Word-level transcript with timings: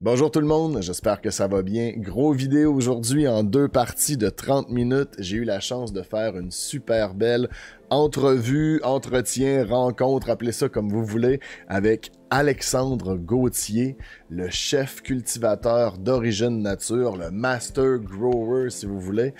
Bonjour 0.00 0.30
tout 0.30 0.38
le 0.38 0.46
monde, 0.46 0.80
j'espère 0.80 1.20
que 1.20 1.32
ça 1.32 1.48
va 1.48 1.62
bien. 1.62 1.90
Gros 1.96 2.32
vidéo 2.32 2.72
aujourd'hui 2.72 3.26
en 3.26 3.42
deux 3.42 3.66
parties 3.66 4.16
de 4.16 4.28
30 4.28 4.70
minutes. 4.70 5.16
J'ai 5.18 5.38
eu 5.38 5.44
la 5.44 5.58
chance 5.58 5.92
de 5.92 6.02
faire 6.02 6.36
une 6.36 6.52
super 6.52 7.14
belle 7.14 7.48
entrevue, 7.90 8.80
entretien, 8.82 9.64
rencontre, 9.64 10.30
appelez 10.30 10.52
ça 10.52 10.68
comme 10.68 10.90
vous 10.90 11.04
voulez, 11.04 11.40
avec 11.68 12.12
Alexandre 12.30 13.16
Gauthier, 13.16 13.96
le 14.28 14.50
chef 14.50 15.00
cultivateur 15.00 15.96
d'origine 15.96 16.60
nature, 16.60 17.16
le 17.16 17.30
master 17.30 17.98
grower 17.98 18.68
si 18.68 18.84
vous 18.84 19.00
voulez, 19.00 19.32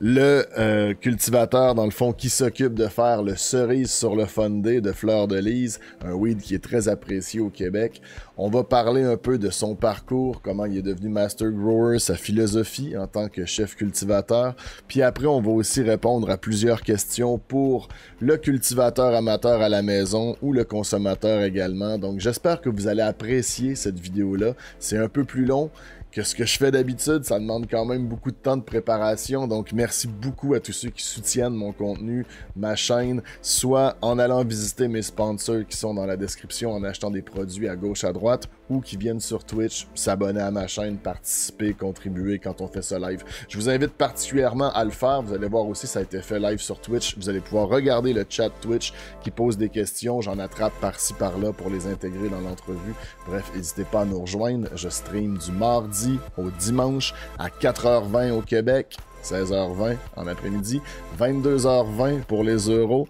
le 0.00 0.46
euh, 0.58 0.94
cultivateur 0.94 1.74
dans 1.74 1.84
le 1.84 1.90
fond 1.90 2.14
qui 2.14 2.30
s'occupe 2.30 2.72
de 2.72 2.86
faire 2.86 3.22
le 3.22 3.36
cerise 3.36 3.90
sur 3.90 4.16
le 4.16 4.24
fondé 4.24 4.80
de 4.80 4.92
fleur 4.92 5.28
de 5.28 5.36
lys, 5.36 5.80
un 6.02 6.14
weed 6.14 6.40
qui 6.40 6.54
est 6.54 6.64
très 6.64 6.88
apprécié 6.88 7.40
au 7.40 7.50
Québec. 7.50 8.00
On 8.38 8.48
va 8.48 8.64
parler 8.64 9.02
un 9.02 9.18
peu 9.18 9.36
de 9.36 9.50
son 9.50 9.74
parcours, 9.74 10.40
comment 10.40 10.64
il 10.64 10.78
est 10.78 10.82
devenu 10.82 11.10
master 11.10 11.50
grower, 11.50 11.98
sa 11.98 12.14
philosophie 12.14 12.96
en 12.96 13.06
tant 13.06 13.28
que 13.28 13.44
chef 13.44 13.76
cultivateur, 13.76 14.54
puis 14.88 15.02
après 15.02 15.26
on 15.26 15.42
va 15.42 15.50
aussi 15.50 15.82
répondre 15.82 16.30
à 16.30 16.38
plusieurs 16.38 16.80
questions 16.80 17.36
pour 17.36 17.88
le 18.20 18.36
cultivateur 18.36 19.14
amateur 19.14 19.60
à 19.60 19.68
la 19.68 19.82
maison 19.82 20.36
ou 20.42 20.52
le 20.52 20.64
consommateur 20.64 21.42
également. 21.42 21.98
Donc 21.98 22.20
j'espère 22.20 22.60
que 22.60 22.68
vous 22.68 22.88
allez 22.88 23.02
apprécier 23.02 23.74
cette 23.74 23.98
vidéo-là. 23.98 24.54
C'est 24.78 24.98
un 24.98 25.08
peu 25.08 25.24
plus 25.24 25.44
long 25.44 25.70
que 26.10 26.22
ce 26.22 26.34
que 26.34 26.44
je 26.44 26.58
fais 26.58 26.70
d'habitude, 26.70 27.24
ça 27.24 27.38
demande 27.38 27.66
quand 27.70 27.84
même 27.84 28.06
beaucoup 28.06 28.30
de 28.30 28.36
temps 28.36 28.56
de 28.56 28.62
préparation. 28.62 29.46
Donc, 29.46 29.72
merci 29.72 30.08
beaucoup 30.08 30.54
à 30.54 30.60
tous 30.60 30.72
ceux 30.72 30.90
qui 30.90 31.02
soutiennent 31.02 31.54
mon 31.54 31.72
contenu, 31.72 32.26
ma 32.56 32.74
chaîne, 32.74 33.22
soit 33.42 33.96
en 34.02 34.18
allant 34.18 34.44
visiter 34.44 34.88
mes 34.88 35.02
sponsors 35.02 35.64
qui 35.68 35.76
sont 35.76 35.94
dans 35.94 36.06
la 36.06 36.16
description 36.16 36.72
en 36.72 36.82
achetant 36.82 37.10
des 37.10 37.22
produits 37.22 37.68
à 37.68 37.76
gauche, 37.76 38.04
à 38.04 38.12
droite, 38.12 38.48
ou 38.70 38.80
qui 38.80 38.96
viennent 38.96 39.20
sur 39.20 39.44
Twitch 39.44 39.86
s'abonner 39.94 40.40
à 40.40 40.50
ma 40.50 40.66
chaîne, 40.66 40.96
participer, 40.96 41.74
contribuer 41.74 42.38
quand 42.38 42.60
on 42.60 42.68
fait 42.68 42.82
ce 42.82 42.94
live. 42.94 43.24
Je 43.48 43.58
vous 43.58 43.68
invite 43.68 43.92
particulièrement 43.92 44.72
à 44.72 44.84
le 44.84 44.90
faire. 44.90 45.22
Vous 45.22 45.34
allez 45.34 45.48
voir 45.48 45.66
aussi, 45.66 45.86
ça 45.86 45.98
a 45.98 46.02
été 46.02 46.22
fait 46.22 46.38
live 46.38 46.58
sur 46.58 46.80
Twitch. 46.80 47.16
Vous 47.18 47.28
allez 47.28 47.40
pouvoir 47.40 47.68
regarder 47.68 48.12
le 48.12 48.24
chat 48.28 48.50
Twitch 48.60 48.94
qui 49.22 49.30
pose 49.30 49.58
des 49.58 49.68
questions. 49.68 50.20
J'en 50.20 50.38
attrape 50.38 50.72
par-ci, 50.80 51.12
par-là 51.14 51.52
pour 51.52 51.68
les 51.68 51.86
intégrer 51.86 52.28
dans 52.28 52.40
l'entrevue. 52.40 52.94
Bref, 53.26 53.50
n'hésitez 53.54 53.84
pas 53.84 54.02
à 54.02 54.04
nous 54.04 54.20
rejoindre. 54.20 54.68
Je 54.76 54.88
stream 54.88 55.36
du 55.38 55.52
mardi 55.52 56.18
au 56.38 56.50
dimanche 56.50 57.12
à 57.38 57.48
4h20 57.48 58.30
au 58.30 58.42
Québec. 58.42 58.96
16h20 59.22 59.96
en 60.16 60.26
après-midi, 60.26 60.80
22h20 61.18 62.22
pour 62.22 62.42
les 62.42 62.68
euros. 62.68 63.06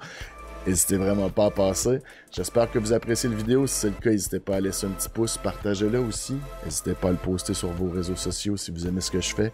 N'hésitez 0.66 0.96
vraiment 0.96 1.30
pas 1.30 1.46
à 1.46 1.50
passer. 1.50 2.00
J'espère 2.30 2.70
que 2.70 2.78
vous 2.78 2.92
appréciez 2.92 3.28
le 3.30 3.34
vidéo. 3.34 3.66
Si 3.66 3.76
c'est 3.76 3.88
le 3.88 3.94
cas, 3.94 4.10
n'hésitez 4.10 4.40
pas 4.40 4.56
à 4.56 4.60
laisser 4.60 4.86
un 4.86 4.90
petit 4.90 5.08
pouce, 5.08 5.38
partagez-le 5.38 5.98
aussi. 5.98 6.34
N'hésitez 6.64 6.92
pas 6.94 7.08
à 7.08 7.12
le 7.12 7.16
poster 7.16 7.54
sur 7.54 7.70
vos 7.70 7.88
réseaux 7.88 8.16
sociaux 8.16 8.56
si 8.56 8.70
vous 8.70 8.86
aimez 8.86 9.00
ce 9.00 9.10
que 9.10 9.20
je 9.20 9.34
fais. 9.34 9.52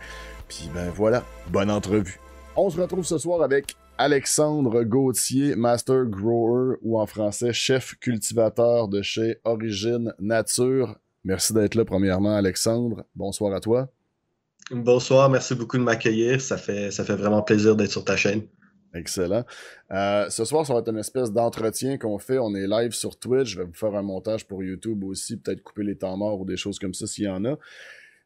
Puis 0.49 0.69
ben 0.75 0.91
voilà, 0.91 1.25
bonne 1.49 1.71
entrevue. 1.71 2.19
On 2.57 2.69
se 2.71 2.81
retrouve 2.81 3.05
ce 3.05 3.19
soir 3.19 3.43
avec 3.43 3.77
Alexandre 3.99 4.83
Gauthier, 4.83 5.55
Master 5.55 6.07
Grower 6.07 6.77
ou 6.83 6.99
en 6.99 7.07
français 7.07 7.53
chef 7.53 7.95
cultivateur 8.01 8.89
de 8.89 9.01
chez 9.01 9.39
Origine 9.45 10.13
Nature. 10.19 10.97
Merci 11.25 11.55
d'être 11.55 11.77
là 11.77 11.85
premièrement 11.85 12.35
Alexandre. 12.35 13.05
Bonsoir 13.15 13.55
à 13.55 13.61
toi. 13.61 13.89
Bonsoir, 14.71 15.31
merci 15.31 15.55
beaucoup 15.55 15.79
de 15.79 15.83
m'accueillir. 15.83 16.41
Ça 16.41 16.57
fait, 16.57 16.91
ça 16.91 17.05
fait 17.05 17.15
vraiment 17.15 17.43
plaisir 17.43 17.77
d'être 17.77 17.93
sur 17.93 18.05
ta 18.05 18.17
chaîne. 18.17 18.43
Excellent. 18.97 19.45
Euh, 19.93 20.29
ce 20.31 20.45
soir, 20.45 20.67
ça 20.67 20.73
va 20.73 20.81
être 20.81 20.89
une 20.89 20.99
espèce 20.99 21.31
d'entretien 21.31 21.99
qu'on 21.99 22.19
fait. 22.19 22.39
On 22.39 22.55
est 22.55 22.67
live 22.67 22.93
sur 22.93 23.19
Twitch. 23.19 23.51
Je 23.51 23.59
vais 23.59 23.65
vous 23.65 23.75
faire 23.75 23.95
un 23.95 24.03
montage 24.03 24.47
pour 24.47 24.63
YouTube 24.63 25.05
aussi, 25.05 25.37
peut-être 25.37 25.63
couper 25.63 25.85
les 25.85 25.97
temps 25.97 26.17
morts 26.17 26.41
ou 26.41 26.45
des 26.45 26.57
choses 26.57 26.79
comme 26.79 26.95
ça 26.95 27.07
s'il 27.07 27.25
y 27.25 27.29
en 27.29 27.45
a. 27.45 27.59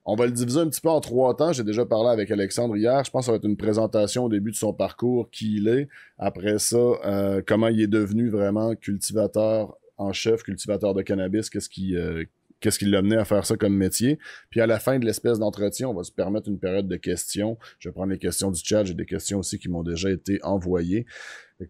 On 0.07 0.15
va 0.15 0.27
le 0.27 0.33
diviser 0.33 0.61
un 0.61 0.69
petit 0.69 0.81
peu 0.81 0.89
en 0.89 1.01
trois 1.01 1.37
temps. 1.37 1.53
J'ai 1.53 1.65
déjà 1.65 1.85
parlé 1.85 2.09
avec 2.09 2.31
Alexandre 2.31 2.77
hier. 2.77 3.05
Je 3.05 3.11
pense 3.11 3.23
que 3.23 3.27
ça 3.27 3.33
va 3.33 3.37
être 3.37 3.45
une 3.45 3.57
présentation 3.57 4.25
au 4.25 4.29
début 4.29 4.51
de 4.51 4.57
son 4.57 4.73
parcours, 4.73 5.29
qui 5.31 5.57
il 5.57 5.69
est. 5.69 5.89
Après 6.19 6.59
ça, 6.59 6.77
euh, 6.77 7.43
comment 7.47 7.69
il 7.69 7.81
est 7.81 7.87
devenu 7.87 8.29
vraiment 8.31 8.75
cultivateur 8.75 9.77
en 9.99 10.13
chef, 10.13 10.43
cultivateur 10.43 10.95
de 10.95 11.03
cannabis, 11.03 11.51
qu'est-ce 11.51 11.69
qui, 11.69 11.95
euh, 11.95 12.25
qu'est-ce 12.61 12.79
qui 12.79 12.85
l'a 12.85 13.03
mené 13.03 13.17
à 13.17 13.25
faire 13.25 13.45
ça 13.45 13.57
comme 13.57 13.75
métier. 13.75 14.19
Puis 14.51 14.61
à 14.61 14.67
la 14.67 14.79
fin 14.79 14.99
de 14.99 15.05
l'espèce 15.05 15.39
d'entretien, 15.39 15.89
on 15.89 15.95
va 15.95 16.05
se 16.05 16.13
permettre 16.13 16.49
une 16.49 16.59
période 16.59 16.89
de 16.89 16.97
questions. 16.97 17.59
Je 17.79 17.89
vais 17.89 17.93
prendre 17.93 18.13
les 18.13 18.19
questions 18.19 18.51
du 18.51 18.61
chat. 18.63 18.85
J'ai 18.85 18.95
des 18.95 19.07
questions 19.07 19.39
aussi 19.39 19.59
qui 19.59 19.69
m'ont 19.69 19.83
déjà 19.83 20.11
été 20.11 20.39
envoyées. 20.43 21.07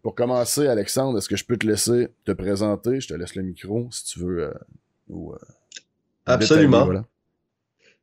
pour 0.02 0.14
commencer, 0.14 0.66
Alexandre, 0.66 1.18
est-ce 1.18 1.28
que 1.28 1.36
je 1.36 1.44
peux 1.44 1.56
te 1.56 1.66
laisser 1.66 2.08
te 2.24 2.32
présenter? 2.32 3.00
Je 3.00 3.08
te 3.08 3.14
laisse 3.14 3.34
le 3.34 3.42
micro 3.42 3.88
si 3.90 4.04
tu 4.04 4.20
veux. 4.20 4.44
Euh, 4.44 4.54
ou, 5.08 5.32
euh, 5.32 5.38
Absolument. 6.26 6.88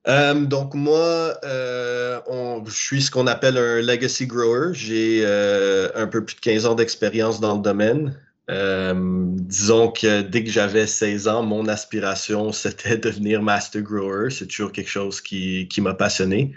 Euh, 0.07 0.33
donc 0.45 0.73
moi, 0.73 1.37
je 1.43 2.61
suis 2.71 3.01
ce 3.01 3.11
qu'on 3.11 3.27
appelle 3.27 3.57
un 3.57 3.81
legacy 3.81 4.25
grower. 4.25 4.73
J'ai 4.73 5.25
un 5.25 6.07
peu 6.07 6.23
plus 6.23 6.35
de 6.35 6.41
15 6.41 6.65
ans 6.65 6.75
d'expérience 6.75 7.39
dans 7.39 7.55
le 7.55 7.61
domaine. 7.61 8.17
Euh, 8.49 8.93
disons 8.95 9.91
que 9.91 10.21
dès 10.21 10.43
que 10.43 10.49
j'avais 10.49 10.87
16 10.87 11.27
ans, 11.27 11.43
mon 11.43 11.67
aspiration, 11.67 12.51
c'était 12.53 12.97
devenir 12.97 13.41
master 13.41 13.81
grower. 13.81 14.29
C'est 14.29 14.47
toujours 14.47 14.71
quelque 14.71 14.89
chose 14.89 15.21
qui, 15.21 15.67
qui 15.67 15.81
m'a 15.81 15.93
passionné. 15.93 16.53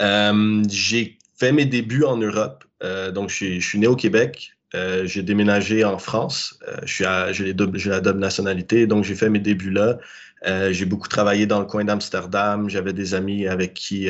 Euh, 0.00 0.62
j'ai 0.68 1.18
fait 1.38 1.52
mes 1.52 1.66
débuts 1.66 2.04
en 2.04 2.16
Europe. 2.16 2.64
Euh, 2.82 3.10
donc, 3.10 3.30
je 3.30 3.60
suis, 3.60 3.78
né 3.78 3.86
au 3.86 3.96
Québec. 3.96 4.52
j'ai 5.04 5.22
déménagé 5.22 5.84
en 5.84 5.98
France. 5.98 6.58
j'ai 6.84 7.04
la 7.04 8.00
double 8.00 8.18
nationalité, 8.18 8.86
donc 8.86 9.04
j'ai 9.04 9.14
fait 9.14 9.28
mes 9.28 9.40
débuts 9.40 9.70
là. 9.72 9.98
j'ai 10.70 10.84
beaucoup 10.86 11.08
travaillé 11.08 11.46
dans 11.46 11.60
le 11.60 11.66
coin 11.66 11.84
d'Amsterdam. 11.84 12.68
J'avais 12.70 12.92
des 12.92 13.14
amis 13.14 13.46
avec 13.46 13.74
qui, 13.74 14.08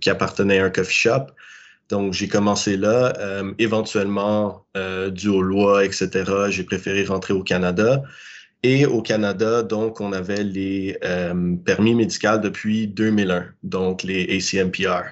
qui 0.00 0.10
appartenaient 0.10 0.58
à 0.58 0.64
un 0.64 0.70
coffee 0.70 0.94
shop. 0.94 1.26
Donc, 1.90 2.12
j'ai 2.12 2.28
commencé 2.28 2.76
là. 2.76 3.12
Euh, 3.18 3.52
éventuellement, 3.58 4.64
euh, 4.76 5.10
dû 5.10 5.28
aux 5.28 5.42
lois, 5.42 5.84
etc., 5.84 6.08
j'ai 6.48 6.64
préféré 6.64 7.04
rentrer 7.04 7.34
au 7.34 7.42
Canada. 7.42 8.02
Et 8.62 8.86
au 8.86 9.02
Canada, 9.02 9.62
donc, 9.62 10.00
on 10.00 10.12
avait 10.12 10.44
les 10.44 10.98
euh, 11.04 11.56
permis 11.64 11.94
médicaux 11.94 12.38
depuis 12.42 12.86
2001, 12.86 13.46
donc 13.62 14.02
les 14.02 14.22
ACMPR. 14.36 15.04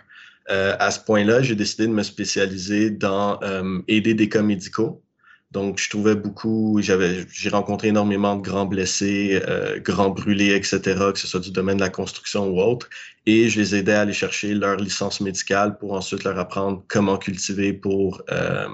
à 0.49 0.91
ce 0.91 1.01
point-là, 1.01 1.43
j'ai 1.43 1.55
décidé 1.55 1.87
de 1.87 1.93
me 1.93 2.03
spécialiser 2.03 2.91
dans 2.91 3.39
aider 3.87 4.15
des 4.15 4.29
cas 4.29 4.43
médicaux. 4.43 5.03
Donc, 5.51 5.79
je 5.79 5.89
trouvais 5.89 6.15
beaucoup, 6.15 6.79
j'avais, 6.83 7.27
j'ai 7.33 7.49
rencontré 7.49 7.89
énormément 7.89 8.37
de 8.37 8.43
grands 8.43 8.67
blessés, 8.67 9.41
euh, 9.49 9.81
grands 9.81 10.11
brûlés, 10.11 10.55
etc., 10.55 10.81
que 11.13 11.19
ce 11.19 11.27
soit 11.27 11.41
du 11.41 11.51
domaine 11.51 11.79
de 11.79 11.83
la 11.83 11.89
construction 11.89 12.49
ou 12.49 12.61
autre. 12.61 12.91
Et 13.25 13.49
je 13.49 13.59
les 13.59 13.75
aidais 13.75 13.95
à 13.95 14.03
aller 14.03 14.13
chercher 14.13 14.55
leur 14.55 14.77
licence 14.77 15.23
médicale 15.23 15.79
pour 15.79 15.95
ensuite 15.95 16.25
leur 16.25 16.39
apprendre 16.39 16.85
comment 16.89 17.17
cultiver 17.17 17.73
pour 17.73 18.23
euh, 18.31 18.69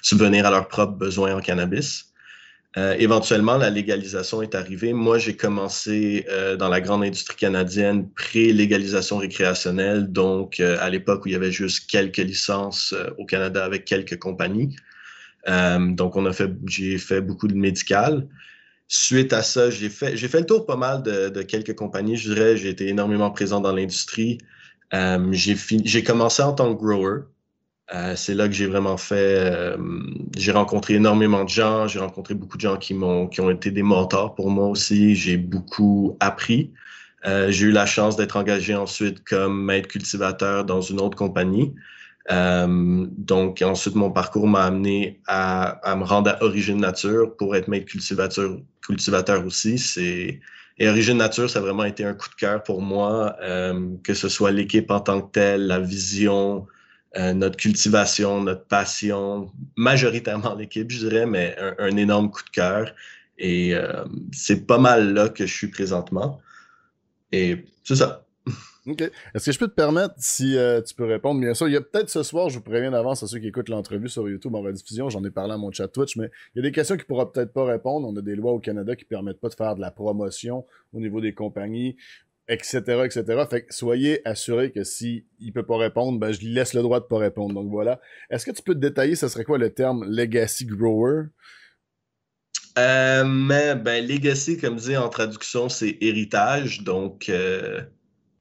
subvenir 0.00 0.46
à 0.46 0.50
leurs 0.50 0.68
propres 0.68 0.94
besoins 0.94 1.34
en 1.36 1.40
cannabis. 1.40 2.06
Euh, 2.78 2.96
éventuellement, 2.98 3.58
la 3.58 3.68
légalisation 3.68 4.40
est 4.40 4.54
arrivée. 4.54 4.94
Moi, 4.94 5.18
j'ai 5.18 5.36
commencé 5.36 6.24
euh, 6.30 6.56
dans 6.56 6.68
la 6.70 6.80
grande 6.80 7.04
industrie 7.04 7.36
canadienne 7.36 8.08
pré-légalisation 8.10 9.18
récréationnelle, 9.18 10.10
donc 10.10 10.58
à 10.60 10.88
l'époque 10.88 11.26
où 11.26 11.28
il 11.28 11.32
y 11.32 11.36
avait 11.36 11.52
juste 11.52 11.88
quelques 11.90 12.16
licences 12.16 12.94
au 13.18 13.26
Canada 13.26 13.62
avec 13.62 13.84
quelques 13.84 14.18
compagnies. 14.18 14.74
Euh, 15.48 15.92
donc, 15.92 16.16
on 16.16 16.26
a 16.26 16.32
fait, 16.32 16.50
j'ai 16.66 16.98
fait 16.98 17.20
beaucoup 17.20 17.48
de 17.48 17.54
médical. 17.54 18.28
Suite 18.88 19.32
à 19.32 19.42
ça, 19.42 19.70
j'ai 19.70 19.88
fait, 19.88 20.16
j'ai 20.16 20.28
fait 20.28 20.40
le 20.40 20.46
tour 20.46 20.66
pas 20.66 20.76
mal 20.76 21.02
de, 21.02 21.28
de, 21.28 21.42
quelques 21.42 21.74
compagnies. 21.74 22.16
Je 22.16 22.32
dirais, 22.32 22.56
j'ai 22.56 22.68
été 22.68 22.88
énormément 22.88 23.30
présent 23.30 23.60
dans 23.60 23.72
l'industrie. 23.72 24.38
Euh, 24.92 25.28
j'ai, 25.32 25.56
j'ai 25.84 26.02
commencé 26.02 26.42
en 26.42 26.52
tant 26.52 26.74
que 26.74 26.80
grower. 26.80 27.22
Euh, 27.94 28.16
c'est 28.16 28.34
là 28.34 28.48
que 28.48 28.54
j'ai 28.54 28.66
vraiment 28.66 28.96
fait. 28.96 29.76
J'ai 30.36 30.52
rencontré 30.52 30.94
énormément 30.94 31.44
de 31.44 31.48
gens. 31.48 31.86
J'ai 31.86 31.98
rencontré 31.98 32.34
beaucoup 32.34 32.56
de 32.56 32.62
gens 32.62 32.76
qui 32.76 32.94
m'ont, 32.94 33.26
qui 33.26 33.40
ont 33.40 33.50
été 33.50 33.70
des 33.70 33.82
mentors 33.82 34.34
pour 34.34 34.50
moi 34.50 34.68
aussi. 34.68 35.14
J'ai 35.14 35.36
beaucoup 35.36 36.16
appris. 36.20 36.72
J'ai 37.24 37.66
eu 37.66 37.70
la 37.70 37.86
chance 37.86 38.16
d'être 38.16 38.36
engagé 38.36 38.74
ensuite 38.74 39.24
comme 39.24 39.64
maître 39.64 39.88
cultivateur 39.88 40.64
dans 40.64 40.82
une 40.82 41.00
autre 41.00 41.16
compagnie. 41.16 41.74
Euh, 42.30 43.06
donc, 43.10 43.62
ensuite, 43.62 43.94
mon 43.94 44.10
parcours 44.10 44.46
m'a 44.46 44.64
amené 44.64 45.20
à, 45.26 45.70
à, 45.88 45.96
me 45.96 46.04
rendre 46.04 46.30
à 46.30 46.42
Origine 46.42 46.78
Nature 46.78 47.36
pour 47.36 47.54
être 47.54 47.68
maître 47.68 47.86
cultivateur, 47.86 48.58
cultivateur 48.82 49.44
aussi. 49.44 49.78
C'est 49.78 50.40
et 50.78 50.88
Origine 50.88 51.18
Nature, 51.18 51.48
ça 51.48 51.60
a 51.60 51.62
vraiment 51.62 51.84
été 51.84 52.04
un 52.04 52.14
coup 52.14 52.28
de 52.28 52.34
cœur 52.34 52.60
pour 52.64 52.82
moi, 52.82 53.36
euh, 53.42 53.90
que 54.02 54.12
ce 54.12 54.28
soit 54.28 54.50
l'équipe 54.50 54.90
en 54.90 54.98
tant 54.98 55.20
que 55.22 55.30
telle, 55.30 55.68
la 55.68 55.78
vision, 55.78 56.66
euh, 57.16 57.32
notre 57.32 57.56
cultivation, 57.56 58.42
notre 58.42 58.64
passion, 58.64 59.52
majoritairement 59.76 60.56
l'équipe, 60.56 60.90
je 60.90 61.06
dirais, 61.06 61.26
mais 61.26 61.54
un, 61.60 61.76
un, 61.78 61.96
énorme 61.96 62.28
coup 62.28 62.42
de 62.42 62.50
cœur. 62.50 62.92
Et 63.38 63.74
c'est 64.32 64.66
pas 64.66 64.78
mal 64.78 65.12
là 65.12 65.28
que 65.28 65.44
je 65.46 65.52
suis 65.52 65.66
présentement. 65.66 66.40
Et 67.32 67.64
c'est 67.82 67.96
ça. 67.96 68.23
OK. 68.86 69.00
Est-ce 69.00 69.46
que 69.46 69.52
je 69.52 69.58
peux 69.58 69.68
te 69.68 69.74
permettre, 69.74 70.14
si 70.18 70.58
euh, 70.58 70.82
tu 70.82 70.94
peux 70.94 71.04
répondre, 71.04 71.40
bien 71.40 71.54
sûr, 71.54 71.68
il 71.68 71.72
y 71.72 71.76
a 71.76 71.80
peut-être 71.80 72.10
ce 72.10 72.22
soir, 72.22 72.50
je 72.50 72.56
vous 72.56 72.62
préviens 72.62 72.90
d'avance 72.90 73.22
à 73.22 73.26
ceux 73.26 73.38
qui 73.38 73.48
écoutent 73.48 73.70
l'entrevue 73.70 74.10
sur 74.10 74.28
YouTube 74.28 74.54
en 74.54 74.60
rediffusion, 74.60 75.08
j'en 75.08 75.24
ai 75.24 75.30
parlé 75.30 75.54
à 75.54 75.56
mon 75.56 75.72
chat 75.72 75.88
Twitch, 75.88 76.16
mais 76.16 76.30
il 76.54 76.58
y 76.58 76.60
a 76.60 76.62
des 76.62 76.72
questions 76.72 76.96
qui 76.96 77.04
pourra 77.04 77.32
peut-être 77.32 77.52
pas 77.52 77.64
répondre. 77.64 78.06
On 78.06 78.16
a 78.16 78.20
des 78.20 78.36
lois 78.36 78.52
au 78.52 78.58
Canada 78.58 78.94
qui 78.94 79.06
permettent 79.06 79.40
pas 79.40 79.48
de 79.48 79.54
faire 79.54 79.74
de 79.74 79.80
la 79.80 79.90
promotion 79.90 80.66
au 80.92 81.00
niveau 81.00 81.22
des 81.22 81.32
compagnies 81.32 81.96
etc., 82.48 82.80
etc. 83.04 83.24
Fait 83.48 83.64
que 83.64 83.74
soyez 83.74 84.26
assurés 84.26 84.70
que 84.70 84.84
si 84.84 85.24
il 85.40 85.52
peut 85.52 85.64
pas 85.64 85.78
répondre, 85.78 86.18
ben 86.18 86.32
je 86.32 86.40
lui 86.40 86.48
laisse 86.48 86.74
le 86.74 86.82
droit 86.82 87.00
de 87.00 87.06
pas 87.06 87.18
répondre. 87.18 87.54
Donc 87.54 87.70
voilà. 87.70 88.00
Est-ce 88.30 88.44
que 88.44 88.50
tu 88.50 88.62
peux 88.62 88.74
te 88.74 88.80
détailler, 88.80 89.16
ce 89.16 89.28
serait 89.28 89.44
quoi 89.44 89.58
le 89.58 89.72
terme 89.72 90.04
legacy 90.04 90.66
grower? 90.66 91.24
Euh, 92.76 93.24
mais 93.24 93.76
ben 93.76 94.06
legacy, 94.06 94.58
comme 94.58 94.76
dit 94.76 94.96
en 94.96 95.08
traduction, 95.08 95.68
c'est 95.68 95.96
héritage. 96.00 96.82
Donc 96.82 97.28
euh, 97.28 97.82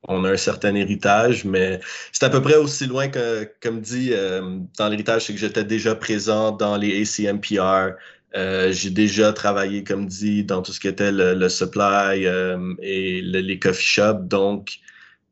on 0.08 0.24
a 0.26 0.32
un 0.32 0.38
certain 0.38 0.76
héritage, 0.76 1.46
mais 1.46 1.80
c'est 2.12 2.26
à 2.26 2.30
peu 2.30 2.42
près 2.42 2.56
aussi 2.56 2.88
loin 2.88 3.08
que, 3.08 3.50
comme 3.62 3.82
dit, 3.82 4.10
euh, 4.12 4.60
dans 4.78 4.90
l'héritage, 4.90 5.26
c'est 5.26 5.34
que 5.34 5.40
j'étais 5.40 5.64
déjà 5.64 5.96
présent 5.96 6.52
dans 6.52 6.78
les 6.78 7.02
ACMPR, 7.02 7.94
euh, 8.36 8.72
j'ai 8.72 8.90
déjà 8.90 9.32
travaillé, 9.32 9.84
comme 9.84 10.08
dit, 10.08 10.44
dans 10.44 10.62
tout 10.62 10.72
ce 10.74 10.80
qui 10.80 10.88
était 10.88 11.12
le, 11.12 11.50
supply 11.50 12.26
euh, 12.26 12.74
et 12.82 13.22
les 13.22 13.60
coffee 13.60 13.86
shops. 13.86 14.24
Donc, 14.28 14.80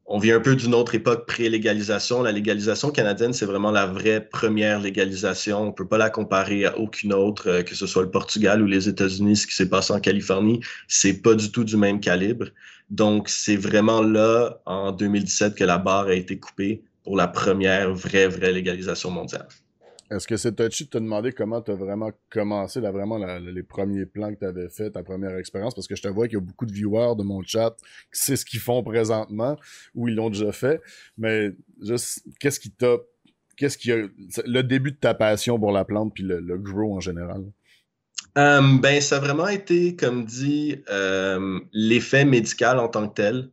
on 0.05 0.19
vient 0.19 0.37
un 0.37 0.41
peu 0.41 0.55
d'une 0.55 0.75
autre 0.75 0.93
époque 0.95 1.25
pré-légalisation. 1.25 2.21
La 2.21 2.31
légalisation 2.31 2.91
canadienne, 2.91 3.33
c'est 3.33 3.45
vraiment 3.45 3.71
la 3.71 3.85
vraie 3.87 4.21
première 4.21 4.79
légalisation. 4.79 5.63
On 5.63 5.65
ne 5.67 5.71
peut 5.71 5.87
pas 5.87 5.97
la 5.97 6.09
comparer 6.09 6.65
à 6.65 6.77
aucune 6.77 7.13
autre, 7.13 7.61
que 7.61 7.75
ce 7.75 7.87
soit 7.87 8.03
le 8.03 8.11
Portugal 8.11 8.61
ou 8.61 8.65
les 8.65 8.87
États-Unis, 8.89 9.37
ce 9.37 9.47
qui 9.47 9.55
s'est 9.55 9.69
passé 9.69 9.93
en 9.93 9.99
Californie. 9.99 10.61
C'est 10.87 11.21
pas 11.21 11.33
du 11.33 11.51
tout 11.51 11.63
du 11.63 11.77
même 11.77 11.99
calibre. 11.99 12.47
Donc, 12.91 13.29
c'est 13.29 13.55
vraiment 13.55 14.01
là, 14.01 14.61
en 14.65 14.91
2017, 14.91 15.55
que 15.55 15.63
la 15.63 15.77
barre 15.77 16.07
a 16.07 16.13
été 16.13 16.37
coupée 16.37 16.83
pour 17.03 17.15
la 17.15 17.27
première 17.27 17.93
vraie, 17.93 18.27
vraie 18.27 18.51
légalisation 18.51 19.09
mondiale. 19.09 19.47
Est-ce 20.11 20.27
que 20.27 20.35
c'est 20.35 20.53
touchy 20.53 20.83
de 20.83 20.89
te 20.89 20.97
demander 20.97 21.31
comment 21.31 21.61
tu 21.61 21.71
as 21.71 21.75
vraiment 21.75 22.11
commencé, 22.29 22.81
là, 22.81 22.91
vraiment 22.91 23.17
les 23.17 23.63
premiers 23.63 24.05
plans 24.05 24.33
que 24.33 24.39
tu 24.39 24.45
avais 24.45 24.67
fait, 24.67 24.91
ta 24.91 25.03
première 25.03 25.37
expérience? 25.37 25.73
Parce 25.73 25.87
que 25.87 25.95
je 25.95 26.01
te 26.01 26.09
vois 26.09 26.27
qu'il 26.27 26.37
y 26.37 26.41
a 26.41 26.43
beaucoup 26.43 26.65
de 26.65 26.73
viewers 26.73 27.15
de 27.17 27.23
mon 27.23 27.41
chat 27.43 27.73
qui 28.13 28.19
savent 28.21 28.35
ce 28.35 28.43
qu'ils 28.43 28.59
font 28.59 28.83
présentement 28.83 29.57
ou 29.95 30.09
ils 30.09 30.15
l'ont 30.15 30.29
déjà 30.29 30.51
fait. 30.51 30.81
Mais 31.17 31.51
juste, 31.81 32.25
qu'est-ce 32.41 32.59
qui 32.59 32.71
t'a. 32.71 32.97
Qu'est-ce 33.55 33.77
qui 33.77 33.93
a. 33.93 34.05
Le 34.45 34.61
début 34.63 34.91
de 34.91 34.97
ta 34.97 35.13
passion 35.13 35.57
pour 35.57 35.71
la 35.71 35.85
plante 35.85 36.13
puis 36.13 36.23
le, 36.23 36.57
grow 36.57 36.93
en 36.93 36.99
général? 36.99 37.45
Euh, 38.37 38.61
ben, 38.79 39.01
ça 39.01 39.17
a 39.17 39.19
vraiment 39.19 39.47
été, 39.47 39.95
comme 39.95 40.25
dit, 40.25 40.77
euh, 40.89 41.59
l'effet 41.73 42.25
médical 42.25 42.79
en 42.79 42.87
tant 42.87 43.07
que 43.07 43.15
tel. 43.15 43.49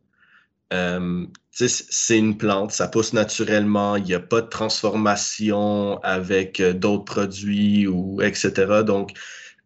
Euh, 0.71 1.25
c'est 1.51 2.17
une 2.17 2.37
plante, 2.37 2.71
ça 2.71 2.87
pousse 2.87 3.11
naturellement, 3.11 3.97
il 3.97 4.03
n'y 4.03 4.13
a 4.13 4.19
pas 4.19 4.41
de 4.41 4.47
transformation 4.47 5.99
avec 6.03 6.59
euh, 6.59 6.73
d'autres 6.73 7.03
produits 7.03 7.87
ou 7.87 8.21
etc. 8.21 8.83
Donc, 8.85 9.11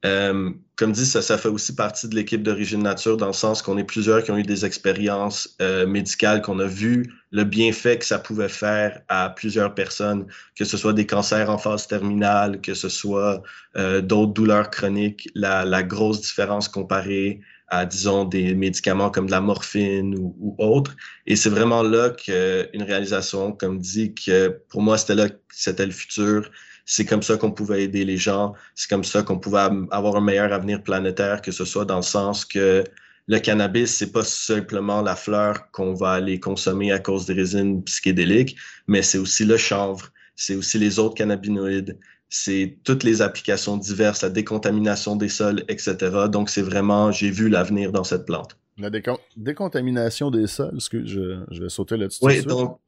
euh, 0.06 0.50
comme 0.76 0.92
dit, 0.92 1.06
ça, 1.06 1.22
ça 1.22 1.38
fait 1.38 1.50
aussi 1.50 1.76
partie 1.76 2.08
de 2.08 2.16
l'équipe 2.16 2.44
d'origine 2.44 2.84
nature 2.84 3.18
dans 3.18 3.28
le 3.28 3.34
sens 3.34 3.62
qu'on 3.62 3.78
est 3.78 3.84
plusieurs 3.84 4.24
qui 4.24 4.32
ont 4.32 4.38
eu 4.38 4.44
des 4.44 4.66
expériences 4.66 5.56
euh, 5.62 5.86
médicales, 5.86 6.42
qu'on 6.42 6.60
a 6.60 6.66
vu 6.66 7.14
le 7.32 7.44
bienfait 7.44 7.98
que 7.98 8.06
ça 8.06 8.20
pouvait 8.20 8.50
faire 8.50 9.02
à 9.08 9.30
plusieurs 9.30 9.74
personnes, 9.76 10.26
que 10.56 10.66
ce 10.66 10.78
soit 10.78 10.94
des 10.94 11.06
cancers 11.06 11.50
en 11.50 11.58
phase 11.58 11.88
terminale, 11.88 12.62
que 12.62 12.74
ce 12.74 12.90
soit 12.90 13.42
d'autres 13.76 14.34
douleurs 14.34 14.70
chroniques, 14.70 15.30
la, 15.34 15.66
la 15.66 15.82
grosse 15.82 16.22
différence 16.22 16.68
comparée 16.68 17.42
à, 17.74 17.86
disons, 17.86 18.26
des 18.26 18.54
médicaments 18.54 19.10
comme 19.10 19.26
de 19.26 19.32
la 19.32 19.42
morphine 19.42 20.16
ou, 20.18 20.36
ou 20.40 20.56
autre. 20.60 20.96
Et 21.26 21.36
c'est 21.36 21.50
vraiment 21.50 21.82
là 21.82 22.12
qu'une 22.12 22.84
réalisation, 22.84 23.52
comme 23.52 23.80
dit, 23.80 24.14
que 24.14 24.50
pour 24.70 24.82
moi, 24.82 24.98
c'était 24.98 25.16
là 25.16 25.30
que 25.30 25.40
c'était 25.50 25.86
le 25.86 25.92
futur. 25.92 26.52
C'est 26.86 27.06
comme 27.06 27.24
ça 27.24 27.38
qu'on 27.38 27.52
pouvait 27.52 27.84
aider 27.84 28.06
les 28.06 28.18
gens. 28.18 28.54
C'est 28.76 28.90
comme 28.90 29.04
ça 29.04 29.24
qu'on 29.24 29.40
pouvait 29.40 29.70
avoir 29.92 30.16
un 30.16 30.22
meilleur 30.22 30.52
avenir 30.52 30.84
planétaire, 30.84 31.42
que 31.42 31.52
ce 31.52 31.66
soit 31.66 31.86
dans 31.86 31.98
le 31.98 32.02
sens 32.02 32.46
que 32.46 32.84
le 33.28 33.40
cannabis, 33.40 33.96
c'est 33.96 34.12
pas 34.12 34.24
simplement 34.24 35.02
la 35.02 35.16
fleur 35.16 35.72
qu'on 35.72 35.94
va 35.94 36.12
aller 36.12 36.40
consommer 36.40 36.92
à 36.92 37.00
cause 37.00 37.26
des 37.26 37.34
résines 37.34 37.84
psychédéliques, 37.84 38.58
mais 38.88 39.02
c'est 39.02 39.18
aussi 39.18 39.46
le 39.46 39.58
chanvre, 39.58 40.10
c'est 40.36 40.56
aussi 40.56 40.78
les 40.78 41.00
autres 41.00 41.16
cannabinoïdes, 41.16 41.98
c'est 42.30 42.80
toutes 42.84 43.04
les 43.04 43.22
applications 43.22 43.78
diverses, 43.78 44.24
la 44.24 44.30
décontamination 44.30 45.16
des 45.16 45.30
sols, 45.30 45.64
etc. 45.70 45.96
Donc, 46.30 46.50
c'est 46.50 46.62
vraiment, 46.64 47.12
j'ai 47.12 47.30
vu 47.30 47.48
l'avenir 47.48 47.92
dans 47.92 48.04
cette 48.04 48.26
plante. 48.26 48.58
La 48.78 48.90
décontamination 49.38 50.32
des 50.32 50.48
sols, 50.48 50.76
est-ce 50.76 50.90
que 50.90 51.06
je, 51.06 51.62
vais 51.62 51.70
sauter 51.70 51.96
là-dessus? 51.96 52.20
Oui, 52.24 52.44
donc, 52.44 52.80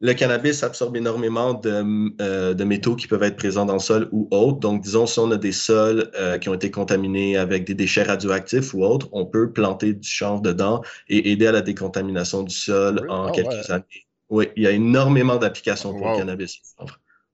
le 0.00 0.14
cannabis 0.14 0.62
absorbe 0.62 0.96
énormément 0.96 1.60
euh, 1.66 2.54
de, 2.54 2.64
métaux 2.64 2.96
qui 2.96 3.06
peuvent 3.06 3.22
être 3.22 3.36
présents 3.36 3.66
dans 3.66 3.74
le 3.74 3.80
sol 3.80 4.08
ou 4.12 4.28
autres. 4.30 4.58
Donc, 4.58 4.82
disons, 4.82 5.06
si 5.06 5.18
on 5.18 5.30
a 5.30 5.36
des 5.36 5.52
sols 5.52 6.10
euh, 6.18 6.38
qui 6.38 6.48
ont 6.48 6.54
été 6.54 6.70
contaminés 6.70 7.36
avec 7.36 7.64
des 7.64 7.74
déchets 7.74 8.04
radioactifs 8.04 8.72
ou 8.72 8.82
autres, 8.82 9.08
on 9.12 9.26
peut 9.26 9.52
planter 9.52 9.92
du 9.92 10.08
chanvre 10.08 10.40
dedans 10.40 10.82
et 11.08 11.30
aider 11.30 11.46
à 11.46 11.52
la 11.52 11.60
décontamination 11.60 12.42
du 12.42 12.54
sol 12.54 13.06
en 13.10 13.26
ah 13.26 13.32
quelques 13.32 13.70
années. 13.70 14.06
Oui, 14.30 14.48
il 14.56 14.62
y 14.62 14.66
a 14.66 14.70
énormément 14.70 15.36
d'applications 15.36 15.92
pour 15.92 16.10
le 16.10 16.16
cannabis 16.16 16.62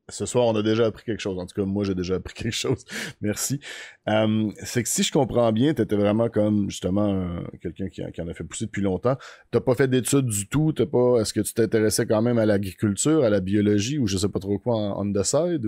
ce 0.08 0.24
soir, 0.24 0.46
on 0.46 0.54
a 0.54 0.62
déjà 0.62 0.86
appris 0.86 1.04
quelque 1.04 1.20
chose. 1.20 1.38
En 1.38 1.46
tout 1.46 1.60
cas, 1.60 1.66
moi, 1.66 1.84
j'ai 1.84 1.94
déjà 1.94 2.14
appris 2.16 2.34
quelque 2.42 2.54
chose. 2.54 2.84
Merci. 3.20 3.60
Euh, 4.08 4.50
c'est 4.62 4.82
que 4.82 4.88
si 4.88 5.02
je 5.02 5.12
comprends 5.12 5.50
bien, 5.52 5.74
tu 5.74 5.82
étais 5.82 5.96
vraiment 5.96 6.28
comme 6.28 6.70
justement 6.70 7.40
quelqu'un 7.60 7.88
qui, 7.88 8.02
en 8.02 8.28
a 8.28 8.34
fait 8.34 8.44
pousser 8.44 8.66
depuis 8.66 8.82
longtemps. 8.82 9.16
T'as 9.50 9.60
pas 9.60 9.74
fait 9.74 9.88
d'études 9.88 10.26
du 10.26 10.48
tout? 10.48 10.72
T'as 10.72 10.86
pas. 10.86 11.20
Est-ce 11.20 11.32
que 11.32 11.40
tu 11.40 11.52
t'intéressais 11.54 12.06
quand 12.06 12.22
même 12.22 12.38
à 12.38 12.46
l'agriculture, 12.46 13.24
à 13.24 13.30
la 13.30 13.40
biologie 13.40 13.98
ou 13.98 14.06
je 14.06 14.16
sais 14.18 14.28
pas 14.28 14.38
trop 14.38 14.58
quoi 14.58 14.98
on 14.98 15.12
the 15.12 15.22
side? 15.24 15.66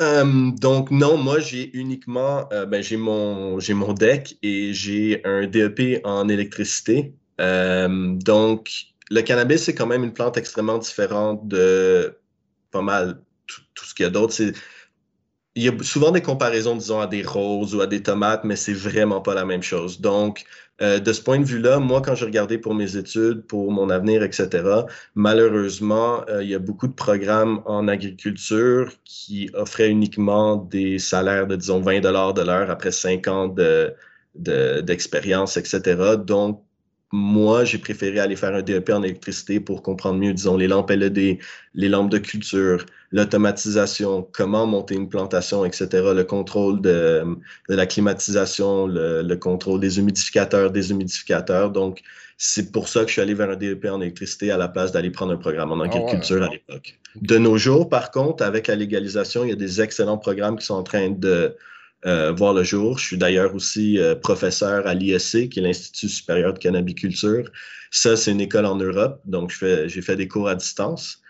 Euh, 0.00 0.50
donc 0.52 0.90
non, 0.90 1.16
moi 1.16 1.38
j'ai 1.40 1.76
uniquement, 1.76 2.48
euh, 2.52 2.64
ben, 2.64 2.82
j'ai 2.82 2.96
mon 2.96 3.58
j'ai 3.58 3.74
mon 3.74 3.92
deck 3.92 4.38
et 4.42 4.72
j'ai 4.72 5.20
un 5.24 5.46
DEP 5.46 6.00
en 6.04 6.28
électricité. 6.28 7.14
donc 7.38 8.70
le 9.10 9.20
cannabis 9.20 9.64
c'est 9.64 9.74
quand 9.74 9.86
même 9.86 10.04
une 10.04 10.12
plante 10.12 10.36
extrêmement 10.38 10.78
différente 10.78 11.46
de 11.46 12.16
pas 12.70 12.82
mal 12.82 13.20
tout, 13.74 13.84
ce 13.84 13.94
qu'il 13.94 14.04
y 14.04 14.06
a 14.06 14.10
d'autre. 14.10 14.34
Il 15.54 15.62
y 15.62 15.68
a 15.68 15.72
souvent 15.82 16.10
des 16.10 16.22
comparaisons, 16.22 16.76
disons, 16.76 17.00
à 17.00 17.06
des 17.06 17.22
roses 17.22 17.74
ou 17.74 17.80
à 17.82 17.86
des 17.86 18.02
tomates, 18.02 18.44
mais 18.44 18.56
c'est 18.56 18.72
vraiment 18.72 19.20
pas 19.20 19.34
la 19.34 19.44
même 19.44 19.62
chose. 19.62 20.00
Donc, 20.00 20.44
euh, 20.80 20.98
de 20.98 21.12
ce 21.12 21.20
point 21.22 21.38
de 21.38 21.44
vue-là, 21.44 21.78
moi, 21.78 22.00
quand 22.00 22.14
j'ai 22.14 22.24
regardé 22.24 22.58
pour 22.58 22.74
mes 22.74 22.96
études, 22.96 23.46
pour 23.46 23.70
mon 23.70 23.90
avenir, 23.90 24.22
etc., 24.22 24.48
malheureusement, 25.14 26.24
euh, 26.28 26.42
il 26.42 26.50
y 26.50 26.54
a 26.54 26.58
beaucoup 26.58 26.88
de 26.88 26.94
programmes 26.94 27.62
en 27.66 27.86
agriculture 27.86 28.90
qui 29.04 29.50
offraient 29.54 29.90
uniquement 29.90 30.56
des 30.56 30.98
salaires 30.98 31.46
de, 31.46 31.56
disons, 31.56 31.80
20 31.80 32.00
dollars 32.00 32.34
de 32.34 32.42
l'heure 32.42 32.70
après 32.70 32.90
5 32.90 33.28
ans 33.28 33.54
d'expérience, 34.34 35.54
de, 35.54 35.60
etc. 35.60 36.16
Donc, 36.16 36.64
moi, 37.12 37.64
j'ai 37.64 37.78
préféré 37.78 38.18
aller 38.20 38.36
faire 38.36 38.54
un 38.54 38.62
DEP 38.62 38.90
en 38.90 39.02
électricité 39.02 39.60
pour 39.60 39.82
comprendre 39.82 40.18
mieux, 40.18 40.32
disons, 40.32 40.56
les 40.56 40.66
lampes 40.66 40.90
LED, 40.90 41.38
les 41.74 41.88
lampes 41.88 42.10
de 42.10 42.18
culture, 42.18 42.86
l'automatisation, 43.12 44.26
comment 44.32 44.66
monter 44.66 44.94
une 44.94 45.08
plantation, 45.08 45.64
etc., 45.64 45.88
le 46.14 46.24
contrôle 46.24 46.80
de, 46.80 47.24
de 47.68 47.74
la 47.74 47.86
climatisation, 47.86 48.86
le, 48.86 49.34
contrôle 49.36 49.80
des 49.80 49.98
humidificateurs, 49.98 50.70
des 50.70 50.90
humidificateurs. 50.90 51.70
Donc, 51.70 52.02
c'est 52.38 52.72
pour 52.72 52.88
ça 52.88 53.02
que 53.02 53.08
je 53.08 53.12
suis 53.12 53.20
allé 53.20 53.34
vers 53.34 53.50
un 53.50 53.56
DEP 53.56 53.84
en 53.84 54.00
électricité 54.00 54.50
à 54.50 54.56
la 54.56 54.68
place 54.68 54.92
d'aller 54.92 55.10
prendre 55.10 55.32
un 55.32 55.36
programme 55.36 55.70
en 55.72 55.80
ah 55.80 55.84
agriculture 55.84 56.42
à 56.42 56.48
l'époque. 56.48 56.98
De 57.20 57.38
nos 57.38 57.58
jours, 57.58 57.88
par 57.88 58.10
contre, 58.10 58.42
avec 58.42 58.66
la 58.66 58.74
légalisation, 58.74 59.44
il 59.44 59.50
y 59.50 59.52
a 59.52 59.56
des 59.56 59.80
excellents 59.80 60.18
programmes 60.18 60.58
qui 60.58 60.64
sont 60.66 60.74
en 60.74 60.82
train 60.82 61.10
de 61.10 61.54
euh, 62.06 62.32
voir 62.32 62.54
le 62.54 62.64
jour. 62.64 62.98
Je 62.98 63.04
suis 63.04 63.18
d'ailleurs 63.18 63.54
aussi 63.54 63.98
euh, 63.98 64.14
professeur 64.14 64.86
à 64.86 64.94
l'ISC, 64.94 65.50
qui 65.50 65.60
est 65.60 65.62
l'Institut 65.62 66.08
supérieur 66.08 66.54
de 66.54 66.58
cannabiculture. 66.58 67.50
Ça, 67.90 68.16
c'est 68.16 68.32
une 68.32 68.40
école 68.40 68.64
en 68.64 68.76
Europe, 68.76 69.20
donc 69.26 69.52
j'ai 69.60 70.02
fait 70.02 70.16
des 70.16 70.26
cours 70.26 70.48
à 70.48 70.54
distance. 70.54 71.21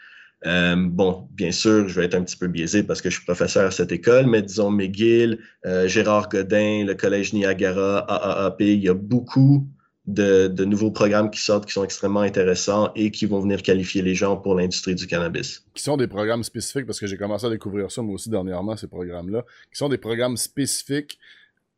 Euh, 0.44 0.76
bon, 0.76 1.28
bien 1.32 1.52
sûr, 1.52 1.88
je 1.88 2.00
vais 2.00 2.06
être 2.06 2.14
un 2.14 2.22
petit 2.22 2.36
peu 2.36 2.48
biaisé 2.48 2.82
parce 2.82 3.00
que 3.00 3.10
je 3.10 3.16
suis 3.16 3.24
professeur 3.24 3.66
à 3.66 3.70
cette 3.70 3.92
école, 3.92 4.26
mais 4.26 4.42
disons 4.42 4.70
McGill, 4.70 5.38
Gérard 5.86 6.28
Godin, 6.28 6.84
le 6.84 6.94
Collège 6.94 7.32
Niagara, 7.32 7.98
AAAP, 7.98 8.60
il 8.60 8.82
y 8.82 8.88
a 8.88 8.94
beaucoup 8.94 9.66
de, 10.06 10.64
nouveaux 10.64 10.90
programmes 10.90 11.30
qui 11.30 11.40
sortent 11.40 11.66
qui 11.66 11.72
sont 11.72 11.84
extrêmement 11.84 12.20
intéressants 12.20 12.92
et 12.96 13.10
qui 13.10 13.26
vont 13.26 13.40
venir 13.40 13.62
qualifier 13.62 14.02
les 14.02 14.14
gens 14.14 14.36
pour 14.36 14.54
l'industrie 14.54 14.94
du 14.94 15.06
cannabis. 15.06 15.64
Qui 15.74 15.82
sont 15.82 15.96
des 15.96 16.08
programmes 16.08 16.42
spécifiques, 16.42 16.86
parce 16.86 16.98
que 16.98 17.06
j'ai 17.06 17.16
commencé 17.16 17.46
à 17.46 17.50
découvrir 17.50 17.90
ça 17.90 18.02
moi 18.02 18.14
aussi 18.14 18.28
dernièrement, 18.28 18.76
ces 18.76 18.88
programmes-là, 18.88 19.44
qui 19.70 19.78
sont 19.78 19.88
des 19.88 19.98
programmes 19.98 20.36
spécifiques 20.36 21.18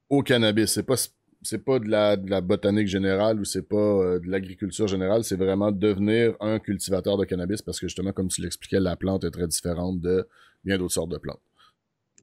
au 0.09 0.23
cannabis. 0.23 0.73
C'est 0.73 0.83
pas 0.83 0.97
c'est 1.45 1.65
pas 1.65 1.79
de 1.79 1.89
la, 1.89 2.17
de 2.17 2.29
la 2.29 2.41
botanique 2.41 2.89
générale 2.89 3.39
ou 3.41 3.45
c'est 3.45 3.69
pas 3.69 3.77
euh, 3.77 4.19
de 4.19 4.29
l'agriculture 4.29 4.89
générale, 4.89 5.25
c'est 5.25 5.37
vraiment 5.37 5.71
devenir 5.71 6.35
un 6.41 6.59
cultivateur 6.59 7.17
de 7.17 7.25
cannabis 7.25 7.63
parce 7.63 7.79
que 7.79 7.87
justement, 7.87 8.13
comme 8.13 8.29
tu 8.29 8.41
l'expliquais, 8.41 8.81
la 8.81 8.97
plante 8.97 9.25
est 9.25 9.31
très 9.31 9.47
différente 9.47 10.01
de 10.01 10.27
bien 10.65 10.79
d'autres 10.79 10.95
sortes 10.95 11.11
de 11.11 11.19
plantes. 11.19 11.41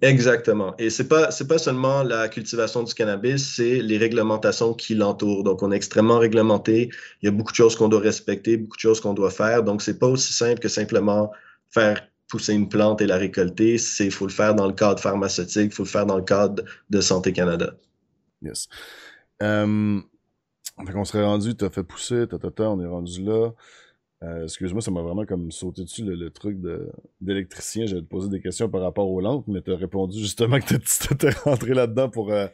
Exactement. 0.01 0.75
Et 0.79 0.89
c'est 0.89 1.07
pas 1.07 1.29
c'est 1.29 1.47
pas 1.47 1.59
seulement 1.59 2.01
la 2.01 2.27
cultivation 2.27 2.81
du 2.81 2.91
cannabis, 2.95 3.53
c'est 3.55 3.81
les 3.81 3.99
réglementations 3.99 4.73
qui 4.73 4.95
l'entourent. 4.95 5.43
Donc 5.43 5.61
on 5.61 5.71
est 5.71 5.75
extrêmement 5.75 6.17
réglementé. 6.17 6.89
Il 7.21 7.25
y 7.25 7.29
a 7.29 7.31
beaucoup 7.31 7.51
de 7.51 7.55
choses 7.55 7.75
qu'on 7.75 7.87
doit 7.87 7.99
respecter, 7.99 8.57
beaucoup 8.57 8.77
de 8.77 8.81
choses 8.81 8.99
qu'on 8.99 9.13
doit 9.13 9.29
faire. 9.29 9.61
Donc 9.63 9.83
c'est 9.83 9.99
pas 9.99 10.07
aussi 10.07 10.33
simple 10.33 10.59
que 10.59 10.69
simplement 10.69 11.31
faire 11.69 12.01
pousser 12.27 12.53
une 12.53 12.67
plante 12.67 13.01
et 13.01 13.05
la 13.05 13.17
récolter. 13.17 13.77
C'est 13.77 14.09
faut 14.09 14.25
le 14.25 14.31
faire 14.31 14.55
dans 14.55 14.65
le 14.65 14.73
cadre 14.73 14.99
pharmaceutique, 14.99 15.71
faut 15.71 15.83
le 15.83 15.89
faire 15.89 16.07
dans 16.07 16.17
le 16.17 16.23
cadre 16.23 16.63
de 16.89 16.99
Santé 16.99 17.31
Canada. 17.31 17.75
Yes. 18.41 18.67
Euh, 19.41 19.99
Fait 20.85 20.93
qu'on 20.93 21.05
serait 21.05 21.23
rendu, 21.23 21.55
t'as 21.55 21.69
fait 21.69 21.83
pousser, 21.83 22.25
ta, 22.27 22.69
on 22.69 22.81
est 22.81 22.87
rendu 22.87 23.23
là. 23.23 23.51
Euh, 24.23 24.43
excuse-moi, 24.43 24.81
ça 24.81 24.91
m'a 24.91 25.01
vraiment 25.01 25.25
comme 25.25 25.51
sauté 25.51 25.83
dessus 25.83 26.03
le, 26.03 26.29
truc 26.29 26.57
d'électricien. 27.21 27.87
J'allais 27.87 28.01
te 28.01 28.07
poser 28.07 28.29
des 28.29 28.39
questions 28.39 28.69
par 28.69 28.81
rapport 28.81 29.09
aux 29.09 29.19
lampes, 29.19 29.47
mais 29.47 29.61
t'as 29.61 29.75
répondu 29.75 30.19
justement 30.19 30.59
que 30.59 30.75
t'étais 30.75 31.29
rentré 31.43 31.73
là-dedans 31.73 32.09
pour 32.09 32.31
euh, 32.31 32.47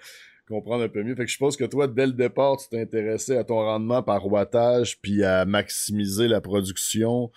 comprendre 0.48 0.84
un 0.84 0.90
peu 0.90 1.04
mieux. 1.04 1.16
Fait 1.16 1.24
que 1.24 1.28
je 1.28 1.34
suppose 1.34 1.58
que 1.58 1.66
toi, 1.66 1.88
dès 1.88 2.06
le 2.06 2.14
départ, 2.14 2.58
tu 2.58 2.70
t'intéressais 2.70 3.38
à 3.38 3.44
ton 3.44 3.58
rendement 3.58 4.02
par 4.02 4.26
wattage, 4.28 5.00
puis 5.02 5.24
à 5.24 5.46
maximiser 5.46 6.30
la 6.30 6.40
production. 6.40 7.32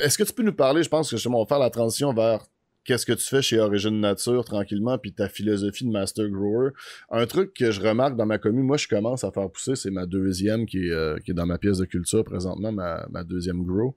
Est-ce 0.00 0.16
que 0.16 0.24
tu 0.24 0.32
peux 0.32 0.42
nous 0.42 0.54
parler, 0.54 0.82
je 0.82 0.88
pense 0.88 1.10
que 1.10 1.16
justement, 1.16 1.38
on 1.40 1.44
va 1.44 1.48
faire 1.48 1.58
la 1.58 1.70
transition 1.70 2.14
vers 2.14 2.46
qu'est-ce 2.90 3.06
que 3.06 3.12
tu 3.12 3.24
fais 3.24 3.40
chez 3.40 3.60
Origine 3.60 4.00
Nature 4.00 4.44
tranquillement, 4.44 4.98
puis 4.98 5.12
ta 5.12 5.28
philosophie 5.28 5.84
de 5.84 5.92
Master 5.92 6.28
Grower. 6.28 6.70
Un 7.12 7.24
truc 7.24 7.54
que 7.54 7.70
je 7.70 7.80
remarque 7.80 8.16
dans 8.16 8.26
ma 8.26 8.38
commune, 8.38 8.64
moi 8.64 8.78
je 8.78 8.88
commence 8.88 9.22
à 9.22 9.30
faire 9.30 9.48
pousser, 9.48 9.76
c'est 9.76 9.92
ma 9.92 10.06
deuxième 10.06 10.66
qui 10.66 10.88
est, 10.88 10.90
euh, 10.90 11.16
dans 11.28 11.46
ma 11.46 11.56
pièce 11.56 11.78
de 11.78 11.84
culture 11.84 12.24
présentement, 12.24 12.72
ma, 12.72 13.06
ma 13.08 13.22
deuxième 13.22 13.62
grow. 13.64 13.94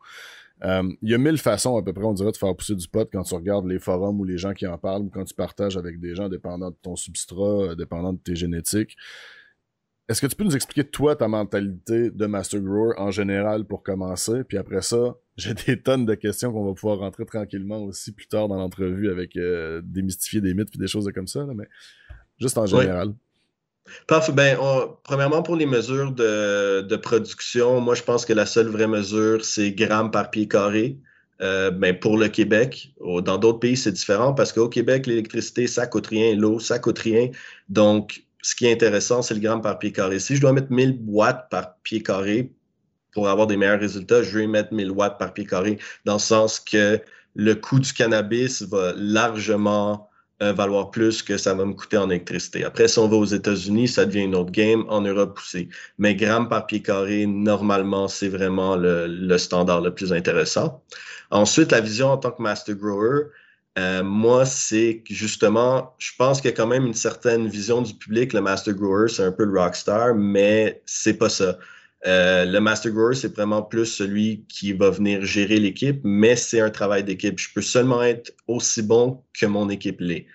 Euh, 0.63 0.83
il 1.01 1.09
y 1.09 1.15
a 1.15 1.17
mille 1.17 1.39
façons 1.39 1.75
à 1.75 1.81
peu 1.81 1.91
près, 1.91 2.03
on 2.03 2.13
dirait, 2.13 2.31
de 2.31 2.38
faire 2.38 2.55
pousser 2.55 2.75
du 2.75 2.88
pot 2.88 3.09
quand 3.12 3.23
tu 3.23 3.33
regardes 3.33 3.65
les 3.65 3.79
forums 3.79 4.19
ou 4.19 4.25
les 4.25 4.38
gens 4.38 4.53
qui 4.53 4.67
en 4.67 4.77
parlent 4.77 5.01
ou 5.01 5.09
quand 5.09 5.25
tu 5.25 5.33
partages 5.33 5.75
avec 5.75 6.00
des 6.00 6.13
gens 6.13 6.29
dépendant 6.29 6.69
de 6.69 6.77
ton 6.79 6.95
substrat, 6.95 7.71
euh, 7.71 7.75
dépendant 7.75 8.13
de 8.13 8.19
tes 8.19 8.35
génétiques. 8.35 8.95
Est-ce 10.10 10.22
que 10.22 10.27
tu 10.27 10.36
peux 10.36 10.43
nous 10.43 10.55
expliquer, 10.55 10.83
toi, 10.83 11.15
ta 11.15 11.29
mentalité 11.29 12.12
de 12.12 12.25
Master 12.25 12.60
Grower 12.60 12.93
en 12.98 13.10
général 13.10 13.65
pour 13.65 13.83
commencer? 13.83 14.43
Puis 14.43 14.57
après 14.57 14.81
ça, 14.81 15.15
j'ai 15.38 15.53
des 15.53 15.81
tonnes 15.81 16.05
de 16.05 16.15
questions 16.15 16.51
qu'on 16.51 16.65
va 16.65 16.74
pouvoir 16.74 17.00
rentrer 17.00 17.25
tranquillement 17.25 17.83
aussi 17.83 18.12
plus 18.12 18.27
tard 18.27 18.48
dans 18.48 18.57
l'entrevue 18.57 19.10
avec 19.10 19.38
euh, 19.38 19.81
démystifier 19.83 20.41
des 20.41 20.53
mythes 20.53 20.75
et 20.75 20.77
des 20.77 20.88
choses 20.88 21.10
comme 21.13 21.27
ça, 21.27 21.45
mais 21.55 21.67
juste 22.39 22.57
en 22.57 22.65
général. 22.65 23.13
Parfait. 24.07 24.31
Ben, 24.31 24.57
premièrement, 25.03 25.43
pour 25.43 25.55
les 25.55 25.65
mesures 25.65 26.12
de, 26.12 26.95
production, 26.98 27.81
moi, 27.81 27.95
je 27.95 28.03
pense 28.03 28.25
que 28.25 28.33
la 28.33 28.45
seule 28.45 28.67
vraie 28.67 28.88
mesure, 28.88 29.43
c'est 29.43 29.72
grammes 29.72 30.12
par 30.12 30.31
pied 30.31 30.48
carré. 30.48 31.00
Euh, 31.41 31.72
ben, 31.72 31.98
pour 31.98 32.17
le 32.17 32.29
Québec, 32.29 32.93
dans 33.01 33.38
d'autres 33.38 33.60
pays, 33.60 33.75
c'est 33.75 33.91
différent 33.91 34.33
parce 34.33 34.53
qu'au 34.53 34.69
Québec, 34.69 35.07
l'électricité, 35.07 35.67
ça 35.67 35.88
coûte 35.88 36.07
rien, 36.07 36.36
l'eau, 36.36 36.60
ça 36.60 36.79
coûte 36.79 37.00
rien. 37.00 37.29
Donc, 37.67 38.24
ce 38.43 38.55
qui 38.55 38.67
est 38.67 38.73
intéressant, 38.73 39.21
c'est 39.21 39.33
le 39.33 39.39
gramme 39.39 39.62
par 39.62 39.79
pied 39.79 39.91
carré. 39.91 40.19
Si 40.19 40.35
je 40.35 40.41
dois 40.41 40.51
mettre 40.51 40.71
1000 40.71 41.00
watts 41.07 41.50
par 41.50 41.77
pied 41.77 42.03
carré 42.03 42.51
pour 43.13 43.29
avoir 43.29 43.47
des 43.47 43.57
meilleurs 43.57 43.79
résultats, 43.79 44.21
je 44.21 44.38
vais 44.38 44.47
mettre 44.47 44.73
1000 44.73 44.91
watts 44.91 45.17
par 45.17 45.33
pied 45.33 45.45
carré 45.45 45.79
dans 46.03 46.13
le 46.13 46.19
sens 46.19 46.59
que 46.59 47.00
le 47.35 47.55
coût 47.55 47.79
du 47.79 47.93
cannabis 47.93 48.62
va 48.63 48.93
largement 48.97 50.09
euh, 50.41 50.51
valoir 50.51 50.91
plus 50.91 51.21
que 51.21 51.38
ça 51.38 51.53
va 51.53 51.63
me 51.63 51.73
coûter 51.73 51.95
en 51.95 52.09
électricité. 52.09 52.65
Après, 52.65 52.89
si 52.89 53.00
on 53.00 53.07
va 53.07 53.15
aux 53.15 53.25
États-Unis, 53.25 53.88
ça 53.88 54.05
devient 54.05 54.23
une 54.23 54.35
autre 54.35 54.51
game. 54.51 54.83
En 54.89 55.00
Europe 55.00 55.39
aussi. 55.41 55.69
Mais 55.97 56.13
gramme 56.13 56.50
par 56.50 56.65
pied 56.65 56.81
carré, 56.81 57.25
normalement, 57.25 58.09
c'est 58.09 58.27
vraiment 58.27 58.75
le, 58.75 59.07
le, 59.07 59.38
standard 59.38 59.79
le 59.79 59.93
plus 59.93 60.12
intéressant. 60.12 60.83
Ensuite, 61.31 61.71
la 61.71 61.79
vision 61.79 62.09
en 62.09 62.17
tant 62.17 62.31
que 62.31 62.41
master 62.41 62.75
grower, 62.75 63.29
euh, 63.80 64.03
moi, 64.03 64.46
c'est 64.46 65.03
justement, 65.10 65.96
je 65.98 66.12
pense 66.18 66.42
qu'il 66.42 66.51
y 66.51 66.53
a 66.53 66.56
quand 66.56 66.68
même 66.68 66.86
une 66.86 66.94
certaine 66.94 67.48
vision 67.48 67.82
du 67.82 67.94
public. 67.96 68.34
Le 68.34 68.42
Master 68.42 68.74
Grower, 68.75 69.08
c'est 69.10 69.24
un 69.24 69.32
peu 69.32 69.46
le 69.46 69.60
rockstar, 69.60 70.13
mais 70.15 70.82
c'est 70.86 71.15
pas 71.15 71.30
ça. 71.30 71.58
Euh, 72.06 72.46
le 72.46 72.60
Master 72.60 72.92
Grower, 72.92 73.15
c'est 73.15 73.34
vraiment 73.34 73.63
plus 73.63 73.86
celui 73.86 74.46
qui 74.48 74.74
va 74.74 74.92
venir 74.92 75.25
gérer 75.25 75.58
l'équipe, 75.58 76.01
mais 76.03 76.36
c'est 76.36 76.60
un 76.60 76.70
travail 76.70 77.03
d'équipe. 77.03 77.39
Je 77.39 77.50
peux 77.53 77.62
seulement 77.62 78.03
être 78.03 78.32
aussi 78.48 78.84
bon 78.84 79.24
que 79.34 79.46
mon 79.48 79.70
équipe 79.70 80.00
l'est. 80.00 80.27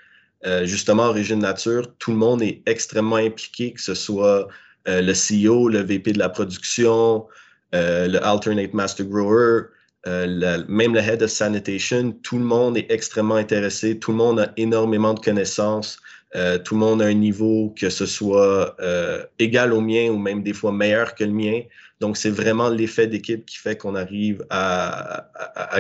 Euh, 0.46 0.66
justement, 0.66 1.04
Origine 1.04 1.40
Nature, 1.40 1.94
tout 1.98 2.10
le 2.10 2.16
monde 2.16 2.42
est 2.42 2.62
extrêmement 2.66 3.16
impliqué, 3.16 3.72
que 3.72 3.80
ce 3.80 3.94
soit 3.94 4.48
le 4.86 5.12
CEO, 5.12 5.68
le 5.68 5.80
VP 5.80 6.12
de 6.14 6.18
la 6.18 6.30
production, 6.30 7.26
le 7.72 8.18
Alternate 8.24 8.72
Master 8.72 9.04
Grower, 9.04 9.64
euh, 10.08 10.64
même 10.68 10.94
le 10.94 11.00
head 11.00 11.22
of 11.22 11.30
sanitation, 11.30 12.12
tout 12.22 12.38
le 12.38 12.44
monde 12.44 12.78
est 12.78 12.90
extrêmement 12.90 13.34
intéressé, 13.34 13.98
tout 13.98 14.12
le 14.12 14.16
monde 14.16 14.40
a 14.40 14.52
énormément 14.56 15.12
de 15.12 15.20
connaissances, 15.20 15.98
euh, 16.34 16.58
tout 16.58 16.74
le 16.74 16.80
monde 16.80 17.02
a 17.02 17.06
un 17.06 17.14
niveau 17.14 17.74
que 17.76 17.90
ce 17.90 18.06
soit 18.06 18.76
euh, 18.80 19.24
égal 19.38 19.72
au 19.72 19.80
mien 19.80 20.08
ou 20.10 20.18
même 20.18 20.42
des 20.42 20.52
fois 20.52 20.72
meilleur 20.72 21.14
que 21.14 21.24
le 21.24 21.32
mien. 21.32 21.60
Donc, 22.00 22.16
c'est 22.16 22.30
vraiment 22.30 22.68
l'effet 22.68 23.06
d'équipe 23.06 23.44
qui 23.44 23.58
fait 23.58 23.76
qu'on 23.76 23.94
arrive 23.94 24.44
à, 24.50 25.26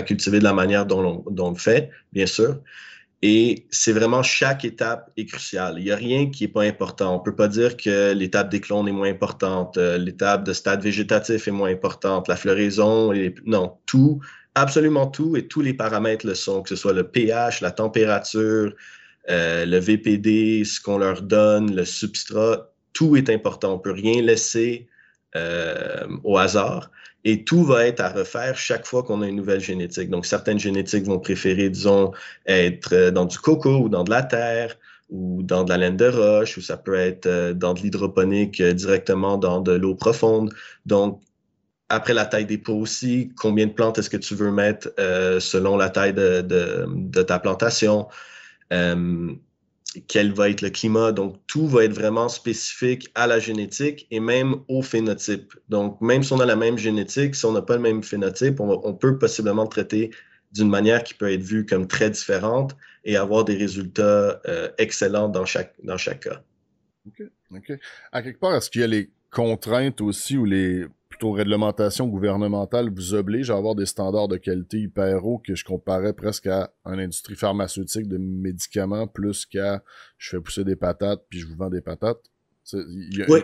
cultiver 0.04 0.40
de 0.40 0.44
la 0.44 0.52
manière 0.52 0.84
dont 0.84 1.22
on, 1.26 1.50
le 1.50 1.56
fait, 1.56 1.90
bien 2.12 2.26
sûr. 2.26 2.56
Et 3.22 3.66
c'est 3.70 3.92
vraiment 3.92 4.22
chaque 4.22 4.64
étape 4.64 5.10
est 5.16 5.26
cruciale. 5.26 5.74
Il 5.78 5.84
n'y 5.84 5.90
a 5.90 5.96
rien 5.96 6.30
qui 6.30 6.44
n'est 6.44 6.52
pas 6.52 6.62
important. 6.62 7.14
On 7.14 7.18
ne 7.18 7.24
peut 7.24 7.34
pas 7.34 7.48
dire 7.48 7.76
que 7.76 8.12
l'étape 8.12 8.48
des 8.48 8.60
clones 8.60 8.86
est 8.86 8.92
moins 8.92 9.10
importante, 9.10 9.76
euh, 9.76 9.98
l'étape 9.98 10.44
de 10.44 10.52
stade 10.52 10.82
végétatif 10.82 11.48
est 11.48 11.52
moins 11.52 11.70
importante, 11.70 12.28
la 12.28 12.36
floraison, 12.36 13.12
non, 13.44 13.76
tout, 13.86 14.20
absolument 14.54 15.08
tout 15.08 15.36
et 15.36 15.48
tous 15.48 15.62
les 15.62 15.74
paramètres 15.74 16.26
le 16.26 16.34
sont, 16.34 16.62
que 16.62 16.68
ce 16.68 16.76
soit 16.76 16.92
le 16.92 17.08
pH, 17.08 17.60
la 17.60 17.72
température, 17.72 18.72
euh, 19.30 19.66
le 19.66 19.78
VPD, 19.78 20.64
ce 20.64 20.80
qu'on 20.80 20.98
leur 20.98 21.22
donne, 21.22 21.74
le 21.74 21.84
substrat, 21.84 22.72
tout 22.92 23.16
est 23.16 23.30
important. 23.30 23.72
On 23.72 23.76
ne 23.76 23.82
peut 23.82 23.92
rien 23.92 24.22
laisser 24.22 24.88
euh, 25.36 26.06
au 26.24 26.38
hasard. 26.38 26.90
Et 27.24 27.44
tout 27.44 27.64
va 27.64 27.86
être 27.86 28.00
à 28.00 28.10
refaire 28.10 28.56
chaque 28.56 28.86
fois 28.86 29.02
qu'on 29.02 29.22
a 29.22 29.28
une 29.28 29.36
nouvelle 29.36 29.60
génétique. 29.60 30.08
Donc, 30.08 30.24
certaines 30.24 30.58
génétiques 30.58 31.04
vont 31.04 31.18
préférer, 31.18 31.68
disons, 31.68 32.12
être 32.46 32.94
euh, 32.94 33.10
dans 33.10 33.24
du 33.24 33.38
coco 33.38 33.78
ou 33.80 33.88
dans 33.88 34.04
de 34.04 34.10
la 34.10 34.22
terre 34.22 34.76
ou 35.10 35.42
dans 35.42 35.64
de 35.64 35.70
la 35.70 35.78
laine 35.78 35.96
de 35.96 36.06
roche, 36.06 36.56
ou 36.58 36.60
ça 36.60 36.76
peut 36.76 36.94
être 36.94 37.26
euh, 37.26 37.54
dans 37.54 37.74
de 37.74 37.80
l'hydroponique 37.80 38.60
euh, 38.60 38.72
directement 38.72 39.36
dans 39.36 39.60
de 39.60 39.72
l'eau 39.72 39.94
profonde. 39.94 40.54
Donc, 40.86 41.20
après 41.88 42.14
la 42.14 42.26
taille 42.26 42.46
des 42.46 42.58
pots 42.58 42.78
aussi, 42.78 43.32
combien 43.36 43.66
de 43.66 43.72
plantes 43.72 43.98
est-ce 43.98 44.10
que 44.10 44.16
tu 44.18 44.34
veux 44.34 44.52
mettre 44.52 44.90
selon 45.40 45.78
la 45.78 45.88
taille 45.88 46.12
de, 46.12 47.22
ta 47.22 47.38
plantation? 47.38 48.08
Quel 50.06 50.32
va 50.32 50.50
être 50.50 50.62
le 50.62 50.70
climat. 50.70 51.12
Donc, 51.12 51.36
tout 51.46 51.66
va 51.66 51.84
être 51.84 51.92
vraiment 51.92 52.28
spécifique 52.28 53.10
à 53.14 53.26
la 53.26 53.38
génétique 53.38 54.06
et 54.10 54.20
même 54.20 54.56
au 54.68 54.82
phénotype. 54.82 55.54
Donc, 55.68 56.00
même 56.00 56.22
si 56.22 56.32
on 56.32 56.40
a 56.40 56.46
la 56.46 56.56
même 56.56 56.78
génétique, 56.78 57.34
si 57.34 57.44
on 57.44 57.52
n'a 57.52 57.62
pas 57.62 57.76
le 57.76 57.82
même 57.82 58.02
phénotype, 58.02 58.60
on, 58.60 58.94
peut 58.94 59.18
possiblement 59.18 59.66
traiter 59.66 60.10
d'une 60.52 60.68
manière 60.68 61.04
qui 61.04 61.14
peut 61.14 61.32
être 61.32 61.42
vue 61.42 61.66
comme 61.66 61.86
très 61.86 62.10
différente 62.10 62.76
et 63.04 63.16
avoir 63.16 63.44
des 63.44 63.56
résultats 63.56 64.40
euh, 64.46 64.70
excellents 64.78 65.28
dans 65.28 65.44
chaque, 65.44 65.74
dans 65.82 65.96
chaque 65.96 66.20
cas. 66.20 66.42
OK. 67.06 67.26
OK. 67.54 67.72
À 68.12 68.22
quelque 68.22 68.38
part, 68.38 68.54
est-ce 68.54 68.70
qu'il 68.70 68.80
y 68.80 68.84
a 68.84 68.88
les 68.88 69.10
contraintes 69.30 70.00
aussi 70.00 70.36
ou 70.36 70.44
les 70.44 70.86
plutôt 71.18 71.32
réglementation 71.32 72.06
gouvernementale 72.06 72.90
vous 72.94 73.14
oblige 73.14 73.50
à 73.50 73.56
avoir 73.56 73.74
des 73.74 73.86
standards 73.86 74.28
de 74.28 74.36
qualité 74.36 74.78
hyper 74.78 75.26
hauts 75.26 75.38
que 75.38 75.56
je 75.56 75.64
comparais 75.64 76.12
presque 76.12 76.46
à 76.46 76.70
une 76.84 77.00
industrie 77.00 77.34
pharmaceutique 77.34 78.06
de 78.06 78.18
médicaments 78.18 79.08
plus 79.08 79.44
qu'à 79.44 79.82
je 80.16 80.30
fais 80.30 80.40
pousser 80.40 80.62
des 80.62 80.76
patates 80.76 81.24
puis 81.28 81.40
je 81.40 81.46
vous 81.46 81.56
vends 81.56 81.70
des 81.70 81.80
patates. 81.80 82.22
oui. 82.72 83.40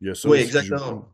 Il 0.00 0.08
y 0.08 0.10
a 0.10 0.14
ça 0.14 0.30
oui, 0.30 0.38
exactement. 0.38 1.12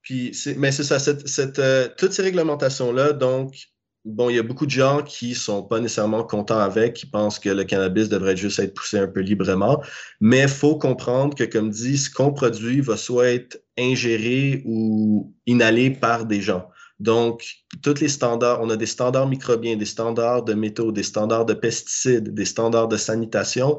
Puis 0.00 0.32
mais 0.56 0.72
c'est 0.72 0.84
ça, 0.84 0.98
cette, 0.98 1.58
euh, 1.58 1.88
toutes 1.98 2.12
ces 2.12 2.22
réglementations-là, 2.22 3.12
donc 3.12 3.68
bon, 4.04 4.30
il 4.30 4.36
y 4.36 4.38
a 4.38 4.42
beaucoup 4.42 4.66
de 4.66 4.70
gens 4.70 5.02
qui 5.02 5.34
sont 5.34 5.62
pas 5.62 5.80
nécessairement 5.80 6.24
contents 6.24 6.58
avec, 6.58 6.94
qui 6.94 7.06
pensent 7.06 7.38
que 7.38 7.50
le 7.50 7.64
cannabis 7.64 8.08
devrait 8.08 8.36
juste 8.36 8.58
être 8.58 8.74
poussé 8.74 8.98
un 8.98 9.06
peu 9.06 9.20
librement. 9.20 9.82
Mais 10.20 10.42
il 10.42 10.48
faut 10.48 10.76
comprendre 10.76 11.34
que, 11.34 11.44
comme 11.44 11.70
dit, 11.70 11.98
ce 11.98 12.10
qu'on 12.10 12.32
produit 12.32 12.80
va 12.80 12.96
soit 12.96 13.28
être 13.28 13.62
ingéré 13.78 14.62
ou 14.64 15.34
inhalé 15.46 15.90
par 15.90 16.26
des 16.26 16.40
gens. 16.40 16.68
Donc, 17.00 17.44
tous 17.82 18.00
les 18.00 18.08
standards, 18.08 18.60
on 18.60 18.70
a 18.70 18.76
des 18.76 18.86
standards 18.86 19.28
microbiens, 19.28 19.76
des 19.76 19.84
standards 19.84 20.42
de 20.42 20.54
métaux, 20.54 20.90
des 20.90 21.04
standards 21.04 21.46
de 21.46 21.54
pesticides, 21.54 22.34
des 22.34 22.44
standards 22.44 22.88
de 22.88 22.96
sanitation. 22.96 23.78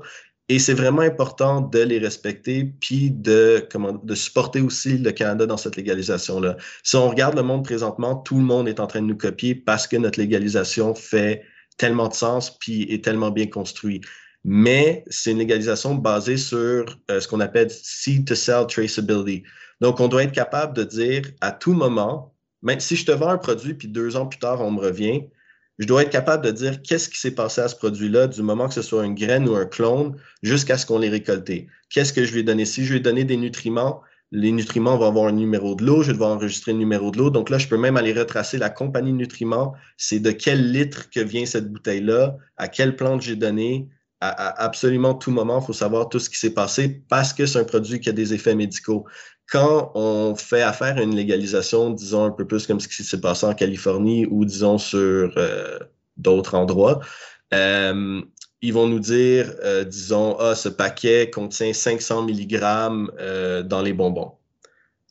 Et 0.51 0.57
c'est 0.57 0.73
vraiment 0.73 1.03
important 1.03 1.61
de 1.61 1.79
les 1.79 1.99
respecter, 1.99 2.65
puis 2.81 3.11
de, 3.11 3.67
comment, 3.71 3.93
de 3.93 4.15
supporter 4.15 4.61
aussi 4.61 4.97
le 4.97 5.11
Canada 5.11 5.45
dans 5.45 5.57
cette 5.57 5.75
légalisation-là. 5.75 6.57
Si 6.83 6.95
on 6.95 7.07
regarde 7.07 7.35
le 7.35 7.43
monde 7.43 7.63
présentement, 7.63 8.15
tout 8.15 8.37
le 8.37 8.43
monde 8.43 8.67
est 8.67 8.79
en 8.79 8.87
train 8.87 9.01
de 9.01 9.05
nous 9.05 9.17
copier 9.17 9.53
parce 9.53 9.85
que 9.85 9.95
notre 9.95 10.19
légalisation 10.19 10.95
fait 10.95 11.43
tellement 11.77 12.07
de 12.07 12.15
sens, 12.15 12.57
puis 12.57 12.83
est 12.91 13.03
tellement 13.03 13.29
bien 13.29 13.45
construit. 13.45 14.01
Mais 14.43 15.03
c'est 15.09 15.31
une 15.31 15.37
légalisation 15.37 15.93
basée 15.93 16.37
sur 16.37 16.97
euh, 17.11 17.19
ce 17.19 17.27
qu'on 17.27 17.41
appelle 17.41 17.69
seed 17.69 18.27
to 18.27 18.33
sell 18.33 18.65
traceability. 18.67 19.43
Donc, 19.81 19.99
on 19.99 20.07
doit 20.07 20.23
être 20.23 20.31
capable 20.31 20.75
de 20.75 20.83
dire 20.83 21.23
à 21.41 21.51
tout 21.51 21.73
moment, 21.73 22.33
même 22.63 22.79
si 22.79 22.95
je 22.95 23.05
te 23.05 23.11
vends 23.11 23.29
un 23.29 23.37
produit, 23.37 23.75
puis 23.75 23.87
deux 23.87 24.15
ans 24.15 24.25
plus 24.25 24.39
tard, 24.39 24.61
on 24.61 24.71
me 24.71 24.79
revient, 24.79 25.25
je 25.79 25.87
dois 25.87 26.03
être 26.03 26.09
capable 26.09 26.45
de 26.45 26.51
dire 26.51 26.81
qu'est-ce 26.81 27.09
qui 27.09 27.17
s'est 27.17 27.31
passé 27.31 27.61
à 27.61 27.69
ce 27.69 27.75
produit-là 27.75 28.27
du 28.27 28.41
moment 28.41 28.67
que 28.67 28.73
ce 28.73 28.81
soit 28.81 29.05
une 29.05 29.15
graine 29.15 29.47
ou 29.47 29.55
un 29.55 29.65
clone 29.65 30.15
jusqu'à 30.43 30.77
ce 30.77 30.85
qu'on 30.85 30.99
l'ait 30.99 31.09
récolté. 31.09 31.67
Qu'est-ce 31.89 32.11
que 32.11 32.25
je 32.25 32.33
lui 32.33 32.41
ai 32.41 32.43
donné? 32.43 32.65
Si 32.65 32.83
je 32.83 32.91
lui 32.91 32.97
ai 32.97 33.01
donné 33.01 33.23
des 33.23 33.37
nutriments, 33.37 34.01
les 34.31 34.51
nutriments 34.51 34.97
vont 34.97 35.07
avoir 35.07 35.27
un 35.27 35.31
numéro 35.31 35.75
de 35.75 35.85
l'eau, 35.85 36.03
je 36.03 36.11
vais 36.11 36.25
enregistrer 36.25 36.73
le 36.73 36.79
numéro 36.79 37.11
de 37.11 37.17
l'eau. 37.17 37.29
Donc 37.29 37.49
là, 37.49 37.57
je 37.57 37.67
peux 37.67 37.77
même 37.77 37.97
aller 37.97 38.13
retracer 38.13 38.57
la 38.57 38.69
compagnie 38.69 39.11
de 39.11 39.17
nutriments. 39.17 39.73
C'est 39.97 40.19
de 40.19 40.31
quel 40.31 40.71
litre 40.71 41.09
que 41.09 41.21
vient 41.21 41.45
cette 41.45 41.71
bouteille-là, 41.71 42.37
à 42.57 42.67
quelle 42.67 42.95
plante 42.95 43.21
j'ai 43.21 43.37
donné, 43.37 43.87
à, 44.21 44.63
absolument 44.63 45.13
tout 45.13 45.31
moment, 45.31 45.59
il 45.61 45.65
faut 45.65 45.73
savoir 45.73 46.09
tout 46.09 46.19
ce 46.19 46.29
qui 46.29 46.37
s'est 46.37 46.53
passé 46.53 47.01
parce 47.07 47.33
que 47.33 47.45
c'est 47.45 47.59
un 47.59 47.63
produit 47.63 47.99
qui 47.99 48.09
a 48.09 48.11
des 48.11 48.33
effets 48.33 48.55
médicaux. 48.55 49.05
Quand 49.49 49.91
on 49.95 50.35
fait 50.35 50.61
affaire 50.61 50.97
à 50.97 51.01
une 51.01 51.15
légalisation, 51.15 51.89
disons 51.89 52.25
un 52.25 52.31
peu 52.31 52.45
plus 52.45 52.67
comme 52.67 52.79
ce 52.79 52.87
qui 52.87 53.03
s'est 53.03 53.21
passé 53.21 53.45
en 53.45 53.53
Californie 53.53 54.27
ou 54.29 54.45
disons 54.45 54.77
sur 54.77 55.33
euh, 55.37 55.79
d'autres 56.17 56.55
endroits, 56.55 56.99
euh, 57.53 58.21
ils 58.61 58.73
vont 58.73 58.87
nous 58.87 58.99
dire, 58.99 59.53
euh, 59.63 59.85
disons, 59.85 60.37
ah, 60.37 60.53
ce 60.53 60.69
paquet 60.69 61.31
contient 61.33 61.73
500 61.73 62.27
mg 62.27 62.59
dans 63.65 63.81
les 63.81 63.93
bonbons. 63.93 64.33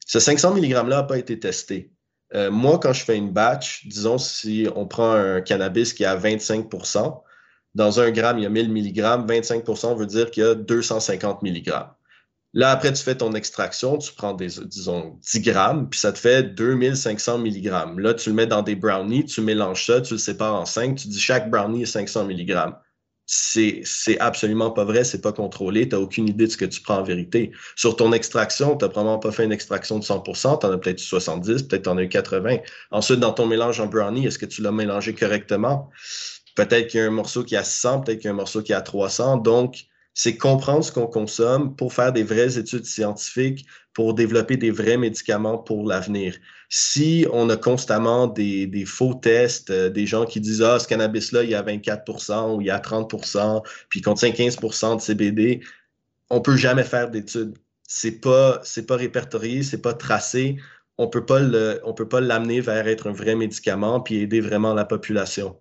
Ce 0.06 0.20
500 0.20 0.54
mg-là 0.54 0.82
n'a 0.84 1.02
pas 1.02 1.18
été 1.18 1.38
testé. 1.38 1.90
moi, 2.50 2.78
quand 2.78 2.92
je 2.92 3.04
fais 3.04 3.16
une 3.16 3.32
batch, 3.32 3.86
disons, 3.86 4.18
si 4.18 4.68
on 4.76 4.86
prend 4.86 5.12
un 5.12 5.40
cannabis 5.40 5.94
qui 5.94 6.02
est 6.02 6.06
à 6.06 6.16
25 6.16 6.68
dans 7.74 8.00
un 8.00 8.10
gramme, 8.10 8.38
il 8.38 8.42
y 8.42 8.46
a 8.46 8.50
1000 8.50 8.70
mg, 8.72 9.00
25% 9.26 9.96
veut 9.96 10.06
dire 10.06 10.30
qu'il 10.30 10.42
y 10.42 10.46
a 10.46 10.54
250 10.54 11.42
mg. 11.42 11.72
Là, 12.54 12.70
après, 12.70 12.92
tu 12.92 13.02
fais 13.02 13.14
ton 13.14 13.34
extraction, 13.34 13.98
tu 13.98 14.12
prends 14.14 14.32
des, 14.32 14.48
disons, 14.64 15.18
10 15.20 15.40
grammes, 15.42 15.88
puis 15.90 16.00
ça 16.00 16.12
te 16.12 16.18
fait 16.18 16.42
2500 16.42 17.38
mg. 17.38 17.98
Là, 17.98 18.14
tu 18.14 18.30
le 18.30 18.34
mets 18.34 18.46
dans 18.46 18.62
des 18.62 18.74
brownies, 18.74 19.26
tu 19.26 19.42
mélanges 19.42 19.84
ça, 19.86 20.00
tu 20.00 20.14
le 20.14 20.18
sépares 20.18 20.54
en 20.54 20.64
5, 20.64 20.96
tu 20.96 21.08
dis 21.08 21.20
chaque 21.20 21.50
brownie 21.50 21.82
est 21.82 21.86
500 21.86 22.24
mg. 22.26 22.72
C'est, 23.30 23.84
absolument 24.20 24.70
pas 24.70 24.84
vrai, 24.84 25.04
c'est 25.04 25.20
pas 25.20 25.34
contrôlé, 25.34 25.86
tu 25.86 25.94
n'as 25.94 26.00
aucune 26.00 26.26
idée 26.26 26.46
de 26.46 26.50
ce 26.50 26.56
que 26.56 26.64
tu 26.64 26.80
prends 26.80 27.00
en 27.00 27.02
vérité. 27.02 27.52
Sur 27.76 27.94
ton 27.96 28.12
extraction, 28.12 28.76
tu 28.78 28.84
n'as 28.86 28.88
probablement 28.88 29.18
pas 29.18 29.32
fait 29.32 29.44
une 29.44 29.52
extraction 29.52 29.98
de 29.98 30.04
100%, 30.04 30.60
tu 30.60 30.66
en 30.66 30.72
as 30.72 30.78
peut-être 30.78 31.00
70, 31.00 31.64
peut-être 31.64 31.88
en 31.88 31.98
as 31.98 32.04
eu 32.04 32.08
80. 32.08 32.56
Ensuite, 32.90 33.20
dans 33.20 33.32
ton 33.32 33.46
mélange 33.46 33.78
en 33.80 33.86
brownie, 33.86 34.26
est-ce 34.26 34.38
que 34.38 34.46
tu 34.46 34.62
l'as 34.62 34.72
mélangé 34.72 35.14
correctement? 35.14 35.90
Peut-être 36.58 36.88
qu'il 36.88 36.98
y 36.98 37.02
a 37.04 37.06
un 37.06 37.10
morceau 37.10 37.44
qui 37.44 37.54
a 37.54 37.62
100, 37.62 38.00
peut-être 38.00 38.18
qu'il 38.18 38.26
y 38.26 38.30
a 38.30 38.32
un 38.32 38.36
morceau 38.36 38.62
qui 38.62 38.72
a 38.72 38.80
300. 38.80 39.36
Donc, 39.36 39.86
c'est 40.12 40.36
comprendre 40.36 40.84
ce 40.84 40.90
qu'on 40.90 41.06
consomme 41.06 41.76
pour 41.76 41.92
faire 41.92 42.12
des 42.12 42.24
vraies 42.24 42.58
études 42.58 42.84
scientifiques, 42.84 43.64
pour 43.94 44.12
développer 44.12 44.56
des 44.56 44.72
vrais 44.72 44.96
médicaments 44.96 45.58
pour 45.58 45.86
l'avenir. 45.86 46.34
Si 46.68 47.24
on 47.32 47.48
a 47.48 47.56
constamment 47.56 48.26
des, 48.26 48.84
faux 48.86 49.14
tests, 49.14 49.70
euh, 49.70 49.88
des 49.88 50.04
gens 50.04 50.26
qui 50.26 50.40
disent 50.40 50.60
Ah, 50.60 50.80
ce 50.80 50.88
cannabis-là, 50.88 51.44
il 51.44 51.50
y 51.50 51.54
a 51.54 51.62
24% 51.62 52.56
ou 52.56 52.60
il 52.60 52.66
y 52.66 52.70
a 52.70 52.80
30% 52.80 53.62
puis 53.88 54.00
il 54.00 54.02
contient 54.02 54.30
15% 54.30 54.96
de 54.96 55.00
CBD, 55.00 55.60
on 56.28 56.40
peut 56.40 56.56
jamais 56.56 56.82
faire 56.82 57.08
d'études. 57.08 57.56
C'est 57.86 58.20
pas, 58.20 58.62
pas 58.88 58.96
répertorié, 58.96 59.62
c'est 59.62 59.80
pas 59.80 59.94
tracé. 59.94 60.56
On 60.96 61.06
peut 61.06 61.24
peut 61.24 62.08
pas 62.08 62.20
l'amener 62.20 62.60
vers 62.60 62.88
être 62.88 63.08
un 63.08 63.12
vrai 63.12 63.36
médicament 63.36 64.00
puis 64.00 64.16
aider 64.22 64.40
vraiment 64.40 64.74
la 64.74 64.84
population. 64.84 65.56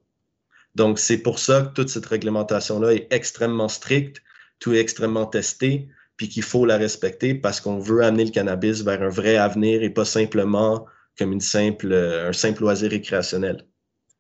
Donc, 0.78 1.00
c'est 1.00 1.18
pour 1.18 1.40
ça 1.40 1.64
que 1.64 1.74
toute 1.74 1.90
cette 1.90 2.06
réglementation-là 2.06 2.94
est 2.94 3.08
extrêmement 3.10 3.68
stricte, 3.68 4.22
tout 4.60 4.74
est 4.74 4.80
extrêmement 4.80 5.26
testé, 5.26 5.88
puis 6.18 6.30
qu'il 6.30 6.44
faut 6.44 6.68
la 6.68 6.78
respecter 6.78 7.34
parce 7.34 7.60
qu'on 7.60 7.80
veut 7.80 8.04
amener 8.04 8.26
le 8.26 8.30
cannabis 8.30 8.84
vers 8.84 9.02
un 9.02 9.10
vrai 9.10 9.38
avenir 9.38 9.82
et 9.82 9.90
pas 9.90 10.06
simplement 10.06 10.86
comme 11.18 11.34
une 11.34 11.42
simple, 11.42 11.92
un 11.92 12.32
simple 12.32 12.62
loisir 12.62 12.92
récréationnel. 12.92 13.66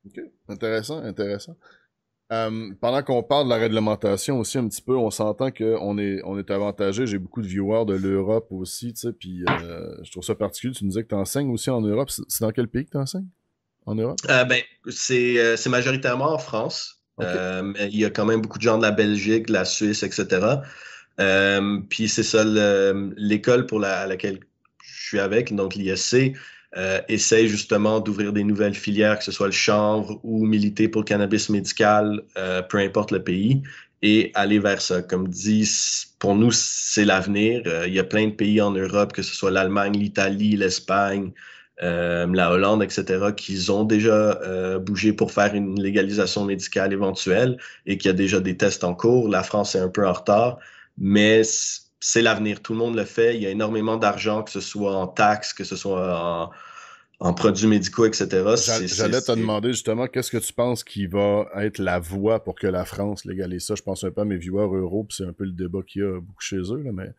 OK. 0.07 0.19
Intéressant, 0.47 0.97
intéressant. 1.03 1.55
Euh, 2.33 2.73
pendant 2.81 3.03
qu'on 3.03 3.21
parle 3.21 3.45
de 3.45 3.51
la 3.51 3.57
réglementation 3.57 4.39
aussi 4.39 4.57
un 4.57 4.67
petit 4.67 4.81
peu, 4.81 4.97
on 4.97 5.11
s'entend 5.11 5.51
qu'on 5.51 5.99
est, 5.99 6.21
on 6.25 6.39
est 6.39 6.49
avantagé. 6.49 7.05
J'ai 7.05 7.19
beaucoup 7.19 7.43
de 7.43 7.47
viewers 7.47 7.85
de 7.85 7.93
l'Europe 7.93 8.47
aussi, 8.49 8.93
tu 8.93 9.01
sais, 9.01 9.13
puis 9.13 9.43
euh, 9.47 9.95
je 10.03 10.09
trouve 10.09 10.23
ça 10.23 10.33
particulier. 10.33 10.73
Tu 10.73 10.85
nous 10.85 10.89
disais 10.89 11.03
que 11.03 11.09
tu 11.09 11.15
enseignes 11.15 11.51
aussi 11.51 11.69
en 11.69 11.81
Europe. 11.81 12.09
C'est 12.09 12.41
dans 12.41 12.51
quel 12.51 12.67
pays 12.67 12.85
que 12.85 12.91
tu 12.91 12.97
enseignes? 12.97 13.29
En 13.87 13.95
Europe? 13.95 14.19
Euh, 14.29 14.43
ben, 14.43 14.61
euh, 14.85 15.55
c'est 15.57 15.69
majoritairement 15.69 16.33
en 16.33 16.37
France. 16.37 17.01
Euh, 17.19 17.63
mais 17.63 17.89
il 17.91 17.97
y 17.97 18.05
a 18.05 18.11
quand 18.11 18.25
même 18.25 18.41
beaucoup 18.41 18.59
de 18.59 18.63
gens 18.63 18.77
de 18.77 18.83
la 18.83 18.91
Belgique, 18.91 19.47
de 19.47 19.53
la 19.53 19.65
Suisse, 19.65 20.03
etc. 20.03 20.59
puis 21.89 22.07
c'est 22.07 22.21
ça, 22.21 22.43
l'école 22.45 23.65
pour 23.65 23.79
laquelle 23.79 24.39
je 24.83 25.07
suis 25.07 25.19
avec, 25.19 25.55
donc 25.55 25.73
l'ISC, 25.73 26.33
essaye 27.07 27.47
justement 27.47 28.01
d'ouvrir 28.01 28.33
des 28.33 28.43
nouvelles 28.43 28.75
filières, 28.75 29.17
que 29.17 29.23
ce 29.23 29.31
soit 29.31 29.47
le 29.47 29.51
chanvre 29.51 30.19
ou 30.21 30.45
militer 30.45 30.87
pour 30.87 31.01
le 31.01 31.05
cannabis 31.05 31.49
médical, 31.49 32.21
peu 32.69 32.77
importe 32.77 33.09
le 33.09 33.23
pays, 33.23 33.63
et 34.03 34.29
aller 34.35 34.59
vers 34.59 34.79
ça. 34.79 35.01
Comme 35.01 35.27
dit, 35.27 35.67
pour 36.19 36.35
nous, 36.35 36.51
c'est 36.51 37.05
l'avenir. 37.05 37.63
il 37.87 37.93
y 37.95 37.99
a 37.99 38.03
plein 38.03 38.27
de 38.27 38.33
pays 38.33 38.61
en 38.61 38.69
Europe, 38.69 39.11
que 39.11 39.23
ce 39.23 39.33
soit 39.33 39.49
l'Allemagne, 39.49 39.93
l'Italie, 39.93 40.55
l'Espagne, 40.55 41.31
la 41.79 42.51
Hollande, 42.51 42.83
etc., 42.83 43.33
qui 43.35 43.69
ont 43.69 43.83
déjà 43.83 44.39
euh, 44.41 44.79
bougé 44.79 45.13
pour 45.13 45.31
faire 45.31 45.53
une 45.53 45.81
légalisation 45.81 46.45
médicale 46.45 46.93
éventuelle 46.93 47.57
et 47.85 47.97
qu'il 47.97 48.09
y 48.09 48.11
a 48.11 48.17
déjà 48.17 48.39
des 48.39 48.57
tests 48.57 48.83
en 48.83 48.95
cours. 48.95 49.29
La 49.29 49.43
France 49.43 49.75
est 49.75 49.79
un 49.79 49.89
peu 49.89 50.07
en 50.07 50.13
retard, 50.13 50.57
mais 50.97 51.43
c'est 51.99 52.21
l'avenir. 52.21 52.61
Tout 52.61 52.73
le 52.73 52.79
monde 52.79 52.95
le 52.95 53.05
fait. 53.05 53.35
Il 53.35 53.41
y 53.41 53.45
a 53.45 53.49
énormément 53.49 53.97
d'argent, 53.97 54.43
que 54.43 54.51
ce 54.51 54.61
soit 54.61 54.95
en 54.95 55.07
taxes, 55.07 55.53
que 55.53 55.63
ce 55.63 55.75
soit 55.75 56.19
en, 56.19 56.51
produits 57.19 57.67
médicaux, 57.67 58.05
etc. 58.05 58.27
J'allais 58.85 59.21
te 59.21 59.31
demander 59.31 59.69
justement, 59.69 60.07
qu'est-ce 60.07 60.31
que 60.31 60.37
tu 60.37 60.53
penses 60.53 60.83
qui 60.83 61.07
va 61.07 61.47
être 61.55 61.79
la 61.79 61.99
voie 61.99 62.43
pour 62.43 62.55
que 62.55 62.67
la 62.67 62.85
France 62.85 63.25
légalise 63.25 63.65
ça? 63.65 63.75
Je 63.75 63.81
pense 63.81 64.03
un 64.03 64.11
peu 64.11 64.21
à 64.21 64.25
mes 64.25 64.37
viewers 64.37 64.77
euros, 64.77 65.03
puis 65.03 65.17
c'est 65.17 65.25
un 65.25 65.33
peu 65.33 65.45
le 65.45 65.51
débat 65.51 65.79
qu'il 65.85 66.01
y 66.01 66.05
a 66.05 66.19
beaucoup 66.19 66.41
chez 66.41 66.57
eux, 66.57 66.81
là, 66.83 66.91
mais 66.91 67.09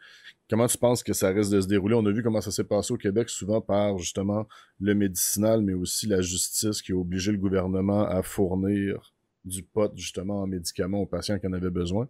Comment 0.49 0.67
tu 0.67 0.79
penses 0.79 1.03
que 1.03 1.13
ça 1.13 1.29
risque 1.29 1.53
de 1.53 1.61
se 1.61 1.67
dérouler? 1.67 1.95
On 1.95 2.07
a 2.07 2.11
vu 2.11 2.23
comment 2.23 2.41
ça 2.41 2.51
s'est 2.51 2.65
passé 2.65 2.95
au 2.95 2.97
Québec, 2.97 3.29
souvent 3.29 3.61
par 3.61 3.99
justement 3.99 4.47
le 4.81 4.95
médicinal, 4.95 5.61
mais 5.61 5.75
aussi 5.75 6.07
la 6.07 6.23
justice 6.23 6.81
qui 6.81 6.93
a 6.93 6.97
obligé 6.97 7.33
le 7.33 7.39
gouvernement 7.39 8.07
à 8.07 8.23
fournir 8.23 9.13
du 9.45 9.63
pot 9.63 9.93
justement 9.95 10.41
en 10.41 10.47
médicaments 10.47 11.01
aux 11.01 11.07
patients 11.07 11.39
qui 11.39 11.47
en 11.47 11.53
avaient 11.53 11.69
besoin. 11.69 12.09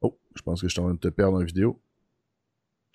Oh, 0.00 0.16
je 0.34 0.42
pense 0.42 0.62
que 0.62 0.68
je 0.68 0.72
suis 0.72 0.80
en 0.80 0.84
train 0.84 0.94
de 0.94 0.98
te 0.98 1.08
perdre 1.08 1.36
en 1.36 1.44
vidéo. 1.44 1.78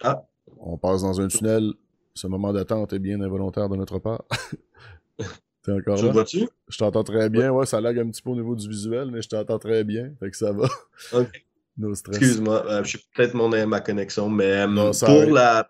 Ah. 0.02 0.26
On 0.58 0.78
passe 0.78 1.04
dans 1.04 1.22
un 1.22 1.28
tunnel. 1.28 1.74
Ce 2.14 2.28
moment 2.28 2.54
d'attente 2.54 2.94
est 2.94 3.00
bien 3.00 3.22
involontaire 3.22 3.70
de 3.70 3.76
notre 3.76 4.00
part. 4.00 4.24
T'es 5.64 5.72
encore 5.72 6.02
là? 6.02 6.24
tu 6.24 6.48
Je 6.68 6.78
t'entends 6.78 7.04
très 7.04 7.30
bien. 7.30 7.52
Ouais, 7.52 7.66
ça 7.66 7.80
lag 7.80 8.00
un 8.00 8.10
petit 8.10 8.22
peu 8.22 8.32
au 8.32 8.36
niveau 8.36 8.56
du 8.56 8.68
visuel, 8.68 9.12
mais 9.12 9.22
je 9.22 9.30
t'entends 9.30 9.60
très 9.60 9.84
bien. 9.84 10.12
Fait 10.20 10.32
que 10.32 10.38
ça 10.38 10.52
va. 10.52 10.68
OK. 11.14 11.46
Excuse-moi, 12.10 12.66
euh, 12.68 12.84
je 12.84 12.90
suis 12.90 13.00
peut-être 13.16 13.34
mon 13.34 13.50
ma 13.66 13.80
connexion, 13.80 14.30
mais 14.30 14.68
euh, 14.68 14.92
pour 15.00 15.34
la 15.34 15.68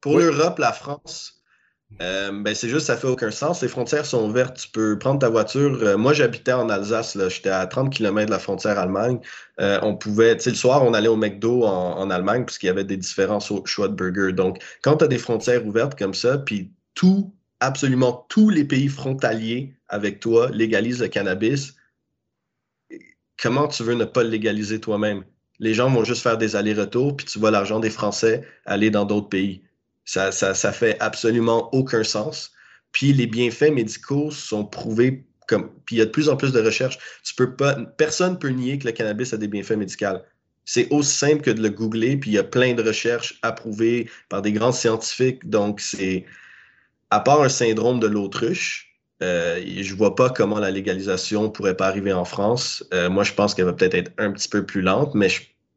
pour, 0.00 0.18
l'Europe, 0.18 0.58
la 0.58 0.72
France, 0.72 1.39
euh, 2.00 2.30
ben 2.32 2.54
c'est 2.54 2.68
juste 2.68 2.86
ça 2.86 2.96
fait 2.96 3.06
aucun 3.06 3.30
sens. 3.30 3.62
Les 3.62 3.68
frontières 3.68 4.06
sont 4.06 4.28
ouvertes. 4.28 4.56
Tu 4.56 4.68
peux 4.68 4.98
prendre 4.98 5.18
ta 5.18 5.28
voiture. 5.28 5.98
moi, 5.98 6.12
j'habitais 6.12 6.52
en 6.52 6.68
Alsace. 6.68 7.18
J'étais 7.28 7.50
à 7.50 7.66
30 7.66 7.92
km 7.92 8.26
de 8.26 8.30
la 8.30 8.38
frontière 8.38 8.78
Allemagne. 8.78 9.18
on 9.58 9.96
pouvait, 9.96 10.36
tu 10.36 10.44
sais, 10.44 10.50
le 10.50 10.56
soir, 10.56 10.82
on 10.84 10.94
allait 10.94 11.08
au 11.08 11.16
McDo 11.16 11.64
en, 11.64 12.08
Allemagne 12.10 12.44
puisqu'il 12.44 12.66
y 12.66 12.70
avait 12.70 12.84
des 12.84 12.96
différents 12.96 13.40
choix 13.40 13.88
de 13.88 13.94
burgers. 13.94 14.32
Donc, 14.32 14.62
quand 14.82 14.98
tu 14.98 15.04
as 15.04 15.08
des 15.08 15.18
frontières 15.18 15.66
ouvertes 15.66 15.98
comme 15.98 16.14
ça, 16.14 16.38
puis 16.38 16.72
tout, 16.94 17.34
absolument 17.60 18.26
tous 18.28 18.50
les 18.50 18.64
pays 18.64 18.88
frontaliers 18.88 19.74
avec 19.88 20.20
toi 20.20 20.50
légalisent 20.50 21.02
le 21.02 21.08
cannabis, 21.08 21.74
comment 23.40 23.68
tu 23.68 23.82
veux 23.82 23.94
ne 23.94 24.04
pas 24.04 24.22
le 24.22 24.30
légaliser 24.30 24.80
toi-même? 24.80 25.24
Les 25.58 25.74
gens 25.74 25.90
vont 25.90 26.04
juste 26.04 26.22
faire 26.22 26.38
des 26.38 26.56
allers-retours, 26.56 27.16
puis 27.16 27.26
tu 27.26 27.38
vois 27.38 27.50
l'argent 27.50 27.80
des 27.80 27.90
Français 27.90 28.46
aller 28.64 28.90
dans 28.90 29.04
d'autres 29.04 29.28
pays. 29.28 29.62
Ça, 30.10 30.32
ça, 30.32 30.54
ça 30.54 30.72
fait 30.72 30.96
absolument 30.98 31.72
aucun 31.72 32.02
sens. 32.02 32.50
Puis 32.90 33.12
les 33.12 33.28
bienfaits 33.28 33.70
médicaux 33.70 34.32
sont 34.32 34.64
prouvés 34.64 35.24
comme. 35.46 35.70
Puis 35.84 35.94
il 35.94 35.98
y 36.00 36.02
a 36.02 36.06
de 36.06 36.10
plus 36.10 36.28
en 36.28 36.36
plus 36.36 36.50
de 36.50 36.60
recherches. 36.60 36.98
Tu 37.22 37.32
peux 37.32 37.54
pas. 37.54 37.76
Personne 37.96 38.32
ne 38.32 38.36
peut 38.36 38.48
nier 38.48 38.76
que 38.80 38.86
le 38.86 38.92
cannabis 38.92 39.32
a 39.32 39.36
des 39.36 39.46
bienfaits 39.46 39.76
médicaux. 39.76 40.18
C'est 40.64 40.88
aussi 40.90 41.16
simple 41.16 41.42
que 41.42 41.52
de 41.52 41.62
le 41.62 41.68
googler, 41.68 42.16
puis 42.16 42.32
il 42.32 42.34
y 42.34 42.38
a 42.38 42.42
plein 42.42 42.74
de 42.74 42.82
recherches 42.82 43.38
approuvées 43.42 44.10
par 44.28 44.42
des 44.42 44.50
grands 44.50 44.72
scientifiques. 44.72 45.48
Donc, 45.48 45.80
c'est. 45.80 46.26
À 47.10 47.20
part 47.20 47.42
un 47.42 47.48
syndrome 47.48 48.00
de 48.00 48.08
l'autruche, 48.08 48.98
euh, 49.22 49.62
je 49.64 49.94
vois 49.94 50.16
pas 50.16 50.28
comment 50.28 50.58
la 50.58 50.72
légalisation 50.72 51.50
pourrait 51.50 51.76
pas 51.76 51.86
arriver 51.86 52.12
en 52.12 52.24
France. 52.24 52.84
Euh, 52.92 53.08
moi, 53.08 53.22
je 53.22 53.32
pense 53.32 53.54
qu'elle 53.54 53.66
va 53.66 53.74
peut-être 53.74 53.94
être 53.94 54.12
un 54.18 54.32
petit 54.32 54.48
peu 54.48 54.66
plus 54.66 54.82
lente, 54.82 55.14
mais 55.14 55.28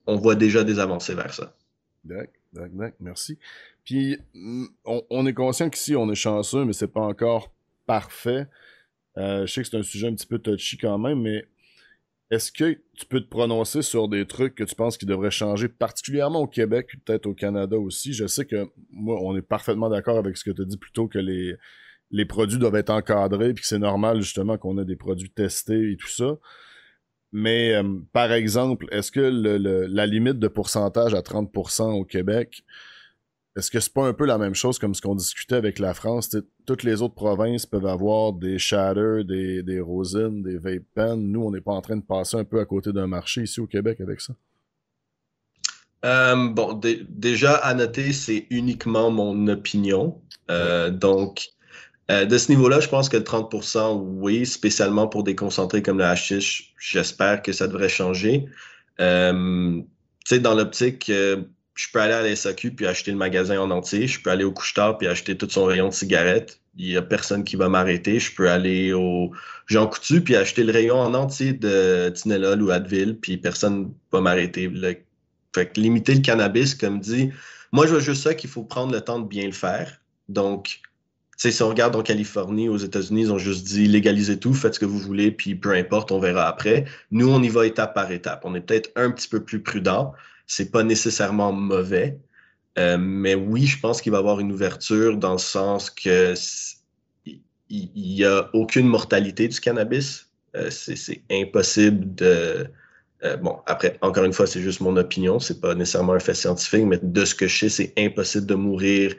on 0.07 0.15
voit 0.15 0.35
déjà 0.35 0.63
des 0.63 0.79
avancées 0.79 1.13
vers 1.13 1.33
ça. 1.35 1.55
D'accord, 2.03 2.42
merci. 2.99 3.37
Puis, 3.83 4.17
mm, 4.33 4.65
on, 4.85 5.25
est 5.25 5.33
conscient 5.33 5.69
qu'ici, 5.69 5.95
on 5.95 6.11
est 6.11 6.15
chanceux, 6.15 6.65
mais 6.65 6.73
c'est 6.73 6.87
pas 6.87 7.01
encore 7.01 7.51
parfait. 7.85 8.47
Euh, 9.17 9.45
je 9.45 9.53
sais 9.53 9.61
que 9.61 9.67
c'est 9.67 9.77
un 9.77 9.83
sujet 9.83 10.07
un 10.07 10.15
petit 10.15 10.27
peu 10.27 10.39
touchy 10.39 10.77
quand 10.77 10.97
même, 10.97 11.21
mais 11.21 11.45
est-ce 12.31 12.51
que 12.51 12.79
tu 12.95 13.05
peux 13.07 13.21
te 13.21 13.29
prononcer 13.29 13.81
sur 13.81 14.07
des 14.07 14.25
trucs 14.25 14.55
que 14.55 14.63
tu 14.63 14.75
penses 14.75 14.97
qui 14.97 15.05
devraient 15.05 15.31
changer, 15.31 15.67
particulièrement 15.67 16.39
au 16.41 16.47
Québec, 16.47 16.87
peut-être 17.05 17.27
au 17.27 17.33
Canada 17.33 17.77
aussi? 17.77 18.13
Je 18.13 18.25
sais 18.25 18.45
que 18.45 18.69
moi, 18.89 19.19
on 19.21 19.35
est 19.35 19.41
parfaitement 19.41 19.89
d'accord 19.89 20.17
avec 20.17 20.37
ce 20.37 20.43
que 20.43 20.51
tu 20.51 20.61
as 20.61 20.65
dit 20.65 20.77
plutôt 20.77 21.07
que 21.07 21.19
les, 21.19 21.55
les 22.11 22.25
produits 22.25 22.57
doivent 22.57 22.75
être 22.75 22.89
encadrés, 22.89 23.53
puis 23.53 23.61
que 23.61 23.67
c'est 23.67 23.79
normal 23.79 24.21
justement 24.21 24.57
qu'on 24.57 24.77
ait 24.79 24.85
des 24.85 24.95
produits 24.95 25.29
testés 25.29 25.91
et 25.91 25.97
tout 25.97 26.07
ça. 26.07 26.37
Mais 27.33 27.73
euh, 27.73 27.83
par 28.13 28.31
exemple, 28.31 28.85
est-ce 28.91 29.11
que 29.11 29.19
la 29.19 30.05
limite 30.05 30.37
de 30.37 30.47
pourcentage 30.47 31.15
à 31.15 31.21
30% 31.21 31.99
au 31.99 32.05
Québec, 32.05 32.63
est-ce 33.57 33.71
que 33.71 33.79
c'est 33.79 33.91
pas 33.91 34.07
un 34.07 34.13
peu 34.13 34.25
la 34.25 34.37
même 34.37 34.53
chose 34.53 34.77
comme 34.77 34.93
ce 34.93 35.01
qu'on 35.01 35.15
discutait 35.15 35.55
avec 35.55 35.79
la 35.79 35.93
France? 35.93 36.35
toutes 36.65 36.83
les 36.83 37.01
autres 37.01 37.15
provinces 37.15 37.65
peuvent 37.65 37.87
avoir 37.87 38.33
des 38.33 38.57
shatter, 38.59 39.23
des, 39.25 39.63
des 39.63 39.81
rosines, 39.81 40.43
des 40.43 40.57
vape 40.57 40.83
pens. 40.95 41.17
Nous, 41.17 41.41
on 41.43 41.51
n'est 41.51 41.61
pas 41.61 41.73
en 41.73 41.81
train 41.81 41.97
de 41.97 42.03
passer 42.03 42.37
un 42.37 42.45
peu 42.45 42.59
à 42.59 42.65
côté 42.65 42.93
d'un 42.93 43.07
marché 43.07 43.41
ici 43.41 43.59
au 43.59 43.67
Québec 43.67 43.99
avec 43.99 44.21
ça? 44.21 44.33
Euh, 46.05 46.49
bon, 46.49 46.79
déjà, 47.09 47.55
à 47.55 47.73
noter, 47.73 48.11
c'est 48.13 48.45
uniquement 48.49 49.09
mon 49.09 49.47
opinion. 49.47 50.21
Euh, 50.51 50.89
donc, 50.89 51.52
euh, 52.11 52.25
de 52.25 52.37
ce 52.37 52.51
niveau-là, 52.51 52.79
je 52.79 52.89
pense 52.89 53.09
que 53.09 53.17
le 53.17 53.23
30%, 53.23 54.01
oui, 54.17 54.45
spécialement 54.45 55.07
pour 55.07 55.23
des 55.23 55.35
concentrés 55.35 55.81
comme 55.81 55.97
le 55.97 56.05
hashish, 56.05 56.73
j'espère 56.79 57.41
que 57.41 57.51
ça 57.53 57.67
devrait 57.67 57.89
changer. 57.89 58.45
tu 58.97 59.85
sais, 60.25 60.39
dans 60.39 60.53
l'optique, 60.53 61.11
je 61.75 61.87
peux 61.91 61.99
aller 61.99 62.13
à 62.13 62.21
la 62.21 62.35
SAQ 62.35 62.71
puis 62.71 62.85
acheter 62.85 63.11
le 63.11 63.17
magasin 63.17 63.59
en 63.59 63.71
entier. 63.71 64.07
Je 64.07 64.21
peux 64.21 64.29
aller 64.29 64.43
au 64.43 64.51
couche-tard 64.51 64.97
puis 64.97 65.07
acheter 65.07 65.37
tout 65.37 65.49
son 65.49 65.65
rayon 65.65 65.89
de 65.89 65.93
cigarettes. 65.93 66.59
Il 66.75 66.87
n'y 66.87 66.97
a 66.97 67.01
personne 67.01 67.43
qui 67.43 67.55
va 67.55 67.69
m'arrêter. 67.69 68.19
Je 68.19 68.33
peux 68.33 68.49
aller 68.49 68.93
au 68.93 69.31
Jean 69.67 69.87
Coutu 69.87 70.21
puis 70.21 70.35
acheter 70.35 70.63
le 70.63 70.71
rayon 70.71 70.99
en 70.99 71.13
entier 71.13 71.53
de 71.53 72.09
Tinelol 72.09 72.61
ou 72.61 72.71
Advil 72.71 73.17
puis 73.19 73.37
personne 73.37 73.83
ne 73.83 73.87
va 74.11 74.21
m'arrêter. 74.21 74.71
Fait 75.55 75.67
que 75.67 75.79
limiter 75.79 76.15
le 76.15 76.21
cannabis, 76.21 76.75
comme 76.75 76.99
dit, 76.99 77.31
moi, 77.71 77.85
je 77.85 77.91
vois 77.91 77.99
juste 77.99 78.23
ça 78.23 78.33
qu'il 78.33 78.49
faut 78.49 78.63
prendre 78.63 78.91
le 78.91 79.01
temps 79.01 79.19
de 79.19 79.27
bien 79.27 79.45
le 79.45 79.51
faire. 79.51 79.99
Donc, 80.29 80.79
si 81.37 81.63
on 81.63 81.69
regarde 81.69 81.95
en 81.95 82.03
Californie, 82.03 82.69
aux 82.69 82.77
États-Unis, 82.77 83.23
ils 83.23 83.31
ont 83.31 83.37
juste 83.37 83.65
dit 83.65 83.87
légalisez 83.87 84.39
tout, 84.39 84.53
faites 84.53 84.75
ce 84.75 84.79
que 84.79 84.85
vous 84.85 84.99
voulez, 84.99 85.31
puis 85.31 85.55
peu 85.55 85.71
importe, 85.73 86.11
on 86.11 86.19
verra 86.19 86.47
après. 86.47 86.85
Nous, 87.11 87.29
on 87.29 87.41
y 87.41 87.49
va 87.49 87.65
étape 87.65 87.93
par 87.93 88.11
étape. 88.11 88.41
On 88.45 88.55
est 88.55 88.61
peut-être 88.61 88.91
un 88.95 89.11
petit 89.11 89.27
peu 89.27 89.43
plus 89.43 89.61
prudent. 89.61 90.13
C'est 90.47 90.71
pas 90.71 90.83
nécessairement 90.83 91.51
mauvais. 91.51 92.19
Euh, 92.77 92.97
mais 92.99 93.35
oui, 93.35 93.65
je 93.65 93.79
pense 93.79 94.01
qu'il 94.01 94.11
va 94.11 94.17
y 94.17 94.21
avoir 94.21 94.39
une 94.39 94.51
ouverture 94.51 95.17
dans 95.17 95.33
le 95.33 95.37
sens 95.37 95.89
que 95.89 96.33
il 97.69 97.89
n'y 97.95 98.23
a 98.23 98.49
aucune 98.53 98.87
mortalité 98.87 99.47
du 99.47 99.59
cannabis. 99.59 100.27
Euh, 100.55 100.69
c'est 100.69 101.23
impossible 101.31 102.13
de, 102.13 102.67
euh, 103.23 103.37
bon, 103.37 103.57
après, 103.65 103.97
encore 104.01 104.25
une 104.25 104.33
fois, 104.33 104.47
c'est 104.47 104.61
juste 104.61 104.81
mon 104.81 104.97
opinion, 104.97 105.39
c'est 105.39 105.61
pas 105.61 105.75
nécessairement 105.75 106.13
un 106.13 106.19
fait 106.19 106.33
scientifique, 106.33 106.85
mais 106.85 106.99
de 107.01 107.25
ce 107.25 107.33
que 107.33 107.47
je 107.47 107.57
sais, 107.57 107.69
c'est 107.69 107.93
impossible 107.97 108.45
de 108.45 108.55
mourir 108.55 109.15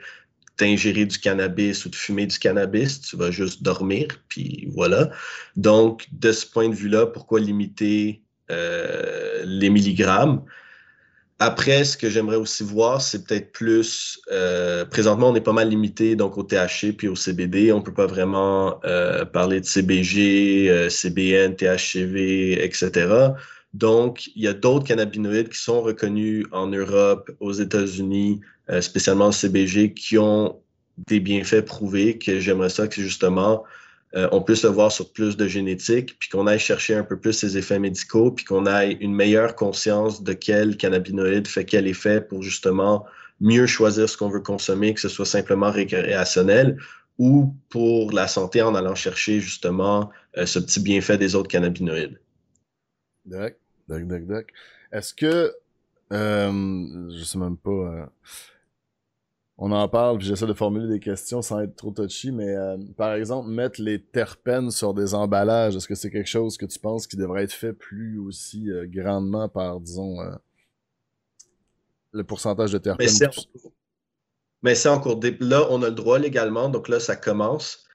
d'ingérer 0.59 1.07
du 1.07 1.19
cannabis 1.19 1.85
ou 1.85 1.89
de 1.89 1.97
fumer 1.97 2.27
du 2.27 2.39
cannabis, 2.39 3.01
tu 3.01 3.17
vas 3.17 3.31
juste 3.31 3.63
dormir, 3.63 4.09
puis 4.29 4.69
voilà. 4.73 5.11
Donc, 5.57 6.07
de 6.13 6.33
ce 6.33 6.47
point 6.47 6.69
de 6.69 6.75
vue-là, 6.75 7.07
pourquoi 7.07 7.41
limiter 7.41 8.23
euh, 8.51 9.43
les 9.45 9.71
milligrammes? 9.71 10.45
Après, 11.41 11.85
ce 11.85 11.97
que 11.97 12.09
j'aimerais 12.09 12.37
aussi 12.37 12.63
voir, 12.63 13.03
c'est 13.03 13.27
peut-être 13.27 13.51
plus. 13.51 14.21
Euh, 14.31 14.85
présentement, 14.85 15.31
on 15.31 15.35
est 15.35 15.41
pas 15.41 15.53
mal 15.53 15.69
limité 15.69 16.15
donc 16.15 16.39
au 16.39 16.45
THC 16.45 16.93
puis 16.97 17.09
au 17.09 17.17
CBD. 17.17 17.73
On 17.73 17.83
peut 17.83 17.93
pas 17.93 18.07
vraiment 18.07 18.81
parler 19.33 19.61
de 19.61 19.67
CBG, 19.67 20.89
CBN, 20.89 21.57
THCV, 21.57 22.65
etc. 22.65 23.33
Donc, 23.75 24.29
il 24.37 24.43
y 24.43 24.49
a 24.49 24.53
d'autres 24.53 24.87
cannabinoïdes 24.87 25.49
qui 25.49 25.59
sont 25.59 25.83
reconnus 25.83 26.47
en 26.53 26.69
Europe, 26.69 27.31
aux 27.41 27.53
États-Unis, 27.53 28.41
euh, 28.71 28.81
spécialement 28.81 29.27
le 29.27 29.33
CBG, 29.33 29.95
qui 29.95 30.17
ont 30.17 30.61
des 31.09 31.19
bienfaits 31.19 31.63
prouvés, 31.63 32.17
que 32.17 32.39
j'aimerais 32.39 32.69
ça 32.71 32.87
que 32.87 33.03
justement, 33.03 33.65
euh, 34.15 34.29
on 34.31 34.41
puisse 34.43 34.63
le 34.63 34.71
voir 34.71 34.93
sur 34.93 35.13
plus 35.13 35.37
de 35.37 35.49
génétique, 35.49 36.17
puis 36.21 36.29
qu'on 36.29 36.47
aille 36.47 36.61
chercher 36.61 36.95
un 36.95 37.03
peu 37.03 37.19
plus 37.19 37.33
ces 37.33 37.59
effets 37.59 37.81
médicaux, 37.81 38.31
puis 38.31 38.45
qu'on 38.45 38.65
ait 38.67 38.93
une 39.01 39.13
meilleure 39.13 39.57
conscience 39.57 40.23
de 40.23 40.35
quel 40.35 40.77
cannabinoïde 40.77 41.49
fait 41.49 41.65
quel 41.65 41.89
effet 41.89 42.21
pour 42.21 42.45
justement 42.45 43.05
mieux 43.41 43.67
choisir 43.67 44.09
ce 44.09 44.17
qu'on 44.17 44.29
veut 44.29 44.41
consommer, 44.41 44.95
que 44.95 45.01
ce 45.01 45.09
soit 45.09 45.27
simplement 45.27 45.73
récréationnel 45.73 46.79
ou 47.19 47.53
pour 47.71 48.13
la 48.13 48.29
santé 48.29 48.63
en 48.63 48.77
allant 48.77 48.95
chercher 48.95 49.41
justement 49.41 50.11
euh, 50.37 50.47
ce 50.47 50.61
petit 50.61 50.79
bienfait 50.79 51.19
des 51.19 51.35
autres 51.35 51.49
cannabinoïdes. 51.49 52.21
Doc, 53.89 54.07
doc, 54.07 54.27
doc. 54.27 54.53
Est-ce 54.93 55.15
que. 55.15 55.55
Euh, 56.13 57.11
je 57.17 57.25
sais 57.25 57.39
même 57.39 57.57
pas. 57.57 57.71
Euh, 57.71 58.07
on 59.57 59.71
en 59.71 59.89
parle, 59.89 60.19
puis 60.19 60.27
j'essaie 60.27 60.47
de 60.47 60.53
formuler 60.53 60.89
des 60.89 60.99
questions 60.99 61.41
sans 61.41 61.61
être 61.61 61.77
trop 61.77 61.93
touchy, 61.93 62.33
mais 62.33 62.57
euh, 62.57 62.77
par 62.97 63.15
exemple, 63.15 63.49
mettre 63.49 63.81
les 63.81 64.03
terpènes 64.03 64.73
sur 64.73 64.95
des 64.95 65.15
emballages, 65.15 65.77
est-ce 65.77 65.87
que 65.87 65.95
c'est 65.95 66.11
quelque 66.11 66.29
chose 66.29 66.57
que 66.57 66.67
tu 66.67 66.79
penses 66.81 67.07
qui 67.07 67.17
devrait 67.17 67.45
être 67.45 67.53
fait 67.53 67.73
plus 67.73 68.19
aussi 68.19 68.69
grandement 68.87 69.49
par, 69.49 69.81
disons, 69.81 70.17
le 72.11 72.25
pourcentage 72.25 72.73
de 72.73 72.79
terpènes? 72.79 73.09
Mais 74.63 74.75
c'est 74.75 74.89
en 74.89 74.99
cours. 74.99 75.21
Là, 75.41 75.69
on 75.71 75.83
a 75.83 75.89
le 75.89 75.95
droit 75.95 76.19
légalement, 76.19 76.69
donc 76.69 76.89
là, 76.89 76.99
ça 76.99 77.15
commence. 77.15 77.87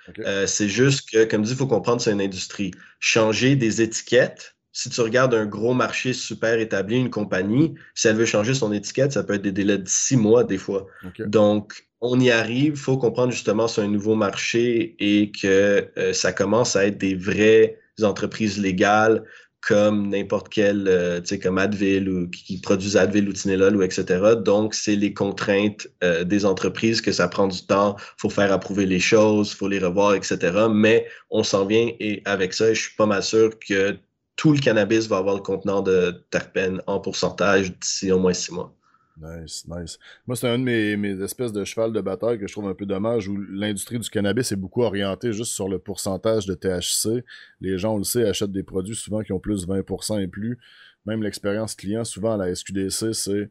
c'est 0.45 0.69
juste 0.69 1.09
que, 1.09 1.25
comme 1.25 1.41
dit, 1.41 1.51
il 1.51 1.57
faut 1.57 1.67
comprendre, 1.67 1.99
c'est 1.99 2.13
une 2.13 2.21
industrie. 2.21 2.71
Changer 2.99 3.57
des 3.57 3.81
étiquettes, 3.81 4.55
si 4.71 4.89
tu 4.89 5.01
regardes 5.01 5.33
un 5.33 5.45
gros 5.45 5.73
marché 5.73 6.13
super 6.13 6.59
établi, 6.59 6.97
une 6.97 7.09
compagnie, 7.09 7.73
si 7.95 8.07
elle 8.07 8.15
veut 8.15 8.25
changer 8.25 8.53
son 8.53 8.71
étiquette, 8.71 9.13
ça 9.13 9.23
peut 9.23 9.33
être 9.33 9.41
des 9.41 9.51
délais 9.51 9.77
de 9.77 9.87
six 9.87 10.17
mois 10.17 10.43
des 10.43 10.57
fois. 10.57 10.85
Donc, 11.19 11.87
on 12.01 12.19
y 12.19 12.31
arrive. 12.31 12.73
Il 12.73 12.79
faut 12.79 12.97
comprendre 12.97 13.31
justement 13.31 13.67
c'est 13.67 13.81
un 13.81 13.87
nouveau 13.87 14.15
marché 14.15 14.95
et 14.99 15.31
que 15.31 15.89
euh, 15.97 16.13
ça 16.13 16.31
commence 16.31 16.75
à 16.75 16.85
être 16.85 16.97
des 16.97 17.15
vraies 17.15 17.79
entreprises 18.01 18.59
légales 18.59 19.25
comme 19.61 20.09
n'importe 20.09 20.47
quelle, 20.49 20.87
euh, 20.87 21.19
tu 21.19 21.27
sais, 21.27 21.39
comme 21.39 21.57
Advil 21.57 22.09
ou 22.09 22.29
qui 22.29 22.61
produisent 22.61 22.95
Advil 22.95 23.27
ou 23.27 23.33
Tinelol 23.33 23.75
ou 23.75 23.81
etc. 23.81 24.35
Donc, 24.37 24.73
c'est 24.73 24.95
les 24.95 25.13
contraintes 25.13 25.87
euh, 26.03 26.23
des 26.23 26.45
entreprises 26.45 27.01
que 27.01 27.11
ça 27.11 27.27
prend 27.27 27.47
du 27.47 27.65
temps. 27.65 27.97
faut 28.17 28.29
faire 28.29 28.53
approuver 28.53 28.85
les 28.85 28.99
choses, 28.99 29.53
faut 29.53 29.67
les 29.67 29.79
revoir, 29.79 30.15
etc. 30.15 30.67
Mais 30.71 31.07
on 31.29 31.43
s'en 31.43 31.65
vient 31.65 31.91
et 31.99 32.21
avec 32.25 32.53
ça, 32.53 32.73
je 32.73 32.79
suis 32.81 32.95
pas 32.95 33.05
mal 33.05 33.21
sûr 33.21 33.51
que 33.59 33.97
tout 34.39 34.53
le 34.53 34.59
cannabis 34.59 35.05
va 35.09 35.17
avoir 35.17 35.35
le 35.35 35.41
contenant 35.41 35.81
de 35.81 36.23
terpènes 36.29 36.81
en 36.87 37.01
pourcentage 37.01 37.77
d'ici 37.77 38.09
au 38.09 38.19
moins 38.19 38.31
six 38.31 38.53
mois. 38.53 38.73
Nice, 39.21 39.65
nice. 39.67 39.99
Moi, 40.25 40.37
c'est 40.37 40.47
un 40.47 40.57
de 40.57 40.63
mes, 40.63 41.21
espèces 41.21 41.51
de 41.51 41.65
cheval 41.65 41.91
de 41.91 41.99
bataille 41.99 42.39
que 42.39 42.47
je 42.47 42.53
trouve 42.53 42.69
un 42.69 42.73
peu 42.73 42.85
dommage, 42.85 43.27
où 43.27 43.35
l'industrie 43.35 43.99
du 43.99 44.09
cannabis 44.09 44.53
est 44.53 44.55
beaucoup 44.55 44.83
orientée 44.83 45.33
juste 45.33 45.51
sur 45.51 45.67
le 45.67 45.77
pourcentage 45.77 46.45
de 46.45 46.53
THC. 46.53 47.25
Les 47.59 47.77
gens, 47.77 47.95
on 47.95 47.97
le 47.97 48.05
sait, 48.05 48.29
achètent 48.29 48.53
des 48.53 48.63
produits 48.63 48.95
souvent 48.95 49.23
qui 49.23 49.33
ont 49.33 49.41
plus 49.41 49.67
de 49.67 49.73
20% 49.73 50.21
et 50.21 50.27
plus. 50.29 50.57
Même 51.05 51.21
l'expérience 51.21 51.75
client, 51.75 52.05
souvent 52.05 52.31
à 52.31 52.37
la 52.37 52.55
SQDC, 52.55 53.13
c'est 53.13 53.49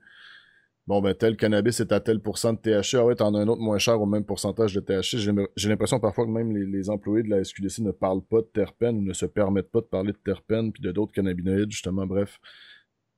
bon, 0.89 1.03
ben, 1.03 1.15
tel 1.15 1.37
cannabis 1.37 1.81
est 1.81 1.93
à 1.93 2.01
tel 2.01 2.19
pourcent 2.19 2.55
de 2.55 2.59
THC. 2.59 2.95
Ah 2.95 3.05
ouais, 3.05 3.15
t'en 3.15 3.35
as 3.35 3.41
un 3.41 3.49
autre 3.49 3.61
moins 3.61 3.79
cher 3.79 4.01
au 4.01 4.07
même 4.07 4.25
pourcentage 4.25 4.73
de 4.75 4.81
THC. 4.81 5.19
J'ai 5.55 5.69
l'impression 5.69 6.01
parfois 6.01 6.25
que 6.25 6.31
même 6.31 6.51
les, 6.51 6.89
employés 6.89 7.23
de 7.23 7.29
la 7.29 7.45
SQDC 7.45 7.81
ne 7.81 7.91
parlent 7.91 8.23
pas 8.23 8.39
de 8.39 8.49
terpènes 8.53 8.97
ou 8.97 9.03
ne 9.03 9.13
se 9.13 9.27
permettent 9.27 9.71
pas 9.71 9.81
de 9.81 9.87
parler 9.87 10.13
de 10.13 10.19
terpènes 10.25 10.73
puis 10.73 10.83
de 10.83 10.91
d'autres 10.91 11.13
cannabinoïdes, 11.13 11.71
justement. 11.71 12.07
Bref, 12.07 12.41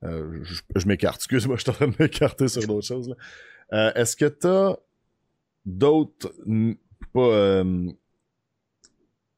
euh, 0.03 0.43
je, 0.75 0.85
m'écarte. 0.85 1.15
Excuse-moi, 1.15 1.55
je 1.55 1.61
suis 1.61 1.69
en 1.71 1.73
train 1.73 1.87
de 1.87 1.95
m'écarter 1.97 2.49
sur 2.49 2.67
d'autres 2.67 2.87
choses. 2.87 3.15
Euh, 3.71 3.93
est-ce 3.93 4.17
que 4.17 4.25
t'as 4.25 4.75
d'autres, 5.65 6.33
pas, 7.13 7.21
euh, 7.21 7.89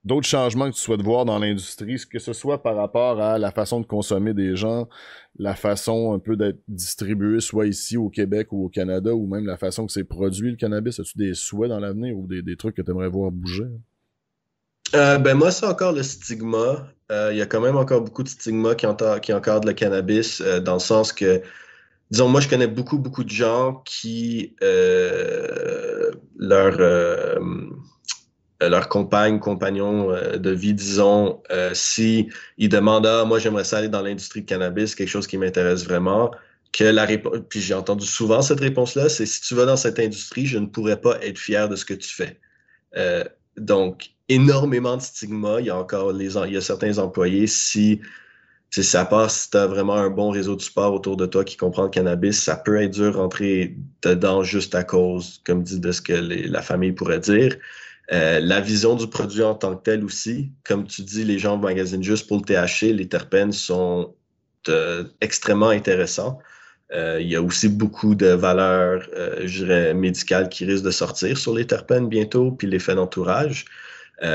d'autres 0.04 0.28
changements 0.28 0.70
que 0.70 0.76
tu 0.76 0.82
souhaites 0.82 1.02
voir 1.02 1.26
dans 1.26 1.40
l'industrie, 1.40 1.98
que 2.10 2.20
ce 2.20 2.34
soit 2.34 2.62
par 2.62 2.76
rapport 2.76 3.22
à 3.22 3.38
la 3.38 3.52
façon 3.52 3.80
de 3.80 3.86
consommer 3.86 4.34
des 4.34 4.56
gens, 4.56 4.90
la 5.40 5.56
façon 5.56 6.14
un 6.14 6.20
peu 6.20 6.36
d'être 6.36 6.60
distribué, 6.68 7.40
soit 7.40 7.68
ici 7.68 7.96
au 7.98 8.10
Québec 8.10 8.50
ou 8.52 8.66
au 8.66 8.70
Canada, 8.70 9.14
ou 9.14 9.26
même 9.28 9.46
la 9.46 9.58
façon 9.58 9.86
que 9.86 9.92
c'est 9.92 10.04
produit 10.04 10.52
le 10.52 10.58
cannabis? 10.58 11.00
As-tu 11.00 11.18
des 11.18 11.34
souhaits 11.34 11.70
dans 11.70 11.80
l'avenir 11.80 12.18
ou 12.18 12.28
des, 12.28 12.58
trucs 12.58 12.76
que 12.76 12.82
tu 12.82 12.92
aimerais 12.92 13.08
voir 13.08 13.32
bouger? 13.32 13.68
Euh, 14.94 15.18
ben 15.18 15.36
moi, 15.36 15.52
c'est 15.52 15.66
encore 15.66 15.94
le 15.94 16.04
stigma. 16.04 16.88
Euh, 17.12 17.30
il 17.32 17.38
y 17.38 17.42
a 17.42 17.46
quand 17.46 17.62
même 17.62 17.78
encore 17.78 18.02
beaucoup 18.02 18.24
de 18.24 18.30
stigma 18.30 18.76
qui, 18.76 18.86
qui 19.22 19.34
encadrent 19.34 19.68
le 19.68 19.74
cannabis, 19.74 20.42
euh, 20.42 20.60
dans 20.60 20.74
le 20.74 20.80
sens 20.80 21.14
que, 21.14 21.42
disons, 22.12 22.28
moi, 22.28 22.42
je 22.42 22.50
connais 22.50 22.68
beaucoup, 22.68 23.00
beaucoup 23.00 23.24
de 23.24 23.30
gens 23.30 23.82
qui, 23.86 24.56
leur 26.36 26.78
leur 28.70 28.90
compagne, 28.90 29.40
compagnon 29.40 30.12
euh, 30.12 30.38
de 30.38 30.52
vie, 30.52 30.74
disons, 30.74 31.42
euh, 31.52 31.72
si 31.74 32.30
ils 32.58 32.70
demandent 32.70 33.06
ah 33.06 33.26
moi 33.26 33.40
j'aimerais 33.40 33.64
ça 33.64 33.78
aller 33.78 33.90
dans 33.90 34.02
l'industrie 34.02 34.42
de 34.42 34.46
cannabis, 34.46 34.96
quelque 34.96 35.10
chose 35.10 35.28
qui 35.28 35.38
m'intéresse 35.38 35.86
vraiment, 35.86 36.32
que 36.72 36.84
la 36.84 37.06
réponse, 37.06 37.40
puis 37.50 37.62
j'ai 37.62 37.74
entendu 37.74 38.06
souvent 38.06 38.42
cette 38.42 38.60
réponse-là, 38.60 39.10
c'est 39.10 39.26
si 39.26 39.42
tu 39.42 39.56
vas 39.56 39.66
dans 39.66 39.78
cette 39.78 40.00
industrie, 40.00 40.46
je 40.46 40.58
ne 40.58 40.66
pourrais 40.66 41.00
pas 41.00 41.18
être 41.22 41.38
fier 41.38 41.70
de 41.70 41.76
ce 41.76 41.86
que 41.86 41.94
tu 41.94 42.10
fais. 42.10 42.40
donc 43.58 44.14
énormément 44.30 44.98
de 44.98 45.02
stigma. 45.02 45.60
Il 45.60 45.68
y 45.68 45.70
a 45.70 45.78
encore 45.78 46.12
les, 46.14 46.38
il 46.38 46.54
y 46.54 46.58
a 46.58 46.62
certains 46.62 46.98
employés 46.98 47.48
si 47.48 48.02
ça 48.72 49.06
passe, 49.06 49.42
si 49.42 49.52
tu 49.52 49.58
as 49.58 49.68
vraiment 49.68 49.94
un 49.94 50.10
bon 50.10 50.32
réseau 50.32 50.56
de 50.56 50.62
support 50.62 50.94
autour 50.94 51.16
de 51.16 51.28
toi 51.28 51.44
qui 51.44 51.58
comprend 51.58 51.84
le 51.84 51.90
cannabis, 51.90 52.42
ça 52.42 52.56
peut 52.56 52.82
être 52.82 52.92
dur 52.92 53.12
de 53.12 53.18
rentrer 53.18 53.78
dedans 54.02 54.42
juste 54.42 54.74
à 54.74 54.84
cause, 54.84 55.42
comme 55.46 55.62
dit, 55.62 55.80
de 55.80 55.92
ce 55.92 56.02
que 56.02 56.14
la 56.14 56.62
famille 56.64 56.94
pourrait 56.94 57.20
dire. 57.20 57.56
Euh, 58.12 58.40
la 58.42 58.60
vision 58.60 58.96
du 58.96 59.08
produit 59.08 59.44
en 59.44 59.56
tant 59.56 59.76
que 59.76 59.84
tel 59.84 60.04
aussi. 60.04 60.52
Comme 60.66 60.86
tu 60.86 61.04
dis, 61.04 61.24
les 61.24 61.40
gens 61.40 61.58
magasinent 61.58 62.04
juste 62.04 62.28
pour 62.28 62.38
le 62.38 62.44
THC. 62.44 62.94
Les 62.94 63.08
terpènes 63.08 63.54
sont 63.54 64.14
euh, 64.68 65.06
extrêmement 65.22 65.70
intéressants. 65.70 66.40
Euh, 66.94 67.20
il 67.22 67.28
y 67.28 67.36
a 67.36 67.42
aussi 67.42 67.70
beaucoup 67.70 68.14
de 68.14 68.28
valeurs, 68.28 69.08
je 69.44 69.64
dirais, 69.64 69.94
médicales 69.94 70.50
qui 70.50 70.66
risquent 70.66 70.84
de 70.86 70.92
sortir 70.92 71.38
sur 71.38 71.56
les 71.56 71.66
terpènes 71.66 72.08
bientôt, 72.08 72.52
puis 72.52 72.68
l'effet 72.68 72.96
d'entourage. 72.96 73.66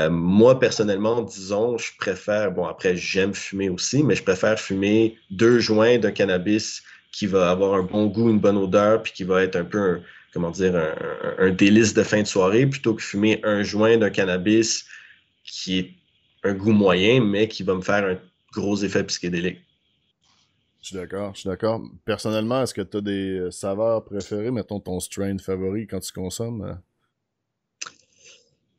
Moi, 0.09 0.59
personnellement, 0.59 1.21
disons, 1.21 1.77
je 1.77 1.91
préfère, 1.97 2.51
bon, 2.51 2.65
après, 2.65 2.95
j'aime 2.95 3.33
fumer 3.33 3.69
aussi, 3.69 4.03
mais 4.03 4.13
je 4.15 4.23
préfère 4.23 4.59
fumer 4.59 5.17
deux 5.31 5.59
joints 5.59 5.97
d'un 5.97 6.11
cannabis 6.11 6.83
qui 7.11 7.25
va 7.25 7.49
avoir 7.49 7.73
un 7.73 7.83
bon 7.83 8.05
goût, 8.05 8.29
une 8.29 8.39
bonne 8.39 8.57
odeur, 8.57 9.01
puis 9.01 9.13
qui 9.13 9.23
va 9.23 9.41
être 9.41 9.55
un 9.55 9.63
peu, 9.63 10.01
comment 10.33 10.51
dire, 10.51 10.75
un, 11.37 11.49
délice 11.51 11.93
de 11.93 12.03
fin 12.03 12.21
de 12.21 12.27
soirée, 12.27 12.65
plutôt 12.67 12.93
que 12.93 13.01
fumer 13.01 13.39
un 13.43 13.63
joint 13.63 13.97
d'un 13.97 14.09
cannabis 14.09 14.85
qui 15.43 15.79
est 15.79 15.91
un 16.43 16.53
goût 16.53 16.71
moyen, 16.71 17.21
mais 17.21 17.47
qui 17.47 17.63
va 17.63 17.75
me 17.75 17.81
faire 17.81 18.05
un 18.05 18.17
gros 18.53 18.77
effet 18.77 19.03
psychédélique. 19.03 19.59
Je 20.81 20.87
suis 20.87 20.95
d'accord, 20.95 21.33
je 21.35 21.41
suis 21.41 21.49
d'accord. 21.49 21.81
Personnellement, 22.05 22.63
est-ce 22.63 22.73
que 22.73 22.81
tu 22.81 22.97
as 22.97 23.01
des 23.01 23.39
euh, 23.39 23.51
saveurs 23.51 24.05
préférées, 24.05 24.49
mettons 24.49 24.79
ton 24.79 24.99
strain 24.99 25.37
favori 25.37 25.87
quand 25.87 25.99
tu 25.99 26.13
consommes? 26.13 26.79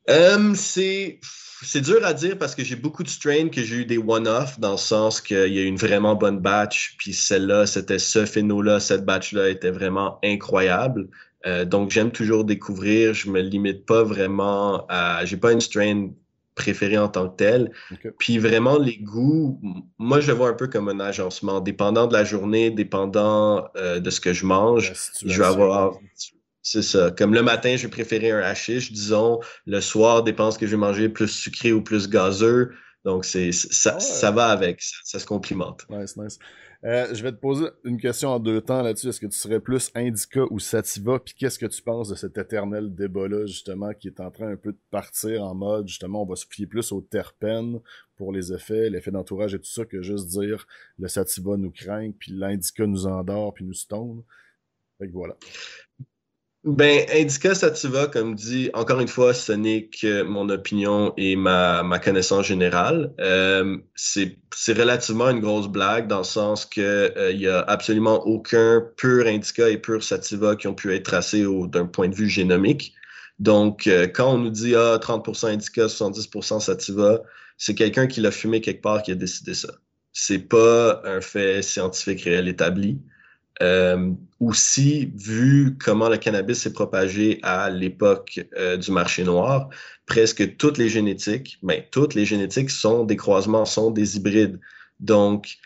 Euh, 0.09 0.53
c'est 0.55 1.81
dur 1.81 2.03
à 2.03 2.13
dire 2.13 2.37
parce 2.39 2.55
que 2.55 2.63
j'ai 2.63 2.75
beaucoup 2.75 3.03
de 3.03 3.07
strains 3.07 3.49
que 3.49 3.61
j'ai 3.61 3.77
eu 3.77 3.85
des 3.85 3.99
one-off 3.99 4.59
dans 4.59 4.71
le 4.71 4.77
sens 4.77 5.21
qu'il 5.21 5.53
y 5.53 5.59
a 5.59 5.61
eu 5.61 5.65
une 5.65 5.77
vraiment 5.77 6.15
bonne 6.15 6.39
batch, 6.39 6.95
puis 6.97 7.13
celle-là, 7.13 7.67
c'était 7.67 7.99
ce 7.99 8.25
phéno-là, 8.25 8.79
cette 8.79 9.05
batch-là 9.05 9.49
était 9.49 9.69
vraiment 9.69 10.17
incroyable. 10.23 11.07
Euh, 11.45 11.65
donc 11.65 11.91
j'aime 11.91 12.11
toujours 12.11 12.43
découvrir, 12.43 13.13
je 13.13 13.29
me 13.29 13.41
limite 13.41 13.85
pas 13.85 14.03
vraiment 14.03 14.85
à. 14.89 15.25
J'ai 15.25 15.37
pas 15.37 15.51
une 15.51 15.61
strain 15.61 16.09
préféré 16.55 16.97
en 16.97 17.07
tant 17.07 17.29
que 17.29 17.37
tel. 17.37 17.71
Puis 18.19 18.37
vraiment, 18.37 18.77
les 18.77 18.97
goûts, 18.97 19.59
moi, 19.97 20.19
je 20.19 20.31
vois 20.31 20.49
un 20.49 20.53
peu 20.53 20.67
comme 20.67 20.89
un 20.89 20.99
agencement. 20.99 21.61
Dépendant 21.61 22.07
de 22.07 22.13
la 22.13 22.23
journée, 22.23 22.69
dépendant 22.71 23.67
euh, 23.77 23.99
de 23.99 24.09
ce 24.09 24.19
que 24.19 24.33
je 24.33 24.45
mange, 24.45 24.93
je 25.25 25.37
vais 25.37 25.47
avoir... 25.47 25.97
C'est 26.63 26.83
ça. 26.83 27.09
Comme 27.09 27.33
le 27.33 27.41
matin, 27.41 27.75
je 27.75 27.83
vais 27.83 27.89
préférer 27.89 28.29
un 28.29 28.39
hashish, 28.39 28.91
disons. 28.91 29.39
Le 29.65 29.81
soir, 29.81 30.21
dépend 30.23 30.51
ce 30.51 30.59
que 30.59 30.67
je 30.67 30.71
vais 30.71 30.77
manger, 30.77 31.09
plus 31.09 31.27
sucré 31.27 31.73
ou 31.73 31.81
plus 31.81 32.07
gazeux. 32.07 32.73
Donc, 33.03 33.25
c'est 33.25 33.51
ça, 33.51 33.99
ça 33.99 34.29
va 34.29 34.47
avec, 34.49 34.79
ça, 34.79 34.97
ça 35.03 35.19
se 35.19 35.25
complimente. 35.25 35.87
Nice, 35.89 36.15
nice. 36.17 36.37
Euh, 36.83 37.13
je 37.13 37.21
vais 37.21 37.31
te 37.31 37.37
poser 37.37 37.67
une 37.83 37.99
question 37.99 38.29
en 38.29 38.39
deux 38.39 38.59
temps 38.59 38.81
là-dessus. 38.81 39.09
Est-ce 39.09 39.19
que 39.19 39.27
tu 39.27 39.37
serais 39.37 39.59
plus 39.59 39.91
Indica 39.93 40.41
ou 40.49 40.59
Sativa? 40.59 41.19
Puis 41.19 41.35
qu'est-ce 41.35 41.59
que 41.59 41.67
tu 41.67 41.81
penses 41.81 42.09
de 42.09 42.15
cet 42.15 42.37
éternel 42.39 42.95
débat-là, 42.95 43.45
justement, 43.45 43.93
qui 43.93 44.07
est 44.07 44.19
en 44.19 44.31
train 44.31 44.51
un 44.51 44.55
peu 44.55 44.71
de 44.71 44.79
partir 44.89 45.43
en 45.43 45.53
mode, 45.53 45.87
justement, 45.87 46.23
on 46.23 46.25
va 46.25 46.35
se 46.35 46.45
fier 46.49 46.65
plus 46.65 46.91
aux 46.91 47.01
terpènes 47.01 47.79
pour 48.15 48.31
les 48.33 48.51
effets, 48.51 48.89
l'effet 48.89 49.11
d'entourage 49.11 49.53
et 49.53 49.59
tout 49.59 49.69
ça, 49.69 49.85
que 49.85 50.01
juste 50.01 50.27
dire 50.27 50.65
le 50.97 51.07
Sativa 51.07 51.55
nous 51.55 51.71
craint, 51.71 52.11
puis 52.17 52.31
l'Indica 52.31 52.87
nous 52.87 53.05
endort, 53.05 53.53
puis 53.53 53.63
nous 53.63 53.73
stone. 53.73 54.23
Fait 54.97 55.07
que 55.07 55.13
voilà. 55.13 55.35
Ben, 56.63 57.07
Indica 57.11 57.55
Sativa, 57.55 58.05
comme 58.05 58.35
dit, 58.35 58.69
encore 58.75 58.99
une 58.99 59.07
fois, 59.07 59.33
ce 59.33 59.51
n'est 59.51 59.87
que 59.87 60.21
mon 60.21 60.47
opinion 60.49 61.11
et 61.17 61.35
ma, 61.35 61.81
ma 61.81 61.97
connaissance 61.97 62.45
générale. 62.45 63.11
Euh, 63.19 63.77
c'est 63.95 64.37
relativement 64.67 65.29
une 65.31 65.39
grosse 65.39 65.67
blague 65.67 66.07
dans 66.07 66.19
le 66.19 66.23
sens 66.23 66.67
que 66.67 67.11
euh, 67.17 67.31
il 67.31 67.41
y 67.41 67.47
a 67.47 67.61
absolument 67.61 68.27
aucun 68.27 68.83
pur 68.95 69.25
Indica 69.25 69.69
et 69.69 69.79
pur 69.79 70.03
Sativa 70.03 70.55
qui 70.55 70.67
ont 70.67 70.75
pu 70.75 70.93
être 70.93 71.05
tracés 71.05 71.43
d'un 71.69 71.87
point 71.87 72.09
de 72.09 72.15
vue 72.15 72.29
génomique. 72.29 72.93
Donc, 73.39 73.87
euh, 73.87 74.05
quand 74.07 74.35
on 74.35 74.37
nous 74.37 74.51
dit 74.51 74.75
ah, 74.75 74.99
30% 75.01 75.47
Indica, 75.53 75.87
70% 75.87 76.59
Sativa, 76.59 77.23
c'est 77.57 77.73
quelqu'un 77.73 78.05
qui 78.05 78.21
l'a 78.21 78.29
fumé 78.29 78.61
quelque 78.61 78.81
part 78.83 79.01
qui 79.01 79.11
a 79.11 79.15
décidé 79.15 79.55
ça. 79.55 79.69
C'est 80.13 80.37
pas 80.47 81.01
un 81.05 81.21
fait 81.21 81.63
scientifique 81.63 82.21
réel 82.21 82.47
établi. 82.47 82.99
Euh, 83.61 84.11
aussi, 84.39 85.11
vu 85.15 85.77
comment 85.77 86.09
le 86.09 86.17
cannabis 86.17 86.61
s'est 86.61 86.73
propagé 86.73 87.39
à 87.43 87.69
l'époque 87.69 88.39
euh, 88.57 88.77
du 88.77 88.91
marché 88.91 89.23
noir, 89.23 89.69
presque 90.07 90.57
toutes 90.57 90.77
les 90.77 90.89
génétiques, 90.89 91.59
mais 91.61 91.81
ben, 91.81 91.85
toutes 91.91 92.15
les 92.15 92.25
génétiques 92.25 92.71
sont 92.71 93.03
des 93.03 93.17
croisements, 93.17 93.65
sont 93.65 93.91
des 93.91 94.17
hybrides. 94.17 94.59
Donc, 94.99 95.57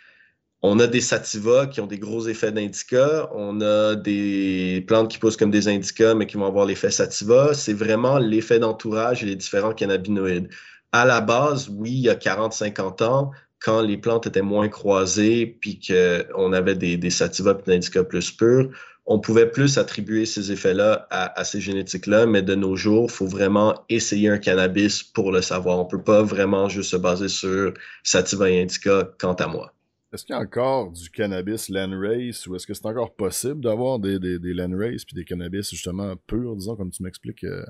on 0.61 0.79
a 0.79 0.87
des 0.87 1.01
sativas 1.01 1.67
qui 1.67 1.79
ont 1.79 1.87
des 1.87 1.99
gros 1.99 2.27
effets 2.27 2.51
d'indica, 2.51 3.29
on 3.33 3.61
a 3.61 3.95
des 3.95 4.83
plantes 4.87 5.11
qui 5.11 5.19
poussent 5.19 5.37
comme 5.37 5.51
des 5.51 5.67
indicas, 5.67 6.15
mais 6.15 6.25
qui 6.25 6.37
vont 6.37 6.47
avoir 6.47 6.65
l'effet 6.65 6.91
sativa. 6.91 7.53
C'est 7.53 7.73
vraiment 7.73 8.17
l'effet 8.17 8.59
d'entourage 8.59 9.23
et 9.23 9.27
les 9.27 9.35
différents 9.35 9.73
cannabinoïdes. 9.73 10.49
À 10.91 11.05
la 11.05 11.21
base, 11.21 11.69
oui, 11.69 11.91
il 11.91 11.99
y 11.99 12.09
a 12.09 12.15
40-50 12.15 13.03
ans, 13.03 13.31
quand 13.59 13.81
les 13.81 13.97
plantes 13.97 14.27
étaient 14.27 14.41
moins 14.41 14.69
croisées, 14.69 15.45
puis 15.45 15.79
qu'on 15.79 16.53
avait 16.53 16.75
des, 16.75 17.09
sativa 17.09 17.57
et 17.67 17.79
des 17.79 18.03
plus 18.03 18.31
purs, 18.31 18.69
on 19.07 19.19
pouvait 19.19 19.49
plus 19.49 19.77
attribuer 19.77 20.25
ces 20.25 20.51
effets-là 20.51 21.07
à, 21.11 21.43
ces 21.43 21.61
génétiques-là, 21.61 22.25
mais 22.25 22.41
de 22.41 22.55
nos 22.55 22.75
jours, 22.75 23.05
il 23.09 23.13
faut 23.13 23.27
vraiment 23.27 23.85
essayer 23.87 24.29
un 24.29 24.39
cannabis 24.39 25.03
pour 25.03 25.31
le 25.31 25.41
savoir. 25.41 25.79
On 25.79 25.83
ne 25.83 25.89
peut 25.89 26.01
pas 26.01 26.23
vraiment 26.23 26.69
juste 26.69 26.91
se 26.91 26.97
baser 26.97 27.27
sur 27.27 27.73
sativa 28.03 28.49
et 28.49 28.61
indica, 28.61 29.11
quant 29.19 29.35
à 29.35 29.47
moi. 29.47 29.73
Est-ce 30.11 30.25
qu'il 30.25 30.33
y 30.33 30.37
a 30.37 30.41
encore 30.41 30.91
du 30.91 31.09
cannabis 31.09 31.69
Landrace 31.69 32.47
ou 32.47 32.55
est-ce 32.55 32.65
que 32.65 32.73
c'est 32.73 32.85
encore 32.85 33.13
possible 33.15 33.61
d'avoir 33.61 33.99
des, 33.99 34.17
Landrace 34.39 35.05
puis 35.05 35.13
des 35.13 35.25
cannabis 35.25 35.69
justement 35.69 36.15
purs, 36.25 36.55
disons, 36.55 36.75
comme 36.75 36.89
tu 36.89 37.03
m'expliques, 37.03 37.43
euh, 37.43 37.63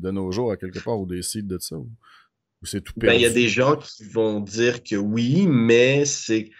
de 0.00 0.10
nos 0.10 0.32
jours 0.32 0.50
à 0.50 0.56
quelque 0.56 0.82
part, 0.82 0.98
ou 0.98 1.06
des 1.06 1.20
de 1.42 1.58
ça? 1.58 1.76
Ben, 2.96 3.14
il 3.14 3.20
y 3.20 3.26
a 3.26 3.30
des 3.30 3.48
gens 3.48 3.76
qui 3.76 4.04
vont 4.04 4.40
dire 4.40 4.82
que 4.82 4.96
oui, 4.96 5.46
mais 5.46 6.04
c'est. 6.04 6.50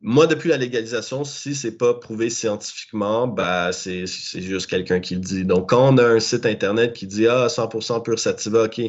Moi, 0.00 0.26
depuis 0.26 0.48
la 0.48 0.56
légalisation, 0.56 1.24
si 1.24 1.54
c'est 1.54 1.76
pas 1.76 1.94
prouvé 1.94 2.30
scientifiquement, 2.30 3.26
ben, 3.26 3.72
c'est 3.72 4.06
juste 4.06 4.68
quelqu'un 4.68 5.00
qui 5.00 5.14
le 5.14 5.20
dit. 5.20 5.44
Donc, 5.44 5.70
quand 5.70 5.92
on 5.92 5.98
a 5.98 6.04
un 6.04 6.20
site 6.20 6.46
Internet 6.46 6.94
qui 6.94 7.06
dit 7.06 7.26
Ah, 7.26 7.48
100% 7.48 8.02
pur 8.02 8.18
sativa, 8.18 8.64
OK, 8.64 8.80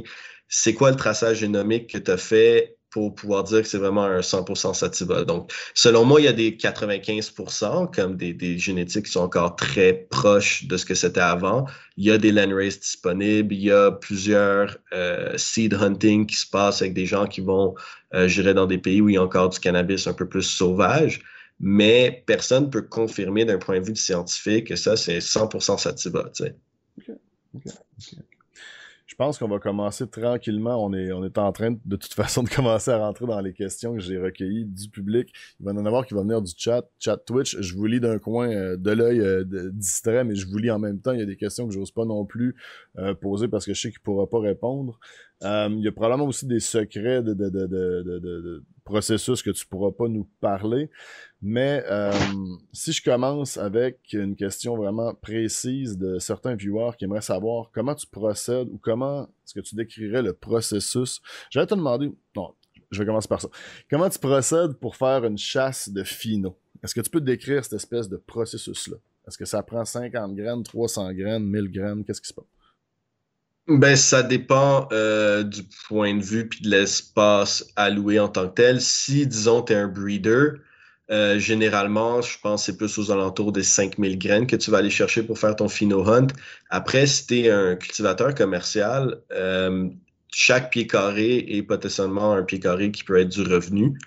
c'est 0.48 0.74
quoi 0.74 0.92
le 0.92 0.98
traçage 0.98 1.40
génomique 1.40 1.90
que 1.92 1.98
tu 1.98 2.12
as 2.12 2.18
fait 2.18 2.77
pour 2.98 3.14
pouvoir 3.14 3.44
dire 3.44 3.62
que 3.62 3.68
c'est 3.68 3.78
vraiment 3.78 4.06
un 4.06 4.22
100% 4.22 4.74
sativa. 4.74 5.24
Donc, 5.24 5.54
selon 5.76 6.04
moi, 6.04 6.20
il 6.20 6.24
y 6.24 6.28
a 6.28 6.34
des 6.34 6.54
95%, 6.54 7.94
comme 7.94 8.18
des, 8.18 8.58
génétiques 8.58 9.06
qui 9.06 9.12
sont 9.12 9.20
encore 9.20 9.56
très 9.56 9.94
proches 10.10 10.66
de 10.66 10.78
ce 10.78 10.84
que 10.84 10.96
c'était 10.96 11.20
avant. 11.20 11.68
Il 11.98 12.06
y 12.06 12.12
a 12.12 12.18
des 12.18 12.32
landrace 12.32 12.80
disponibles, 12.80 13.54
il 13.54 13.66
y 13.66 13.72
a 13.72 13.92
plusieurs 13.92 14.78
euh, 14.94 15.38
seed 15.38 15.76
hunting 15.76 16.26
qui 16.26 16.38
se 16.38 16.48
passe 16.48 16.82
avec 16.82 16.96
des 16.96 17.06
gens 17.06 17.28
qui 17.28 17.42
vont, 17.42 17.76
euh, 18.16 18.28
gérer 18.28 18.56
dans 18.56 18.66
des 18.66 18.80
pays 18.80 19.00
où 19.00 19.10
il 19.10 19.14
y 19.14 19.18
a 19.18 19.24
encore 19.24 19.50
du 19.50 19.60
cannabis 19.60 20.08
un 20.08 20.14
peu 20.14 20.28
plus 20.28 20.42
sauvage. 20.42 21.22
Mais 21.60 22.24
personne 22.26 22.66
ne 22.66 22.70
peut 22.70 22.82
confirmer 22.82 23.46
d'un 23.46 23.60
point 23.60 23.80
de 23.80 23.86
vue 23.86 23.96
scientifique 23.96 24.70
que 24.70 24.76
ça, 24.76 24.98
c'est 24.98 25.20
100% 25.20 25.78
sativa. 25.78 26.32
Tu 26.34 26.46
sais. 26.46 26.56
Je 28.00 28.14
pense 29.18 29.38
qu'on 29.38 29.48
va 29.48 29.60
commencer 29.60 30.08
tranquillement. 30.08 30.84
On 30.84 30.94
est, 30.94 31.12
on 31.12 31.24
est 31.26 31.38
en 31.38 31.52
train 31.52 31.72
de, 31.72 31.96
toute 31.96 32.14
façon 32.14 32.44
de 32.44 32.50
commencer 32.50 32.92
à 32.92 33.00
rentrer 33.00 33.26
dans 33.26 33.42
les 33.42 33.54
questions 33.54 33.94
que 33.94 34.00
j'ai 34.00 34.18
recueillies 34.18 34.66
du 34.66 34.90
public. 34.90 35.34
Il 35.60 35.66
va 35.66 35.74
y 35.74 35.76
en 35.76 35.86
avoir 35.86 36.06
qui 36.06 36.14
vont 36.14 36.22
venir 36.22 36.42
du 36.42 36.52
chat, 36.56 36.88
chat 37.00 37.18
Twitch. 37.18 37.58
Je 37.60 37.76
vous 37.76 37.86
lis 37.86 38.00
d'un 38.00 38.20
coin 38.20 38.50
euh, 38.50 38.78
de 38.78 38.92
l'œil 38.92 39.20
euh, 39.20 39.44
distrait, 39.74 40.24
mais 40.24 40.36
je 40.36 40.48
vous 40.48 40.58
lis 40.58 40.72
en 40.72 40.80
même 40.80 41.00
temps. 41.00 41.12
Il 41.12 41.20
y 41.20 41.24
a 41.24 41.26
des 41.26 41.36
questions 41.36 41.68
que 41.68 41.74
j'ose 41.74 41.92
pas 41.92 42.06
non 42.06 42.26
plus 42.26 42.56
euh, 42.98 43.14
poser 43.14 43.48
parce 43.48 43.66
que 43.66 43.74
je 43.74 43.82
sais 43.82 43.90
qu'il 43.90 44.00
pourra 44.00 44.28
pas 44.30 44.40
répondre. 44.40 45.00
Il 45.42 45.80
y 45.82 45.88
a 45.88 45.92
probablement 45.92 46.28
aussi 46.28 46.48
des 46.48 46.60
secrets 46.60 47.22
de 47.22 48.64
processus 48.88 49.44
que 49.44 49.52
tu 49.52 49.66
pourras 49.68 49.92
pas 49.92 50.08
nous 50.08 50.28
parler. 50.40 50.90
Mais 51.42 51.84
euh, 51.88 52.12
si 52.72 52.94
je 52.94 53.04
commence 53.04 53.58
avec 53.58 54.00
une 54.14 54.36
question 54.36 54.76
vraiment 54.76 55.14
précise 55.14 55.98
de 55.98 56.20
certains 56.20 56.56
viewers 56.56 56.92
qui 56.98 57.06
aimeraient 57.06 57.22
savoir 57.22 57.70
comment 57.72 57.94
tu 57.94 58.08
procèdes 58.08 58.70
ou 58.70 58.78
comment 58.78 59.24
est-ce 59.24 59.54
que 59.54 59.60
tu 59.60 59.76
décrirais 59.76 60.22
le 60.22 60.34
processus, 60.34 61.22
j'allais 61.50 61.68
te 61.68 61.76
demander, 61.76 62.12
non, 62.36 62.54
je 62.90 63.00
vais 63.00 63.06
commencer 63.06 63.28
par 63.28 63.42
ça. 63.42 63.50
Comment 63.90 64.10
tu 64.10 64.20
procèdes 64.20 64.74
pour 64.80 64.96
faire 64.96 65.26
une 65.26 65.38
chasse 65.38 65.90
de 65.90 66.04
finaux? 66.04 66.58
Est-ce 66.84 66.96
que 66.96 67.02
tu 67.02 67.10
peux 67.10 67.22
décrire 67.22 67.64
cette 67.64 67.74
espèce 67.74 68.08
de 68.08 68.18
processus-là? 68.18 68.98
Est-ce 69.28 69.38
que 69.38 69.46
ça 69.46 69.62
prend 69.62 69.84
50 69.84 70.36
graines, 70.36 70.64
300 70.64 71.14
graines, 71.14 71.44
1000 71.44 71.72
graines? 71.72 72.06
Qu'est-ce 72.06 72.22
qui 72.22 72.30
se 72.30 72.34
passe? 72.34 72.46
Ben, 73.68 73.98
ça 73.98 74.24
dépend 74.24 74.88
euh, 74.94 75.44
du 75.44 75.62
point 75.88 76.16
de 76.16 76.22
vue 76.24 76.48
puis 76.48 76.62
de 76.62 76.70
l'espace 76.70 77.66
alloué 77.76 78.18
en 78.18 78.30
tant 78.30 78.48
que 78.48 78.54
tel. 78.54 78.80
Si, 78.80 79.28
disons, 79.28 79.62
tu 79.62 79.74
es 79.74 79.76
un 79.76 79.90
breeder, 79.90 80.62
euh, 81.12 81.38
généralement, 81.38 82.22
je 82.22 82.40
pense 82.40 82.62
que 82.62 82.72
c'est 82.72 82.78
plus 82.78 82.98
aux 82.98 83.12
alentours 83.12 83.52
des 83.52 83.64
5000 83.64 84.18
graines 84.18 84.48
que 84.48 84.56
tu 84.56 84.72
vas 84.72 84.78
aller 84.78 84.90
chercher 84.90 85.22
pour 85.22 85.38
faire 85.38 85.54
ton 85.56 85.68
Phino 85.68 86.08
Hunt. 86.08 86.28
Après, 86.70 87.06
si 87.08 87.28
tu 87.28 87.40
es 87.42 87.52
un 87.52 87.76
cultivateur 87.76 88.34
commercial, 88.36 89.22
euh, 89.34 89.90
chaque 90.32 90.72
pied 90.72 90.88
carré 90.88 91.46
est 91.50 91.64
potentiellement 91.64 92.34
un 92.34 92.44
pied 92.44 92.62
carré 92.62 92.92
qui 92.92 93.04
peut 93.04 93.20
être 93.20 93.30
du 93.30 93.42
revenu. 93.42 93.98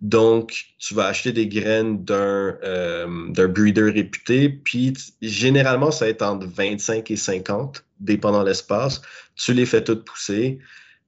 Donc, 0.00 0.64
tu 0.78 0.94
vas 0.94 1.06
acheter 1.06 1.32
des 1.32 1.46
graines 1.46 2.04
d'un 2.04 2.56
euh, 2.64 3.48
breeder 3.48 3.92
réputé, 3.92 4.48
puis 4.48 4.94
généralement, 5.20 5.90
ça 5.90 6.06
va 6.06 6.10
être 6.10 6.22
entre 6.22 6.46
25 6.46 7.10
et 7.10 7.16
50, 7.16 7.84
dépendant 8.00 8.42
l'espace. 8.42 9.02
Tu 9.36 9.52
les 9.52 9.66
fais 9.66 9.84
toutes 9.84 10.04
pousser. 10.04 10.58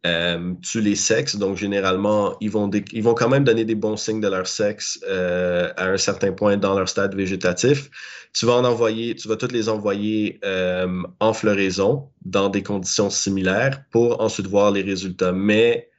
euh, 0.07 0.55
tu 0.63 0.81
les 0.81 0.97
sexes. 0.97 1.37
Donc, 1.37 1.57
généralement, 1.57 2.37
ils 2.41 2.51
vont, 2.51 2.71
ils 2.93 3.03
vont 3.03 3.15
quand 3.15 3.29
même 3.29 3.45
donner 3.45 3.65
des 3.65 3.75
bons 3.77 3.97
signes 3.97 4.21
de 4.21 4.29
leur 4.29 4.47
sexe 4.49 5.01
euh, 5.09 5.73
à 5.77 5.87
un 5.87 5.97
certain 5.97 6.33
point 6.33 6.57
dans 6.57 6.75
leur 6.77 6.89
stade 6.89 7.15
végétatif. 7.15 7.91
Tu 8.33 8.47
vas 8.47 8.55
en 8.55 8.65
envoyer, 8.65 9.15
tu 9.15 9.29
vas 9.29 9.37
toutes 9.37 9.53
les 9.53 9.69
envoyer 9.69 10.41
euh, 10.45 11.03
en 11.21 11.33
floraison 11.33 12.09
dans 12.25 12.49
des 12.49 12.63
conditions 12.65 13.11
similaires 13.11 13.85
pour 13.91 14.21
ensuite 14.21 14.47
voir 14.49 14.73
les 14.73 14.83
résultats. 14.83 15.33
Mais 15.33 15.92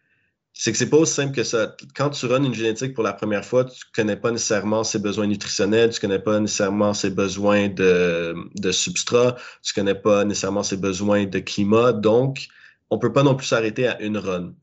c'est 0.53 0.71
que 0.71 0.77
c'est 0.77 0.89
pas 0.89 0.97
aussi 0.97 1.13
simple 1.13 1.35
que 1.35 1.43
ça. 1.43 1.75
Quand 1.95 2.11
tu 2.11 2.27
runs 2.27 2.43
une 2.43 2.53
génétique 2.53 2.93
pour 2.93 3.03
la 3.03 3.13
première 3.13 3.43
fois, 3.43 3.65
tu 3.65 3.83
connais 3.95 4.15
pas 4.15 4.31
nécessairement 4.31 4.83
ses 4.83 4.99
besoins 4.99 5.25
nutritionnels, 5.25 5.89
tu 5.91 5.99
connais 5.99 6.19
pas 6.19 6.39
nécessairement 6.39 6.93
ses 6.93 7.09
besoins 7.09 7.69
de, 7.69 8.35
de 8.55 8.71
substrat, 8.71 9.35
tu 9.63 9.73
connais 9.73 9.95
pas 9.95 10.23
nécessairement 10.25 10.63
ses 10.63 10.77
besoins 10.77 11.25
de 11.25 11.39
climat. 11.39 11.91
Donc, 11.91 12.47
on 12.91 12.99
peut 12.99 13.11
pas 13.11 13.23
non 13.23 13.35
plus 13.35 13.47
s'arrêter 13.47 13.87
à 13.87 13.99
une 14.01 14.17
run. 14.17 14.53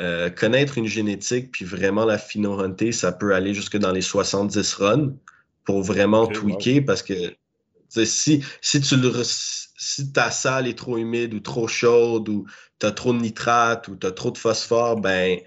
Euh, 0.00 0.28
connaître 0.28 0.76
une 0.76 0.86
génétique 0.86 1.52
puis 1.52 1.64
vraiment 1.64 2.04
la 2.04 2.18
fino-hunter, 2.18 2.92
ça 2.92 3.12
peut 3.12 3.34
aller 3.34 3.54
jusque 3.54 3.78
dans 3.78 3.92
les 3.92 4.02
70 4.02 4.74
runs 4.74 5.14
pour 5.64 5.82
vraiment 5.82 6.26
tweaker 6.26 6.84
parce 6.84 7.02
que 7.02 7.14
si, 8.04 8.44
si 8.60 8.80
tu 8.82 8.96
le 8.96 9.08
si 9.86 10.12
ta 10.12 10.30
salle 10.30 10.66
est 10.66 10.76
trop 10.78 10.98
humide 10.98 11.32
ou 11.34 11.40
trop 11.40 11.68
chaude 11.68 12.28
ou 12.28 12.46
tu 12.80 12.86
as 12.86 12.90
trop 12.92 13.12
de 13.12 13.18
nitrate 13.18 13.88
ou 13.88 13.96
tu 13.96 14.06
as 14.06 14.12
trop 14.12 14.30
de 14.30 14.38
phosphore, 14.38 15.00
ben 15.00 15.38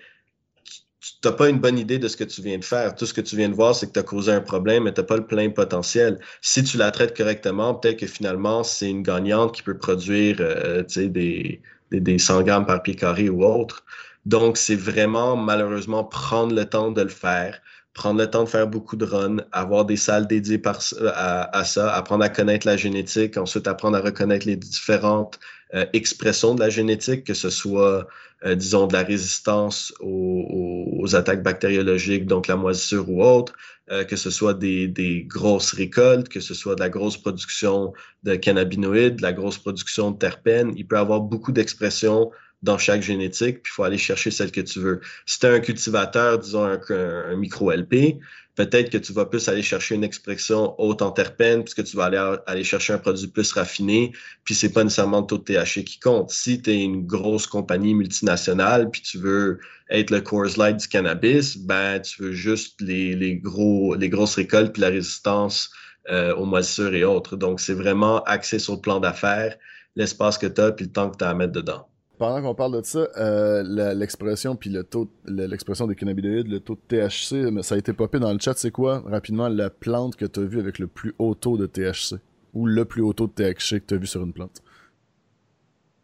tu 1.01 1.27
n'as 1.27 1.31
pas 1.31 1.49
une 1.49 1.59
bonne 1.59 1.77
idée 1.77 1.99
de 1.99 2.07
ce 2.07 2.17
que 2.17 2.23
tu 2.23 2.41
viens 2.41 2.57
de 2.57 2.63
faire. 2.63 2.95
Tout 2.95 3.05
ce 3.05 3.13
que 3.13 3.21
tu 3.21 3.35
viens 3.35 3.49
de 3.49 3.53
voir, 3.53 3.75
c'est 3.75 3.87
que 3.87 3.93
tu 3.93 3.99
as 3.99 4.03
causé 4.03 4.31
un 4.31 4.41
problème, 4.41 4.83
mais 4.83 4.93
tu 4.93 5.01
n'as 5.01 5.07
pas 5.07 5.17
le 5.17 5.25
plein 5.25 5.49
potentiel. 5.49 6.19
Si 6.41 6.63
tu 6.63 6.77
la 6.77 6.91
traites 6.91 7.15
correctement, 7.15 7.73
peut-être 7.75 7.99
que 7.99 8.07
finalement, 8.07 8.63
c'est 8.63 8.89
une 8.89 9.03
gagnante 9.03 9.55
qui 9.55 9.63
peut 9.63 9.77
produire 9.77 10.37
euh, 10.39 10.83
des, 10.83 11.09
des, 11.09 11.61
des 11.91 12.19
100 12.19 12.43
grammes 12.43 12.65
par 12.65 12.81
pied 12.81 12.95
carré 12.95 13.29
ou 13.29 13.43
autre. 13.43 13.83
Donc, 14.25 14.57
c'est 14.57 14.75
vraiment, 14.75 15.35
malheureusement, 15.37 16.03
prendre 16.03 16.53
le 16.53 16.65
temps 16.65 16.91
de 16.91 17.01
le 17.01 17.09
faire, 17.09 17.61
prendre 17.99 18.21
le 18.21 18.29
temps 18.29 18.45
de 18.45 18.49
faire 18.49 18.65
beaucoup 18.65 18.95
de 18.95 19.03
runs, 19.03 19.41
avoir 19.51 19.83
des 19.83 19.97
salles 19.97 20.25
dédiées 20.25 20.57
par, 20.57 20.79
à, 21.13 21.63
ça, 21.65 21.93
apprendre 21.93 22.23
à 22.23 22.29
connaître 22.29 22.65
la 22.65 22.77
génétique, 22.77 23.35
ensuite 23.35 23.67
apprendre 23.67 23.97
à 23.97 23.99
reconnaître 23.99 24.47
les 24.47 24.55
différentes 24.55 25.37
euh, 25.73 25.85
expressions 25.91 26.55
de 26.55 26.61
la 26.61 26.69
génétique, 26.69 27.25
que 27.25 27.33
ce 27.33 27.49
soit, 27.49 28.07
euh, 28.45 28.55
disons, 28.55 28.87
de 28.87 28.93
la 28.93 29.03
résistance 29.03 29.93
aux, 29.99 31.13
attaques 31.13 31.43
bactériologiques, 31.43 32.25
donc 32.25 32.47
la 32.47 32.55
moisissure 32.55 33.09
ou 33.09 33.21
autre, 33.21 33.51
euh, 33.91 34.05
que 34.05 34.15
ce 34.15 34.29
soit 34.29 34.53
des, 34.53 34.87
des, 34.87 35.23
grosses 35.23 35.73
récoltes, 35.73 36.29
que 36.29 36.39
ce 36.39 36.53
soit 36.53 36.75
de 36.75 36.79
la 36.79 36.89
grosse 36.89 37.17
production 37.17 37.91
de 38.23 38.35
cannabinoïdes, 38.35 39.17
de 39.17 39.23
la 39.23 39.33
grosse 39.33 39.57
production 39.57 40.11
de 40.11 40.17
terpènes. 40.17 40.71
Il 40.77 40.87
peut 40.87 40.95
y 40.95 40.99
avoir 40.99 41.19
beaucoup 41.19 41.51
d'expressions 41.51 42.31
dans 42.61 42.77
chaque 42.77 43.01
génétique, 43.01 43.61
puis 43.63 43.71
il 43.71 43.75
faut 43.75 43.83
aller 43.83 43.97
chercher 43.97 44.31
celle 44.31 44.51
que 44.51 44.61
tu 44.61 44.79
veux. 44.79 44.99
Si 45.25 45.39
tu 45.39 45.45
es 45.45 45.49
un 45.49 45.59
cultivateur, 45.59 46.39
disons 46.39 46.65
un, 46.65 47.35
micro-LP, 47.35 48.19
peut-être 48.55 48.89
que 48.89 48.97
tu 48.97 49.13
vas 49.13 49.25
plus 49.25 49.47
aller 49.47 49.61
chercher 49.61 49.95
une 49.95 50.03
expression 50.03 50.75
haute 50.79 51.01
en 51.01 51.11
terpènes, 51.11 51.63
puisque 51.63 51.85
tu 51.85 51.95
vas 51.95 52.41
aller, 52.47 52.63
chercher 52.63 52.93
un 52.93 52.97
produit 52.97 53.27
plus 53.27 53.51
raffiné, 53.53 54.11
puis 54.43 54.55
c'est 54.55 54.73
pas 54.73 54.83
nécessairement 54.83 55.21
le 55.21 55.27
taux 55.27 55.37
de 55.37 55.43
THC 55.43 55.85
qui 55.85 55.99
compte. 55.99 56.31
Si 56.31 56.61
tu 56.61 56.71
es 56.71 56.83
une 56.83 57.07
grosse 57.07 57.47
compagnie 57.47 57.93
multinationale, 57.95 58.89
puis 58.89 59.01
tu 59.01 59.17
veux 59.17 59.59
être 59.89 60.11
le 60.11 60.19
Coors 60.19 60.57
Light 60.57 60.77
du 60.77 60.87
cannabis, 60.87 61.57
ben 61.57 61.99
tu 62.01 62.23
veux 62.23 62.33
juste 62.33 62.81
les, 62.81 63.15
les 63.15 63.37
gros, 63.37 63.95
les 63.95 64.09
grosses 64.09 64.35
récoltes, 64.35 64.73
puis 64.73 64.81
la 64.81 64.89
résistance 64.89 65.71
euh, 66.09 66.35
aux 66.35 66.45
moisissures 66.45 66.93
et 66.93 67.05
autres. 67.05 67.37
Donc, 67.37 67.61
c'est 67.61 67.73
vraiment 67.73 68.21
axé 68.23 68.59
sur 68.59 68.73
le 68.75 68.81
plan 68.81 68.99
d'affaires, 68.99 69.55
l'espace 69.95 70.37
que 70.37 70.47
tu 70.47 70.59
as, 70.59 70.73
puis 70.73 70.85
le 70.85 70.91
temps 70.91 71.09
que 71.09 71.17
tu 71.17 71.23
as 71.23 71.29
à 71.29 71.33
mettre 71.33 71.53
dedans 71.53 71.88
pendant 72.19 72.41
qu'on 72.41 72.53
parle 72.53 72.77
de 72.77 72.85
ça, 72.85 73.07
euh, 73.17 73.93
l'expression 73.93 74.55
puis 74.57 74.69
le 74.69 74.83
taux, 74.83 75.09
l'expression 75.25 75.87
des 75.87 75.95
cannabinoïdes, 75.95 76.49
le 76.49 76.59
taux 76.59 76.75
de 76.75 76.81
THC, 77.07 77.63
ça 77.63 77.75
a 77.75 77.77
été 77.77 77.93
popé 77.93 78.19
dans 78.19 78.31
le 78.33 78.39
chat. 78.39 78.55
C'est 78.57 78.71
quoi, 78.71 79.01
rapidement, 79.07 79.47
la 79.47 79.69
plante 79.69 80.17
que 80.17 80.25
tu 80.25 80.41
as 80.41 80.43
vue 80.43 80.59
avec 80.59 80.79
le 80.79 80.87
plus 80.87 81.15
haut 81.17 81.33
taux 81.33 81.57
de 81.57 81.65
THC 81.65 82.15
ou 82.53 82.67
le 82.67 82.83
plus 82.83 83.01
haut 83.01 83.13
taux 83.13 83.27
de 83.27 83.31
THC 83.31 83.79
que 83.79 83.85
tu 83.87 83.93
as 83.93 83.97
vu 83.97 84.05
sur 84.05 84.21
une 84.21 84.33
plante? 84.33 84.61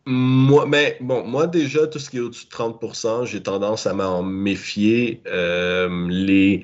Moi, 0.07 0.65
mais 0.67 0.97
bon, 1.01 1.27
moi 1.27 1.47
déjà, 1.47 1.85
tout 1.85 1.99
ce 1.99 2.09
qui 2.09 2.17
est 2.17 2.21
au-dessus 2.21 2.45
de 2.45 2.51
30%, 2.51 3.25
j'ai 3.25 3.43
tendance 3.43 3.85
à 3.85 3.93
m'en 3.93 4.23
méfier. 4.23 5.21
Euh, 5.27 6.07
les 6.09 6.63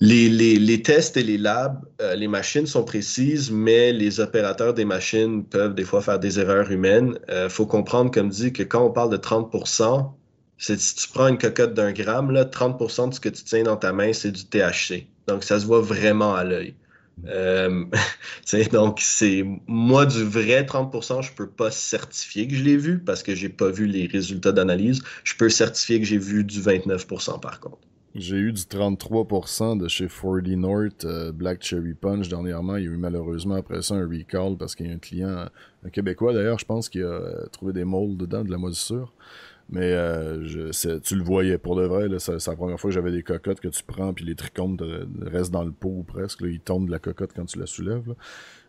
les, 0.00 0.82
tests 0.82 1.16
et 1.16 1.22
les 1.22 1.38
labs, 1.38 1.80
euh, 2.00 2.14
les 2.14 2.28
machines 2.28 2.66
sont 2.66 2.84
précises, 2.84 3.50
mais 3.50 3.92
les 3.92 4.20
opérateurs 4.20 4.74
des 4.74 4.84
machines 4.84 5.44
peuvent 5.44 5.74
des 5.74 5.84
fois 5.84 6.00
faire 6.00 6.18
des 6.18 6.40
erreurs 6.40 6.70
humaines. 6.70 7.18
Il 7.28 7.34
euh, 7.34 7.48
faut 7.48 7.66
comprendre, 7.66 8.10
comme 8.10 8.30
dit, 8.30 8.52
que 8.52 8.62
quand 8.62 8.84
on 8.84 8.90
parle 8.90 9.10
de 9.10 9.18
30% 9.18 10.12
c'est 10.60 10.78
si 10.78 10.94
tu 10.94 11.08
prends 11.08 11.26
une 11.28 11.38
cocotte 11.38 11.72
d'un 11.72 11.92
gramme, 11.92 12.30
là, 12.30 12.44
30% 12.44 13.08
de 13.08 13.14
ce 13.14 13.20
que 13.20 13.30
tu 13.30 13.42
tiens 13.44 13.62
dans 13.62 13.78
ta 13.78 13.94
main, 13.94 14.12
c'est 14.12 14.30
du 14.30 14.44
THC. 14.44 15.06
Donc, 15.26 15.42
ça 15.42 15.58
se 15.58 15.64
voit 15.64 15.80
vraiment 15.80 16.34
à 16.34 16.44
l'œil. 16.44 16.74
Euh, 17.26 17.86
donc, 18.72 19.00
c'est 19.00 19.42
moi 19.66 20.04
du 20.04 20.22
vrai 20.22 20.62
30%, 20.64 21.22
je 21.22 21.32
peux 21.32 21.48
pas 21.48 21.70
certifier 21.70 22.46
que 22.46 22.54
je 22.54 22.62
l'ai 22.62 22.76
vu 22.76 22.98
parce 22.98 23.22
que 23.22 23.34
j'ai 23.34 23.48
pas 23.48 23.70
vu 23.70 23.86
les 23.86 24.06
résultats 24.06 24.52
d'analyse. 24.52 25.02
Je 25.24 25.34
peux 25.34 25.48
certifier 25.48 25.98
que 25.98 26.06
j'ai 26.06 26.18
vu 26.18 26.44
du 26.44 26.60
29% 26.60 27.40
par 27.40 27.58
contre. 27.60 27.89
J'ai 28.16 28.36
eu 28.38 28.52
du 28.52 28.62
33% 28.62 29.78
de 29.78 29.86
chez 29.86 30.08
40 30.08 30.48
North 30.56 31.04
euh, 31.04 31.30
Black 31.30 31.62
Cherry 31.62 31.94
Punch 31.94 32.28
dernièrement. 32.28 32.76
Il 32.76 32.84
y 32.84 32.88
a 32.88 32.90
eu 32.90 32.96
malheureusement 32.96 33.54
après 33.54 33.82
ça 33.82 33.94
un 33.94 34.08
recall 34.08 34.56
parce 34.58 34.74
qu'il 34.74 34.88
y 34.88 34.90
a 34.90 34.94
un 34.94 34.98
client, 34.98 35.46
un 35.84 35.90
Québécois 35.90 36.32
d'ailleurs, 36.32 36.58
je 36.58 36.64
pense, 36.64 36.88
qui 36.88 37.00
a 37.00 37.06
euh, 37.06 37.46
trouvé 37.52 37.72
des 37.72 37.84
molds 37.84 38.16
dedans, 38.16 38.42
de 38.42 38.50
la 38.50 38.58
moisissure. 38.58 39.12
Mais 39.68 39.92
euh, 39.92 40.44
je, 40.44 40.98
tu 40.98 41.14
le 41.14 41.22
voyais 41.22 41.56
pour 41.56 41.76
de 41.76 41.84
vrai. 41.86 42.08
C'est 42.18 42.44
la 42.44 42.56
première 42.56 42.80
fois 42.80 42.90
que 42.90 42.94
j'avais 42.96 43.12
des 43.12 43.22
cocottes 43.22 43.60
que 43.60 43.68
tu 43.68 43.84
prends 43.84 44.12
puis 44.12 44.24
les 44.24 44.34
trichomes 44.34 44.76
restent 45.22 45.52
dans 45.52 45.62
le 45.62 45.70
pot 45.70 46.04
presque. 46.04 46.40
Là, 46.40 46.48
ils 46.48 46.58
tombent 46.58 46.86
de 46.86 46.90
la 46.90 46.98
cocotte 46.98 47.30
quand 47.34 47.44
tu 47.44 47.60
la 47.60 47.66
soulèves. 47.66 48.12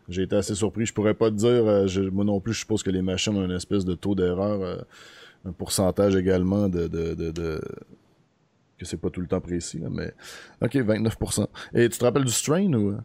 J'ai 0.08 0.22
été 0.22 0.36
assez 0.36 0.54
surpris. 0.54 0.86
Je 0.86 0.94
pourrais 0.94 1.14
pas 1.14 1.32
te 1.32 1.34
dire, 1.34 2.12
moi 2.12 2.24
non 2.24 2.38
plus, 2.38 2.52
je 2.52 2.60
suppose 2.60 2.84
que 2.84 2.90
les 2.90 3.02
machines 3.02 3.36
ont 3.36 3.44
une 3.44 3.50
espèce 3.50 3.84
de 3.84 3.94
taux 3.94 4.14
d'erreur, 4.14 4.84
un 5.44 5.52
pourcentage 5.52 6.14
également 6.14 6.68
de, 6.68 6.86
de, 6.86 7.14
de 7.14 7.60
c'est 8.84 9.00
pas 9.00 9.10
tout 9.10 9.20
le 9.20 9.26
temps 9.26 9.40
précis, 9.40 9.80
mais 9.90 10.12
ok, 10.60 10.74
29%. 10.74 11.46
Et 11.74 11.88
tu 11.88 11.98
te 11.98 12.04
rappelles 12.04 12.24
du 12.24 12.32
strain 12.32 12.72
ou 12.72 12.96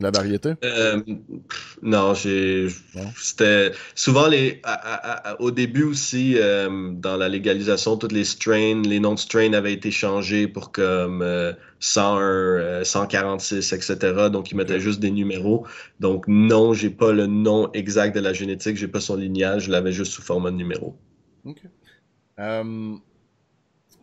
la 0.00 0.10
variété? 0.10 0.52
Euh, 0.64 1.00
non, 1.82 2.14
j'ai. 2.14 2.68
C'était 3.16 3.72
souvent 3.94 4.28
les. 4.28 4.62
au 5.40 5.50
début 5.50 5.82
aussi, 5.82 6.36
euh, 6.36 6.92
dans 6.92 7.16
la 7.16 7.28
légalisation, 7.28 7.96
toutes 7.96 8.12
les 8.12 8.24
strains, 8.24 8.82
les 8.82 9.00
noms 9.00 9.14
de 9.14 9.18
strains 9.18 9.52
avaient 9.54 9.72
été 9.72 9.90
changés 9.90 10.46
pour 10.46 10.70
comme 10.70 11.24
101, 11.80 12.84
146, 12.84 13.72
etc. 13.72 13.96
Donc 14.30 14.50
ils 14.52 14.56
mettaient 14.56 14.80
juste 14.80 15.00
des 15.00 15.10
numéros. 15.10 15.66
Donc 15.98 16.26
non, 16.28 16.74
j'ai 16.74 16.90
pas 16.90 17.12
le 17.12 17.26
nom 17.26 17.70
exact 17.72 18.14
de 18.14 18.20
la 18.20 18.32
génétique, 18.32 18.76
j'ai 18.76 18.88
pas 18.88 19.00
son 19.00 19.16
lignage, 19.16 19.64
je 19.64 19.72
l'avais 19.72 19.92
juste 19.92 20.12
sous 20.12 20.22
format 20.22 20.50
de 20.50 20.56
numéro. 20.56 20.96
Ok. 21.44 21.62
Euh, 22.38 22.94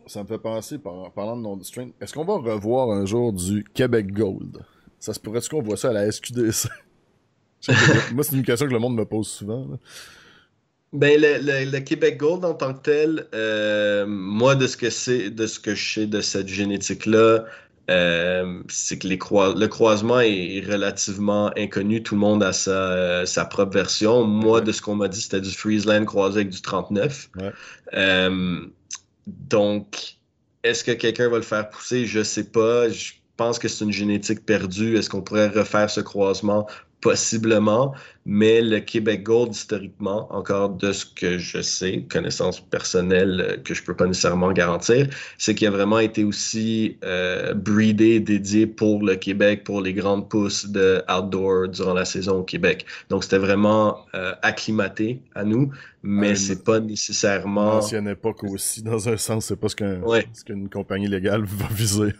ça 0.06 0.22
me 0.22 0.28
fait 0.28 0.38
penser, 0.38 0.78
par, 0.78 1.10
parlant 1.12 1.36
de 1.36 1.42
nom 1.42 1.56
de 1.56 1.64
string, 1.64 1.92
est-ce 2.00 2.14
qu'on 2.14 2.24
va 2.24 2.34
revoir 2.34 2.90
un 2.90 3.04
jour 3.04 3.32
du 3.32 3.64
Québec 3.74 4.12
Gold? 4.12 4.58
Ça 4.98 5.12
se 5.12 5.20
pourrait-tu 5.20 5.50
qu'on 5.50 5.62
voit 5.62 5.76
ça 5.76 5.90
à 5.90 5.92
la 5.92 6.10
SQDC? 6.10 6.68
Moi, 8.14 8.24
c'est 8.24 8.36
une 8.36 8.44
question 8.44 8.66
que 8.66 8.72
le 8.72 8.78
monde 8.78 8.96
me 8.96 9.04
pose 9.04 9.28
souvent. 9.28 9.66
Ben, 10.92 11.20
le, 11.20 11.78
Québec 11.80 12.16
Gold 12.18 12.44
en 12.44 12.54
tant 12.54 12.72
que 12.74 12.82
tel, 12.82 13.26
euh, 13.34 14.06
moi, 14.06 14.54
de 14.54 14.66
ce 14.66 14.76
que 14.76 14.88
c'est, 14.88 15.30
de 15.30 15.46
ce 15.46 15.58
que 15.58 15.74
je 15.74 15.94
sais 15.94 16.06
de 16.06 16.20
cette 16.20 16.48
génétique-là, 16.48 17.44
euh, 17.90 18.62
c'est 18.68 18.98
que 18.98 19.06
les 19.08 19.18
le 19.18 19.66
croisement 19.66 20.20
est 20.20 20.64
relativement 20.66 21.50
inconnu. 21.56 22.02
Tout 22.02 22.14
le 22.14 22.20
monde 22.20 22.42
a 22.42 22.52
sa, 22.52 23.26
sa 23.26 23.44
propre 23.44 23.72
version. 23.72 24.24
Moi, 24.24 24.60
de 24.60 24.72
ce 24.72 24.80
qu'on 24.80 24.94
m'a 24.94 25.08
dit, 25.08 25.20
c'était 25.20 25.40
du 25.40 25.50
Friesland 25.50 26.04
croisé 26.04 26.40
avec 26.40 26.50
du 26.50 26.62
39. 26.62 27.30
Ouais. 27.36 27.52
Donc, 29.26 30.18
est-ce 30.62 30.84
que 30.84 30.92
quelqu'un 30.92 31.28
va 31.28 31.36
le 31.36 31.42
faire 31.42 31.68
pousser? 31.70 32.06
Je 32.06 32.22
sais 32.22 32.50
pas. 32.50 32.88
Je 32.88 33.12
pense 33.36 33.58
que 33.58 33.68
c'est 33.68 33.84
une 33.84 33.92
génétique 33.92 34.44
perdue. 34.44 34.96
Est-ce 34.96 35.10
qu'on 35.10 35.22
pourrait 35.22 35.48
refaire 35.48 35.90
ce 35.90 36.00
croisement? 36.00 36.66
Possiblement, 37.00 37.94
mais 38.24 38.60
le 38.60 38.80
Québec 38.80 39.22
Gold, 39.22 39.54
historiquement, 39.54 40.26
encore 40.34 40.70
de 40.70 40.92
ce 40.92 41.06
que 41.06 41.38
je 41.38 41.60
sais, 41.60 42.04
connaissance 42.10 42.60
personnelle 42.60 43.40
euh, 43.40 43.56
que 43.58 43.72
je 43.74 43.82
peux 43.84 43.94
pas 43.94 44.06
nécessairement 44.06 44.50
garantir, 44.52 45.06
c'est 45.38 45.54
qu'il 45.54 45.68
a 45.68 45.70
vraiment 45.70 46.00
été 46.00 46.24
aussi 46.24 46.98
euh, 47.04 47.54
breedé, 47.54 48.18
dédié 48.18 48.66
pour 48.66 49.02
le 49.02 49.14
Québec, 49.14 49.62
pour 49.62 49.80
les 49.80 49.92
grandes 49.92 50.28
pousses 50.28 50.66
de 50.66 51.02
outdoor 51.08 51.68
durant 51.68 51.94
la 51.94 52.04
saison 52.04 52.40
au 52.40 52.42
Québec. 52.42 52.84
Donc, 53.10 53.22
c'était 53.22 53.38
vraiment 53.38 53.98
euh, 54.14 54.32
acclimaté 54.42 55.20
à 55.34 55.44
nous, 55.44 55.70
mais 56.02 56.34
c'est 56.34 56.64
pas 56.64 56.80
nécessairement... 56.80 57.76
Ancienne 57.76 58.08
époque 58.08 58.42
aussi, 58.42 58.82
dans 58.82 59.08
un 59.08 59.16
sens, 59.16 59.46
c'est 59.46 59.56
pas 59.56 59.68
ce 59.68 59.76
qu'une 60.44 60.68
compagnie 60.68 61.08
légale 61.08 61.44
va 61.46 61.66
viser. 61.70 62.12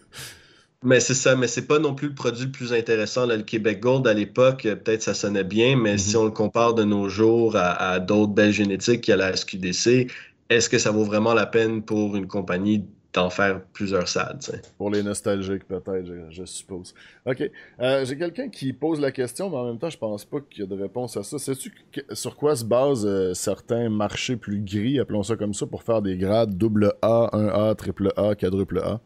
Mais 0.87 1.01
c'est 1.01 1.15
ça, 1.15 1.35
mais 1.35 1.49
c'est 1.49 1.67
pas 1.67 1.81
non 1.81 1.97
plus 1.97 2.11
le 2.11 2.15
produit 2.15 2.45
le 2.45 2.53
plus 2.53 2.73
intéressant. 2.73 3.27
le 3.27 3.43
Québec 3.43 3.81
Gold, 3.81 4.07
à 4.07 4.15
l'époque, 4.15 4.63
peut-être 4.63 5.03
ça 5.03 5.15
sonnait 5.15 5.43
bien, 5.43 5.77
mais 5.77 5.99
si 5.99 6.15
mhm. 6.15 6.23
on 6.23 6.25
le 6.27 6.31
compare 6.31 6.75
de 6.75 6.85
nos 6.85 7.09
jours 7.09 7.57
à, 7.57 7.99
d'autres 7.99 8.33
belles 8.33 8.53
génétiques 8.53 9.01
qui 9.01 9.11
a 9.11 9.17
la 9.17 9.35
SQDC, 9.35 10.07
est-ce 10.49 10.69
que 10.69 10.79
ça 10.79 10.93
vaut 10.93 11.03
vraiment 11.03 11.35
la 11.35 11.45
peine 11.45 11.83
pour 11.83 12.15
une 12.15 12.29
compagnie 12.29 12.85
d'en 13.13 13.31
faire 13.31 13.63
plusieurs 13.73 14.07
salles. 14.07 14.39
Pour 14.79 14.91
les 14.91 15.03
nostalgiques, 15.03 15.67
peut-être, 15.67 16.07
je, 16.31 16.45
suppose. 16.45 16.95
OK. 17.25 17.51
Euh, 17.81 18.05
j'ai 18.05 18.17
quelqu'un 18.17 18.49
qui 18.49 18.73
pose 18.73 19.01
la 19.01 19.11
question, 19.11 19.51
mais 19.51 19.57
en 19.57 19.65
même 19.65 19.79
temps, 19.79 19.91
je 19.91 19.99
pense 19.99 20.25
pas 20.25 20.39
qu'il 20.41 20.61
y 20.61 20.63
a 20.63 20.67
de 20.67 20.81
réponse 20.81 21.17
à 21.17 21.23
ça. 21.25 21.39
Sais-tu 21.39 21.73
sur 22.13 22.37
quoi 22.37 22.55
se 22.55 22.65
basent 22.65 23.07
euh, 23.07 23.33
certains 23.33 23.89
marchés 23.89 24.37
plus 24.37 24.61
gris, 24.61 25.01
appelons 25.01 25.23
ça 25.23 25.35
comme 25.35 25.55
ça, 25.55 25.67
pour 25.67 25.83
faire 25.83 26.03
des 26.03 26.17
grades 26.17 26.57
double 26.57 26.93
A, 27.03 27.31
1A, 27.33 27.75
triple 27.75 28.13
A, 28.17 28.37
quadruple 28.37 28.79
A? 28.79 29.01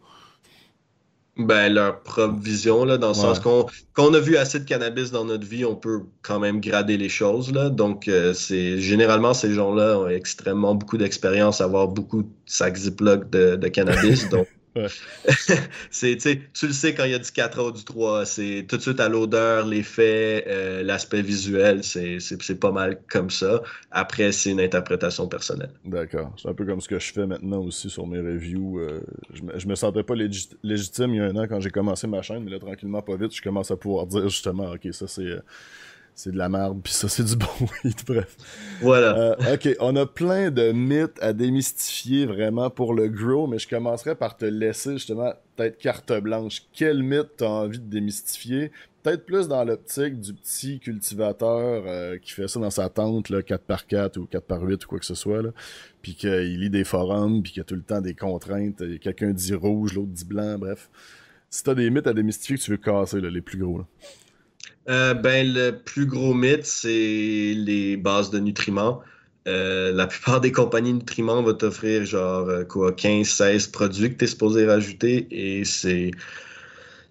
Ben, 1.47 1.73
leur 1.73 2.03
propre 2.03 2.41
vision, 2.41 2.85
là, 2.85 2.99
dans 2.99 3.09
le 3.09 3.15
sens 3.15 3.41
qu'on 3.41 3.67
qu'on 3.95 4.15
a 4.15 4.21
vu 4.21 4.37
assez 4.37 4.61
de 4.61 4.65
cannabis 4.65 5.11
dans 5.11 5.25
notre 5.25 5.47
vie, 5.47 5.65
on 5.65 5.75
peut 5.75 6.03
quand 6.23 6.39
même 6.39 6.61
grader 6.61 6.97
les 6.97 7.09
choses. 7.09 7.53
Là. 7.53 7.71
Donc, 7.71 8.09
euh, 8.09 8.33
c'est 8.35 8.79
généralement, 8.81 9.35
ces 9.35 9.53
gens-là 9.53 9.99
ont 9.99 10.09
extrêmement 10.09 10.75
beaucoup 10.75 10.97
d'expérience, 10.97 11.61
avoir 11.61 11.89
beaucoup 11.89 12.23
de 12.23 12.29
sacs 12.47 12.77
Ziploc 12.77 13.31
de, 13.31 13.57
de 13.57 13.69
cannabis. 13.69 14.29
donc, 14.31 14.47
c'est, 15.91 16.17
tu 16.17 16.67
le 16.67 16.73
sais 16.73 16.95
quand 16.95 17.05
il 17.05 17.11
y 17.11 17.15
a 17.15 17.19
du 17.19 17.25
4A 17.25 17.69
ou 17.69 17.73
du 17.73 17.85
3 17.85 18.25
c'est 18.25 18.67
tout 18.69 18.77
de 18.77 18.83
suite 18.83 19.01
à 19.01 19.09
l'odeur, 19.09 19.67
l'effet, 19.67 20.45
euh, 20.47 20.83
l'aspect 20.83 21.23
visuel, 21.23 21.83
c'est, 21.83 22.61
pas 22.61 22.73
mal 22.73 23.01
comme 23.09 23.31
ça. 23.31 23.63
Après, 23.91 24.33
c'est 24.33 24.51
une 24.51 24.61
interprétation 24.61 25.29
personnelle. 25.29 25.71
D'accord. 25.85 26.33
C'est 26.37 26.49
un 26.49 26.55
peu 26.55 26.65
comme 26.65 26.81
ce 26.81 26.89
que 26.89 26.99
je 26.99 27.13
fais 27.13 27.27
maintenant 27.27 27.61
aussi 27.61 27.91
sur 27.91 28.07
mes 28.07 28.19
reviews. 28.19 28.79
Euh, 28.79 29.01
je, 29.33 29.43
me, 29.43 29.67
me 29.67 29.75
sentais 29.75 30.03
pas 30.03 30.15
légitime 30.15 31.15
il 31.15 31.17
y 31.17 31.21
a 31.21 31.25
un 31.25 31.37
an 31.37 31.47
quand 31.49 31.61
j'ai 31.61 31.71
commencé 31.71 32.07
ma 32.07 32.23
chaîne, 32.23 32.45
mais 32.45 32.51
là, 32.51 32.59
tranquillement, 32.59 33.03
pas 33.03 33.17
vite, 33.17 33.35
je 33.35 33.43
commence 33.43 33.71
à 33.71 33.77
pouvoir 33.77 34.07
dire 34.07 34.29
justement, 34.29 34.71
ok, 34.73 34.89
ça 34.93 35.07
c'est 35.07 35.23
euh, 35.23 35.41
c'est 36.15 36.33
de 36.33 36.39
la 36.39 36.49
merde, 36.49 36.81
puis 36.83 36.93
ça, 36.93 37.09
c'est 37.09 37.25
du 37.25 37.37
bon 37.37 37.47
weed, 37.85 37.97
bref. 38.07 38.37
Voilà. 38.81 39.17
Euh, 39.17 39.55
ok, 39.55 39.77
on 39.81 39.97
a 39.97 40.07
plein 40.07 40.51
de 40.51 40.73
mythes 40.73 41.19
à 41.21 41.33
démystifier 41.33 42.27
vraiment 42.27 42.69
pour 42.71 42.95
le 42.95 43.09
grow, 43.09 43.47
mais 43.47 43.59
je 43.59 43.69
commencerai 43.69 44.15
par 44.15 44.37
te 44.37 44.45
laisser 44.45 44.95
justement 44.95 45.33
peut-être 45.57 45.79
carte 45.79 46.13
blanche. 46.21 46.63
Quel 46.73 47.03
mythe 47.03 47.37
t'as 47.39 47.47
envie 47.47 47.79
de 47.79 47.89
démystifier? 47.89 48.71
Peut-être 49.03 49.25
plus 49.25 49.49
dans 49.49 49.65
l'optique 49.65 50.21
du 50.21 50.35
petit 50.35 50.79
cultivateur 50.79 51.85
euh, 51.87 52.19
qui 52.19 52.33
fait 52.33 52.49
ça 52.49 52.61
dans 52.61 52.71
sa 52.71 52.91
tente, 52.91 53.31
là, 53.31 53.41
4x4 53.41 54.19
ou 54.19 54.29
4x8 54.31 54.85
ou 54.85 54.89
quoi 54.89 54.99
que 54.99 55.07
ce 55.07 55.15
soit, 55.15 55.41
là, 55.41 55.51
puis 56.03 56.15
qu'il 56.15 56.61
lit 56.61 56.71
des 56.71 56.85
forums, 56.85 57.43
puis 57.43 57.53
qu'il 57.53 57.63
a 57.63 57.65
tout 57.65 57.77
le 57.77 57.83
temps 57.83 58.03
des 58.03 58.15
contraintes. 58.15 58.83
Quelqu'un 59.01 59.31
dit 59.31 59.55
rouge, 59.55 59.95
l'autre 59.95 60.13
dit 60.13 60.27
blanc, 60.27 60.59
bref. 60.59 60.91
Si 61.49 61.65
t'as 61.65 61.75
des 61.75 61.89
mythes 61.91 62.07
à 62.07 62.13
démystifier 62.13 62.57
que 62.57 62.63
tu 62.63 62.71
veux 62.71 62.77
casser, 62.77 63.21
là, 63.21 63.31
les 63.31 63.41
plus 63.41 63.59
gros. 63.59 63.79
Là. 63.79 63.85
Euh, 64.89 65.15
ben, 65.15 65.53
le 65.53 65.73
plus 65.73 66.07
gros 66.07 66.35
mythe, 66.35 66.65
c'est 66.65 66.89
les 66.89 67.97
bases 67.97 68.31
de 68.31 68.39
nutriments. 68.39 69.03
Euh, 69.49 69.93
la 69.93 70.07
plupart 70.07 70.41
des 70.41 70.53
compagnies 70.53 70.93
nutriments 70.93 71.43
vont 71.43 71.55
t'offrir 71.55 72.05
genre 72.05 72.49
euh, 72.49 72.65
quoi 72.65 72.93
15, 72.93 73.27
16 73.27 73.69
produits 73.69 74.13
que 74.13 74.19
tu 74.19 74.25
es 74.25 74.29
supposé 74.29 74.67
rajouter 74.67 75.27
et 75.31 75.65
c'est 75.65 76.11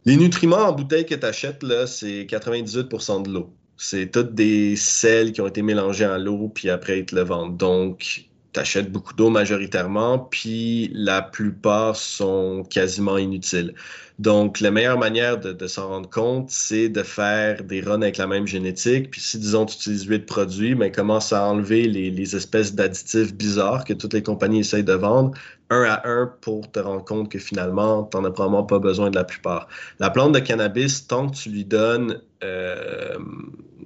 les 0.05 0.15
nutriments 0.15 0.57
en 0.57 0.74
bouteille 0.74 1.05
que 1.05 1.15
tu 1.15 1.26
achètes 1.26 1.63
là, 1.63 1.88
c'est 1.88 2.26
98% 2.26 3.24
de 3.24 3.32
l'eau. 3.32 3.53
C'est 3.78 4.11
toutes 4.11 4.36
des 4.36 4.76
sels 4.76 5.32
qui 5.32 5.41
ont 5.41 5.47
été 5.47 5.61
mélangés 5.63 6.05
en 6.05 6.17
l'eau 6.17 6.49
puis 6.49 6.70
après 6.70 6.99
ils 6.99 7.05
te 7.05 7.15
le 7.15 7.22
vendent. 7.22 7.57
Donc 7.57 8.29
tu 8.60 8.62
achètes 8.62 8.91
beaucoup 8.91 9.14
d'eau 9.14 9.30
majoritairement 9.30 10.20
puis 10.20 10.91
la 10.93 11.22
plupart 11.22 11.95
sont 11.95 12.64
quasiment 12.70 13.18
inutiles. 13.18 13.74
Donc, 14.20 14.60
la 14.60 14.70
meilleure 14.70 14.99
manière 14.99 15.39
de, 15.39 15.68
s'en 15.68 15.88
rendre 15.88 16.10
compte, 16.10 16.49
c'est 16.49 16.89
de 16.89 17.03
faire 17.03 17.64
des 17.64 17.80
runs 17.80 18.01
avec 18.01 18.18
la 18.18 18.28
même 18.28 18.45
génétique. 18.45 19.12
Puis 19.12 19.22
si, 19.22 19.39
disons, 19.39 19.66
tu 19.66 19.76
utilises 19.76 20.03
huit 20.03 20.26
produits, 20.26 20.76
mais 20.76 20.91
commence 20.91 21.32
à 21.32 21.45
enlever 21.45 21.88
les, 21.88 22.36
espèces 22.36 22.76
d'additifs 22.76 23.34
bizarres 23.34 23.86
que 23.86 23.93
toutes 23.93 24.14
les 24.14 24.22
compagnies 24.22 24.60
essayent 24.60 24.84
de 24.84 24.93
vendre, 24.93 25.32
un 25.70 25.84
à 25.84 26.05
un, 26.05 26.30
pour 26.41 26.70
te 26.70 26.80
rendre 26.80 27.05
compte 27.05 27.32
que 27.32 27.39
finalement, 27.39 28.03
tu 28.03 28.18
n'en 28.18 28.26
as 28.26 28.32
probablement 28.32 28.64
pas 28.64 28.80
besoin 28.80 29.10
de 29.10 29.16
la 29.16 29.24
plupart. 29.24 29.70
La 29.99 30.10
plante 30.10 30.34
de 30.34 30.39
cannabis, 30.39 31.07
tant 31.07 31.30
que 31.30 31.38
tu 31.38 31.49
lui 31.49 31.64
donnes 31.64 32.20
euh, 32.43 33.18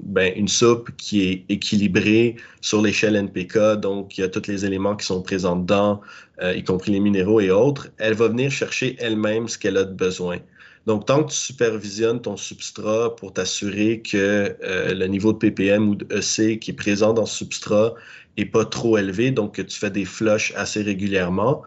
ben, 0.01 0.33
une 0.35 0.47
soupe 0.47 0.91
qui 0.97 1.23
est 1.29 1.45
équilibrée 1.49 2.35
sur 2.61 2.81
l'échelle 2.81 3.15
NPK, 3.15 3.79
donc 3.79 4.17
il 4.17 4.21
y 4.21 4.23
a 4.23 4.29
tous 4.29 4.47
les 4.47 4.65
éléments 4.65 4.95
qui 4.95 5.05
sont 5.05 5.21
présents 5.21 5.55
dedans, 5.55 6.01
euh, 6.41 6.53
y 6.55 6.63
compris 6.63 6.91
les 6.91 6.99
minéraux 6.99 7.39
et 7.39 7.51
autres, 7.51 7.89
elle 7.97 8.13
va 8.13 8.27
venir 8.27 8.51
chercher 8.51 8.95
elle-même 8.99 9.47
ce 9.47 9.57
qu'elle 9.57 9.77
a 9.77 9.83
de 9.83 9.93
besoin. 9.93 10.39
Donc, 10.85 11.05
tant 11.05 11.23
que 11.23 11.31
tu 11.31 11.37
supervisionnes 11.37 12.21
ton 12.21 12.35
substrat 12.35 13.15
pour 13.15 13.33
t'assurer 13.33 14.01
que 14.01 14.55
euh, 14.63 14.93
le 14.93 15.07
niveau 15.07 15.31
de 15.31 15.37
ppm 15.37 15.87
ou 15.87 15.95
de 15.95 16.05
EC 16.13 16.59
qui 16.59 16.71
est 16.71 16.75
présent 16.75 17.13
dans 17.13 17.25
ce 17.25 17.37
substrat 17.37 17.93
n'est 18.37 18.45
pas 18.45 18.65
trop 18.65 18.97
élevé, 18.97 19.31
donc 19.31 19.55
que 19.55 19.61
tu 19.61 19.79
fais 19.79 19.91
des 19.91 20.05
flushs 20.05 20.51
assez 20.55 20.81
régulièrement, 20.81 21.61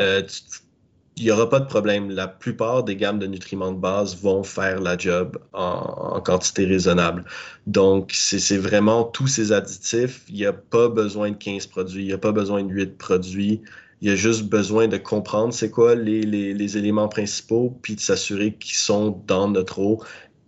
euh, 0.00 0.22
il 1.16 1.24
n'y 1.24 1.30
aura 1.30 1.48
pas 1.48 1.60
de 1.60 1.66
problème. 1.66 2.10
La 2.10 2.26
plupart 2.28 2.82
des 2.82 2.96
gammes 2.96 3.18
de 3.18 3.26
nutriments 3.26 3.72
de 3.72 3.78
base 3.78 4.16
vont 4.16 4.42
faire 4.42 4.80
la 4.80 4.96
job 4.96 5.38
en, 5.52 6.20
quantité 6.20 6.64
raisonnable. 6.64 7.24
Donc, 7.66 8.10
c'est 8.12 8.56
vraiment 8.56 9.04
tous 9.04 9.28
ces 9.28 9.52
additifs. 9.52 10.22
Il 10.28 10.34
n'y 10.36 10.46
a 10.46 10.52
pas 10.52 10.88
besoin 10.88 11.30
de 11.30 11.36
15 11.36 11.66
produits, 11.66 12.02
il 12.04 12.06
n'y 12.06 12.12
a 12.12 12.18
pas 12.18 12.32
besoin 12.32 12.64
de 12.64 12.72
8 12.72 12.98
produits. 12.98 13.60
Il 14.00 14.08
y 14.08 14.10
a 14.12 14.16
juste 14.16 14.44
besoin 14.44 14.88
de 14.88 14.96
comprendre 14.96 15.54
c'est 15.54 15.70
quoi 15.70 15.94
les, 15.94 16.22
les, 16.22 16.78
éléments 16.78 17.08
principaux, 17.08 17.78
puis 17.82 17.94
de 17.94 18.00
s'assurer 18.00 18.54
qu'ils 18.54 18.76
sont 18.76 19.22
dans 19.26 19.48
notre 19.48 19.78
eau 19.78 20.02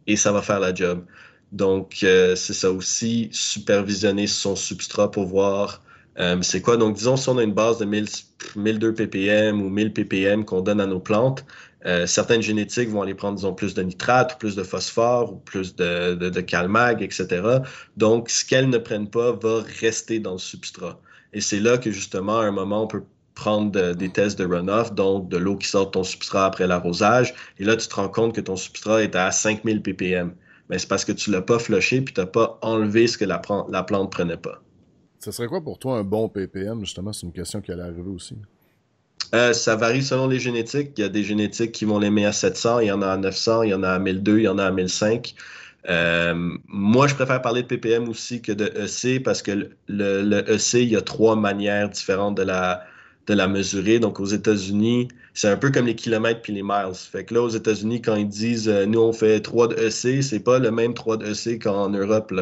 et 0.06 0.16
ça 0.16 0.32
va 0.32 0.42
faire 0.42 0.60
la 0.60 0.74
job. 0.74 1.04
Donc, 1.52 1.98
euh, 2.02 2.36
c'est 2.36 2.52
ça 2.52 2.70
aussi, 2.72 3.28
supervisionner 3.32 4.26
son 4.26 4.56
substrat 4.56 5.10
pour 5.10 5.26
voir 5.26 5.80
euh, 6.18 6.40
c'est 6.42 6.62
quoi? 6.62 6.76
Donc, 6.76 6.96
disons, 6.96 7.16
si 7.16 7.28
on 7.28 7.38
a 7.38 7.42
une 7.42 7.52
base 7.52 7.78
de 7.78 7.84
1000, 7.84 8.06
1002 8.56 8.94
ppm 8.94 9.60
ou 9.60 9.68
1000 9.68 9.92
ppm 9.92 10.44
qu'on 10.44 10.62
donne 10.62 10.80
à 10.80 10.86
nos 10.86 11.00
plantes, 11.00 11.44
euh, 11.84 12.06
certaines 12.06 12.42
génétiques 12.42 12.88
vont 12.88 13.02
aller 13.02 13.14
prendre, 13.14 13.36
disons, 13.36 13.54
plus 13.54 13.74
de 13.74 13.82
nitrate 13.82 14.34
ou 14.34 14.38
plus 14.38 14.56
de 14.56 14.62
phosphore 14.62 15.34
ou 15.34 15.36
plus 15.36 15.76
de, 15.76 16.14
de, 16.14 16.40
calmag, 16.40 17.02
etc. 17.02 17.60
Donc, 17.96 18.30
ce 18.30 18.44
qu'elles 18.44 18.70
ne 18.70 18.78
prennent 18.78 19.10
pas 19.10 19.32
va 19.32 19.62
rester 19.80 20.18
dans 20.18 20.32
le 20.32 20.38
substrat. 20.38 20.98
Et 21.32 21.40
c'est 21.40 21.60
là 21.60 21.78
que, 21.78 21.90
justement, 21.90 22.38
à 22.40 22.44
un 22.44 22.50
moment, 22.50 22.84
on 22.84 22.86
peut 22.86 23.04
prendre 23.34 23.92
des 23.92 24.08
tests 24.08 24.38
de 24.38 24.46
runoff, 24.46 24.94
donc 24.94 25.28
de 25.28 25.36
l'eau 25.36 25.56
qui 25.56 25.68
sort 25.68 25.86
de 25.86 25.90
ton 25.90 26.02
substrat 26.02 26.46
après 26.46 26.66
l'arrosage. 26.66 27.34
Et 27.58 27.64
là, 27.64 27.76
tu 27.76 27.86
te 27.86 27.94
rends 27.94 28.08
compte 28.08 28.34
que 28.34 28.40
ton 28.40 28.56
substrat 28.56 29.02
est 29.02 29.14
à 29.14 29.30
5000 29.30 29.82
ppm. 29.82 30.34
Mais 30.70 30.78
c'est 30.78 30.88
parce 30.88 31.04
que 31.04 31.12
tu 31.12 31.30
ne 31.30 31.36
l'as 31.36 31.42
pas 31.42 31.58
flushé 31.58 32.00
puis 32.00 32.14
tu 32.14 32.20
n'as 32.20 32.26
pas 32.26 32.58
enlevé 32.62 33.06
ce 33.06 33.18
que 33.18 33.26
la, 33.26 33.40
la 33.68 33.82
plante 33.82 34.10
prenait 34.10 34.38
pas. 34.38 34.62
Ce 35.18 35.30
serait 35.30 35.48
quoi 35.48 35.62
pour 35.62 35.78
toi 35.78 35.98
un 35.98 36.04
bon 36.04 36.28
ppm? 36.28 36.80
Justement, 36.80 37.12
c'est 37.12 37.26
une 37.26 37.32
question 37.32 37.60
qui 37.60 37.72
allait 37.72 37.82
arriver 37.82 38.10
aussi. 38.10 38.36
Euh, 39.34 39.52
ça 39.52 39.76
varie 39.76 40.02
selon 40.02 40.28
les 40.28 40.38
génétiques. 40.38 40.92
Il 40.96 41.00
y 41.00 41.04
a 41.04 41.08
des 41.08 41.24
génétiques 41.24 41.72
qui 41.72 41.84
vont 41.84 41.98
l'aimer 41.98 42.26
à 42.26 42.32
700, 42.32 42.80
il 42.80 42.88
y 42.88 42.92
en 42.92 43.02
a 43.02 43.08
à 43.08 43.16
900, 43.16 43.62
il 43.62 43.70
y 43.70 43.74
en 43.74 43.82
a 43.82 43.90
à 43.90 43.98
1002, 43.98 44.38
il 44.38 44.42
y 44.44 44.48
en 44.48 44.58
a 44.58 44.64
à 44.64 44.70
1005. 44.70 45.34
Euh, 45.88 46.34
moi, 46.66 47.06
je 47.06 47.14
préfère 47.14 47.42
parler 47.42 47.62
de 47.62 47.68
ppm 47.68 48.08
aussi 48.08 48.42
que 48.42 48.52
de 48.52 48.66
EC 48.76 49.22
parce 49.22 49.42
que 49.42 49.70
le, 49.88 50.22
le 50.22 50.50
EC, 50.50 50.82
il 50.82 50.90
y 50.90 50.96
a 50.96 51.02
trois 51.02 51.36
manières 51.36 51.88
différentes 51.88 52.36
de 52.36 52.42
la, 52.42 52.84
de 53.26 53.34
la 53.34 53.48
mesurer. 53.48 53.98
Donc, 53.98 54.20
aux 54.20 54.26
États-Unis, 54.26 55.08
c'est 55.34 55.48
un 55.48 55.56
peu 55.56 55.70
comme 55.70 55.86
les 55.86 55.94
kilomètres 55.94 56.40
puis 56.42 56.52
les 56.52 56.62
miles. 56.62 56.94
Fait 56.94 57.24
que 57.24 57.34
là, 57.34 57.42
aux 57.42 57.48
États-Unis, 57.48 58.00
quand 58.00 58.14
ils 58.14 58.28
disent 58.28 58.68
euh, 58.68 58.86
nous, 58.86 59.00
on 59.00 59.12
fait 59.12 59.40
3 59.40 59.68
de 59.68 59.74
EC, 59.74 60.22
c'est 60.22 60.40
pas 60.40 60.58
le 60.58 60.70
même 60.70 60.94
3 60.94 61.18
de 61.18 61.26
EC 61.26 61.62
qu'en 61.62 61.90
Europe. 61.90 62.32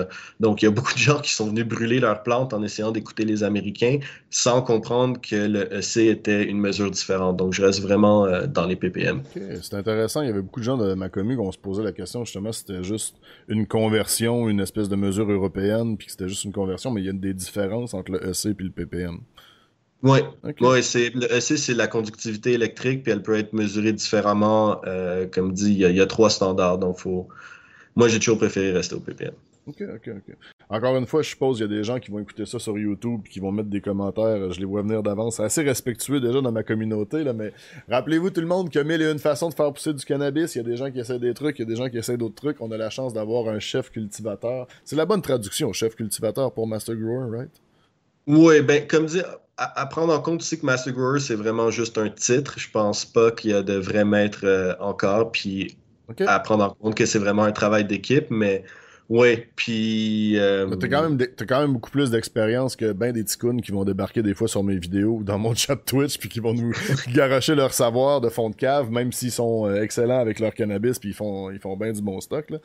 Donc, 0.40 0.62
il 0.62 0.66
y 0.66 0.68
a 0.68 0.70
beaucoup 0.70 0.92
de 0.92 0.98
gens 0.98 1.20
qui 1.20 1.32
sont 1.32 1.48
venus 1.48 1.64
brûler 1.66 2.00
leurs 2.00 2.22
plantes 2.22 2.52
en 2.52 2.62
essayant 2.62 2.92
d'écouter 2.92 3.24
les 3.24 3.42
Américains 3.42 3.98
sans 4.30 4.62
comprendre 4.62 5.20
que 5.20 5.36
le 5.36 5.72
EC 5.74 6.08
était 6.08 6.44
une 6.44 6.58
mesure 6.58 6.90
différente. 6.90 7.36
Donc, 7.36 7.52
je 7.52 7.62
reste 7.62 7.80
vraiment 7.80 8.26
euh, 8.26 8.46
dans 8.46 8.66
les 8.66 8.76
ppm. 8.76 9.22
C'est 9.62 9.74
intéressant. 9.74 10.22
Il 10.22 10.28
y 10.28 10.30
avait 10.30 10.42
beaucoup 10.42 10.60
de 10.60 10.64
gens 10.64 10.76
de 10.76 10.94
ma 10.94 11.08
commune 11.08 11.38
qui 11.38 11.52
se 11.52 11.58
posait 11.58 11.82
la 11.82 11.92
question 11.92 12.24
justement 12.24 12.52
c'était 12.52 12.82
juste 12.82 13.16
une 13.48 13.66
conversion, 13.66 14.48
une 14.48 14.60
espèce 14.60 14.88
de 14.88 14.96
mesure 14.96 15.30
européenne, 15.30 15.96
puis 15.96 16.06
que 16.06 16.12
c'était 16.12 16.28
juste 16.28 16.44
une 16.44 16.52
conversion, 16.52 16.90
mais 16.90 17.00
il 17.00 17.06
y 17.06 17.10
a 17.10 17.12
des 17.12 17.34
différences 17.34 17.94
entre 17.94 18.12
le 18.12 18.28
EC 18.28 18.46
et 18.46 18.62
le 18.62 18.70
ppm. 18.70 19.20
Oui, 20.02 20.18
ouais, 20.60 20.82
c'est, 20.82 21.10
le 21.14 21.32
EC, 21.32 21.56
c'est 21.56 21.72
la 21.72 21.86
conductivité 21.86 22.52
électrique, 22.52 23.02
puis 23.02 23.12
elle 23.12 23.22
peut 23.22 23.38
être 23.38 23.54
mesurée 23.54 23.92
différemment. 23.92 24.82
Euh, 24.86 25.26
comme 25.26 25.52
dit, 25.52 25.72
il 25.72 25.78
y, 25.78 26.00
a, 26.00 26.06
trois 26.06 26.28
standards, 26.28 26.78
donc 26.78 26.98
faut. 26.98 27.28
Moi, 27.96 28.08
j'ai 28.08 28.18
toujours 28.18 28.36
préféré 28.36 28.72
rester 28.72 28.94
au 28.96 29.00
ppm. 29.00 29.32
Ok, 29.66 29.82
ok, 29.82 30.10
ok. 30.16 30.36
Encore 30.68 30.96
une 30.96 31.06
fois, 31.06 31.22
je 31.22 31.30
suppose 31.30 31.56
qu'il 31.56 31.70
y 31.70 31.72
a 31.72 31.74
des 31.74 31.84
gens 31.84 31.98
qui 31.98 32.10
vont 32.10 32.18
écouter 32.18 32.44
ça 32.44 32.58
sur 32.58 32.76
YouTube 32.78 33.22
qui 33.30 33.40
vont 33.40 33.50
mettre 33.50 33.70
des 33.70 33.80
commentaires. 33.80 34.52
Je 34.52 34.58
les 34.58 34.66
vois 34.66 34.82
venir 34.82 35.02
d'avance. 35.02 35.36
C'est 35.36 35.44
assez 35.44 35.62
respectueux 35.62 36.20
déjà 36.20 36.42
dans 36.42 36.52
ma 36.52 36.62
communauté, 36.62 37.24
là, 37.24 37.32
mais 37.32 37.52
rappelez-vous 37.88 38.28
tout 38.28 38.42
le 38.42 38.46
monde 38.46 38.70
que 38.70 38.78
mille 38.80 39.00
et 39.00 39.10
une 39.10 39.18
façons 39.18 39.48
de 39.48 39.54
faire 39.54 39.72
pousser 39.72 39.94
du 39.94 40.04
cannabis. 40.04 40.54
Il 40.54 40.58
y 40.58 40.60
a 40.60 40.64
des 40.64 40.76
gens 40.76 40.90
qui 40.90 40.98
essaient 40.98 41.18
des 41.18 41.32
trucs, 41.32 41.58
il 41.58 41.62
y 41.62 41.64
a 41.64 41.68
des 41.68 41.76
gens 41.76 41.88
qui 41.88 41.96
essaient 41.96 42.18
d'autres 42.18 42.34
trucs. 42.34 42.60
On 42.60 42.70
a 42.72 42.76
la 42.76 42.90
chance 42.90 43.14
d'avoir 43.14 43.48
un 43.48 43.58
chef 43.58 43.90
cultivateur. 43.90 44.66
C'est 44.84 44.96
la 44.96 45.06
bonne 45.06 45.22
traduction, 45.22 45.72
chef 45.72 45.94
cultivateur 45.94 46.52
pour 46.52 46.66
Master 46.66 46.96
Grower, 46.96 47.30
right? 47.30 47.50
Oui, 48.26 48.62
ben, 48.62 48.86
comme 48.86 49.06
dit, 49.06 49.22
à, 49.56 49.86
prendre 49.86 50.12
en 50.12 50.20
compte 50.20 50.40
aussi 50.40 50.58
que 50.58 50.66
Master 50.66 50.92
Grower, 50.92 51.20
c'est 51.20 51.34
vraiment 51.34 51.70
juste 51.70 51.98
un 51.98 52.08
titre. 52.08 52.58
Je 52.58 52.70
pense 52.70 53.04
pas 53.04 53.30
qu'il 53.30 53.50
y 53.50 53.54
a 53.54 53.62
de 53.62 53.74
vrais 53.74 54.04
maîtres 54.04 54.44
euh, 54.44 54.74
encore. 54.80 55.30
Puis 55.32 55.76
à 56.26 56.40
prendre 56.40 56.64
en 56.64 56.70
compte 56.70 56.94
que 56.94 57.06
c'est 57.06 57.18
vraiment 57.18 57.44
un 57.44 57.52
travail 57.52 57.84
d'équipe. 57.84 58.26
Mais 58.30 58.64
Oui, 59.10 59.44
puis. 59.54 60.38
Euh... 60.38 60.66
T'as 60.76 60.88
quand, 60.88 61.08
même 61.08 61.18
as 61.20 61.44
quand 61.44 61.60
même 61.60 61.74
beaucoup 61.74 61.90
plus 61.90 62.10
d'expérience 62.10 62.74
que 62.74 62.92
ben 62.92 63.12
des 63.12 63.22
ticounes 63.22 63.60
qui 63.60 63.70
vont 63.70 63.84
débarquer 63.84 64.22
des 64.22 64.34
fois 64.34 64.48
sur 64.48 64.64
mes 64.64 64.78
vidéos 64.78 65.18
ou 65.18 65.24
dans 65.24 65.38
mon 65.38 65.54
chat 65.54 65.76
Twitch 65.76 66.18
puis 66.18 66.30
qui 66.30 66.40
vont 66.40 66.54
nous 66.54 66.72
garocher 67.14 67.54
leur 67.54 67.74
savoir 67.74 68.22
de 68.22 68.30
fond 68.30 68.48
de 68.48 68.56
cave, 68.56 68.90
même 68.90 69.12
s'ils 69.12 69.30
sont 69.30 69.68
euh, 69.68 69.82
excellents 69.82 70.20
avec 70.20 70.40
leur 70.40 70.54
cannabis 70.54 70.98
puis 70.98 71.10
ils 71.10 71.14
font, 71.14 71.50
ils 71.50 71.58
font 71.58 71.76
bien 71.76 71.92
du 71.92 72.00
bon 72.00 72.18
stock. 72.20 72.48
Là. 72.48 72.58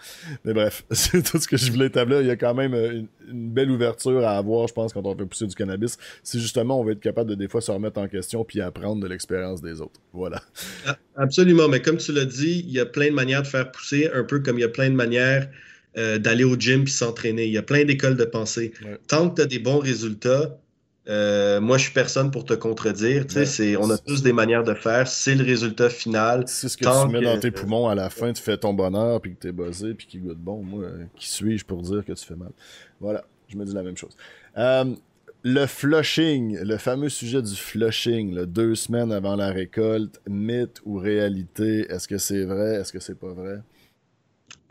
Mais 0.45 0.53
bref, 0.53 0.85
c'est 0.91 1.23
tout 1.23 1.39
ce 1.39 1.47
que 1.47 1.57
je 1.57 1.71
voulais 1.73 1.87
établir. 1.87 2.21
Il 2.21 2.27
y 2.27 2.31
a 2.31 2.37
quand 2.37 2.53
même 2.53 2.73
euh, 2.73 3.01
une, 3.29 3.49
belle 3.49 3.69
ouverture 3.69 4.25
à 4.25 4.37
avoir, 4.37 4.67
je 4.67 4.73
pense, 4.73 4.93
quand 4.93 5.05
on 5.05 5.15
fait 5.17 5.25
pousser 5.25 5.45
du 5.45 5.55
cannabis. 5.55 5.97
Si 6.23 6.39
justement 6.39 6.79
on 6.79 6.85
va 6.85 6.93
être 6.93 7.01
capable 7.01 7.29
de 7.31 7.35
des 7.35 7.49
fois 7.49 7.59
se 7.59 7.71
remettre 7.71 7.99
en 7.99 8.07
question 8.07 8.45
puis 8.45 8.61
apprendre 8.61 9.01
de 9.01 9.07
l'expérience 9.07 9.61
des 9.61 9.81
autres. 9.81 9.99
Voilà. 10.13 10.41
Absolument, 11.17 11.67
mais 11.67 11.81
comme 11.81 11.97
tu 11.97 12.13
l'as 12.13 12.23
dit, 12.23 12.63
il 12.65 12.71
y 12.71 12.79
a 12.79 12.85
plein 12.85 13.07
de 13.07 13.15
manières 13.15 13.41
de 13.41 13.47
faire 13.47 13.69
pousser, 13.69 14.09
un 14.13 14.23
peu 14.23 14.39
comme 14.39 14.57
il 14.57 14.61
y 14.61 14.65
a 14.65 14.69
plein 14.69 14.89
de 14.89 14.95
manières 14.95 15.49
euh, 15.99 16.17
d'aller 16.17 16.43
au 16.43 16.55
gym 16.55 16.85
puis 16.85 16.93
s'entraîner. 16.93 17.45
Il 17.45 17.51
y 17.51 17.57
a 17.57 17.61
plein 17.61 17.83
d'écoles 17.83 18.15
de 18.15 18.25
pensée. 18.25 18.71
Tant 19.07 19.29
que 19.29 19.35
tu 19.35 19.41
as 19.41 19.45
des 19.45 19.59
bons 19.59 19.79
résultats, 19.79 20.57
euh, 21.09 21.59
moi, 21.59 21.77
je 21.77 21.83
suis 21.83 21.93
personne 21.93 22.29
pour 22.29 22.45
te 22.45 22.53
contredire. 22.53 23.25
on 23.79 23.89
a 23.89 23.97
tous 23.97 24.21
des 24.21 24.33
manières 24.33 24.63
de 24.63 24.75
faire. 24.75 25.07
C'est 25.07 25.35
le 25.35 25.43
résultat 25.43 25.89
final. 25.89 26.43
C'est 26.47 26.69
ce 26.69 26.77
que 26.77 26.85
tu 26.85 27.11
mets 27.11 27.21
dans 27.21 27.39
tes 27.39 27.51
poumons 27.51 27.87
à 27.87 27.95
la 27.95 28.09
fin, 28.09 28.31
tu 28.31 28.41
fais 28.41 28.57
ton 28.57 28.73
bonheur, 28.73 29.19
puis 29.19 29.35
que 29.35 29.41
tu 29.41 29.47
es 29.47 29.51
buzzé, 29.51 29.93
puis 29.93 30.07
qu'il 30.07 30.21
goûte 30.21 30.37
bon. 30.37 30.61
Moi, 30.63 30.85
qui 31.15 31.27
suis-je 31.27 31.65
pour 31.65 31.81
dire 31.81 32.05
que 32.05 32.13
tu 32.13 32.25
fais 32.25 32.35
mal? 32.35 32.51
Voilà, 33.01 33.25
je 33.47 33.57
me 33.57 33.65
dis 33.65 33.73
la 33.73 33.83
même 33.83 33.97
chose. 33.97 34.15
Euh, 34.57 34.85
le 35.43 35.65
flushing, 35.65 36.59
le 36.59 36.77
fameux 36.77 37.09
sujet 37.09 37.41
du 37.41 37.55
flushing, 37.55 38.45
deux 38.45 38.75
semaines 38.75 39.11
avant 39.11 39.35
la 39.35 39.51
récolte, 39.51 40.21
mythe 40.27 40.81
ou 40.85 40.97
réalité, 40.97 41.87
est-ce 41.89 42.07
que 42.07 42.17
c'est 42.17 42.43
vrai, 42.43 42.75
est-ce 42.75 42.91
que 42.91 42.99
c'est 42.99 43.17
pas 43.17 43.31
vrai? 43.31 43.61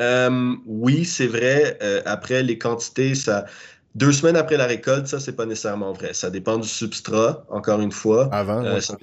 Euh, 0.01 0.55
oui, 0.67 1.05
c'est 1.05 1.27
vrai. 1.27 1.79
Euh, 1.83 2.03
après, 2.05 2.43
les 2.43 2.59
quantités, 2.59 3.15
ça. 3.15 3.47
Deux 3.95 4.13
semaines 4.13 4.37
après 4.37 4.57
la 4.57 4.67
récolte, 4.67 5.07
ça, 5.07 5.19
c'est 5.19 5.35
pas 5.35 5.47
nécessairement 5.47 5.93
vrai. 5.93 6.15
Ça 6.15 6.31
dépend 6.31 6.59
du 6.59 6.69
substrat, 6.69 7.45
encore 7.49 7.81
une 7.81 7.91
fois. 7.91 8.29
Avant. 8.33 8.65
Euh, 8.65 8.81
ça, 8.81 8.97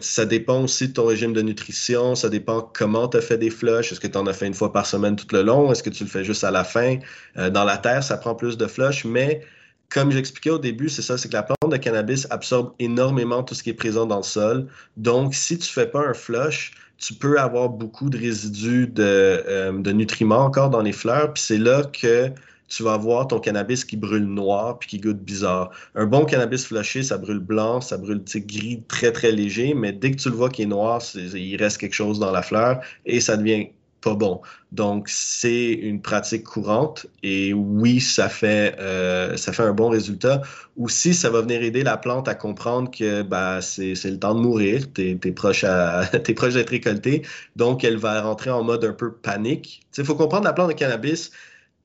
ça, 0.00 0.24
dépend 0.24 0.62
aussi 0.62 0.88
de 0.88 0.92
ton 0.94 1.04
régime 1.04 1.32
de 1.32 1.42
nutrition. 1.42 2.14
Ça 2.14 2.28
dépend 2.28 2.62
comment 2.62 3.06
tu 3.06 3.18
as 3.18 3.20
fait 3.20 3.38
des 3.38 3.50
flushs. 3.50 3.92
Est-ce 3.92 4.00
que 4.00 4.08
tu 4.08 4.18
en 4.18 4.26
as 4.26 4.32
fait 4.32 4.46
une 4.46 4.54
fois 4.54 4.72
par 4.72 4.86
semaine 4.86 5.14
tout 5.14 5.28
le 5.32 5.42
long? 5.42 5.70
Est-ce 5.70 5.82
que 5.82 5.90
tu 5.90 6.02
le 6.02 6.10
fais 6.10 6.24
juste 6.24 6.42
à 6.42 6.50
la 6.50 6.64
fin? 6.64 6.98
dans 7.36 7.64
la 7.64 7.76
terre, 7.76 8.02
ça 8.02 8.16
prend 8.16 8.34
plus 8.34 8.56
de 8.56 8.66
flush, 8.66 9.04
mais 9.04 9.42
comme 9.88 10.10
j'expliquais 10.10 10.50
au 10.50 10.58
début, 10.58 10.88
c'est 10.88 11.02
ça, 11.02 11.16
c'est 11.16 11.28
que 11.28 11.34
la 11.34 11.42
plante 11.42 11.70
de 11.70 11.76
cannabis 11.76 12.26
absorbe 12.30 12.72
énormément 12.78 13.42
tout 13.42 13.54
ce 13.54 13.62
qui 13.62 13.70
est 13.70 13.74
présent 13.74 14.06
dans 14.06 14.16
le 14.16 14.22
sol. 14.22 14.66
Donc, 14.96 15.34
si 15.34 15.58
tu 15.58 15.72
fais 15.72 15.86
pas 15.86 16.00
un 16.00 16.14
flush, 16.14 16.72
tu 16.98 17.14
peux 17.14 17.38
avoir 17.38 17.68
beaucoup 17.68 18.10
de 18.10 18.18
résidus 18.18 18.86
de, 18.86 19.02
euh, 19.02 19.72
de 19.78 19.92
nutriments 19.92 20.44
encore 20.44 20.70
dans 20.70 20.82
les 20.82 20.92
fleurs, 20.92 21.32
puis 21.32 21.42
c'est 21.42 21.58
là 21.58 21.84
que 21.84 22.30
tu 22.68 22.82
vas 22.82 22.96
voir 22.96 23.28
ton 23.28 23.38
cannabis 23.38 23.84
qui 23.84 23.96
brûle 23.96 24.24
noir 24.24 24.78
puis 24.78 24.88
qui 24.88 24.98
goûte 24.98 25.20
bizarre. 25.20 25.70
Un 25.94 26.06
bon 26.06 26.24
cannabis 26.24 26.66
flushé, 26.66 27.02
ça 27.02 27.18
brûle 27.18 27.38
blanc, 27.38 27.80
ça 27.80 27.96
brûle 27.96 28.22
gris 28.34 28.82
très 28.88 29.12
très 29.12 29.30
léger, 29.30 29.74
mais 29.74 29.92
dès 29.92 30.10
que 30.10 30.16
tu 30.16 30.30
le 30.30 30.34
vois 30.34 30.48
qui 30.48 30.62
est 30.62 30.66
noir, 30.66 31.00
il 31.14 31.56
reste 31.56 31.78
quelque 31.78 31.94
chose 31.94 32.18
dans 32.18 32.32
la 32.32 32.42
fleur 32.42 32.80
et 33.04 33.20
ça 33.20 33.36
devient 33.36 33.68
pas 34.06 34.14
bon. 34.14 34.40
Donc, 34.70 35.08
c'est 35.08 35.72
une 35.72 36.00
pratique 36.00 36.44
courante 36.44 37.06
et 37.24 37.52
oui, 37.52 38.00
ça 38.00 38.28
fait, 38.28 38.76
euh, 38.78 39.36
ça 39.36 39.52
fait 39.52 39.64
un 39.64 39.72
bon 39.72 39.88
résultat. 39.88 40.42
Aussi, 40.76 41.12
ça 41.12 41.28
va 41.28 41.40
venir 41.40 41.60
aider 41.62 41.82
la 41.82 41.96
plante 41.96 42.28
à 42.28 42.36
comprendre 42.36 42.88
que 42.88 43.22
bah, 43.22 43.60
c'est 43.60 43.94
le 44.04 44.18
temps 44.18 44.34
de 44.36 44.40
mourir, 44.40 44.82
tu 44.94 45.10
es, 45.10 45.32
proche, 45.32 45.64
proche 46.36 46.54
d'être 46.54 46.70
récolté. 46.70 47.22
Donc, 47.56 47.82
elle 47.82 47.96
va 47.96 48.22
rentrer 48.22 48.50
en 48.50 48.62
mode 48.62 48.84
un 48.84 48.92
peu 48.92 49.12
panique. 49.12 49.82
Il 49.98 50.04
faut 50.04 50.14
comprendre 50.14 50.44
la 50.44 50.52
plante 50.52 50.68
de 50.68 50.74
cannabis, 50.74 51.32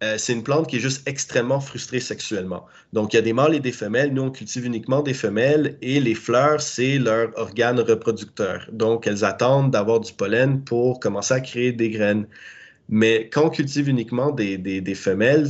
euh, 0.03 0.17
c'est 0.17 0.33
une 0.33 0.43
plante 0.43 0.67
qui 0.67 0.77
est 0.77 0.79
juste 0.79 1.07
extrêmement 1.07 1.59
frustrée 1.59 1.99
sexuellement. 1.99 2.65
Donc, 2.91 3.13
il 3.13 3.17
y 3.17 3.19
a 3.19 3.21
des 3.21 3.33
mâles 3.33 3.53
et 3.53 3.59
des 3.59 3.71
femelles. 3.71 4.11
Nous, 4.13 4.23
on 4.23 4.31
cultive 4.31 4.65
uniquement 4.65 5.03
des 5.03 5.13
femelles 5.13 5.77
et 5.83 5.99
les 5.99 6.15
fleurs, 6.15 6.59
c'est 6.59 6.97
leur 6.97 7.29
organe 7.37 7.79
reproducteur. 7.79 8.67
Donc, 8.71 9.05
elles 9.05 9.23
attendent 9.23 9.69
d'avoir 9.69 9.99
du 9.99 10.11
pollen 10.13 10.63
pour 10.63 10.99
commencer 10.99 11.35
à 11.35 11.39
créer 11.39 11.71
des 11.71 11.91
graines. 11.91 12.25
Mais 12.89 13.29
quand 13.31 13.45
on 13.45 13.49
cultive 13.49 13.87
uniquement 13.89 14.31
des, 14.31 14.57
des, 14.57 14.95
femelles, 14.95 15.47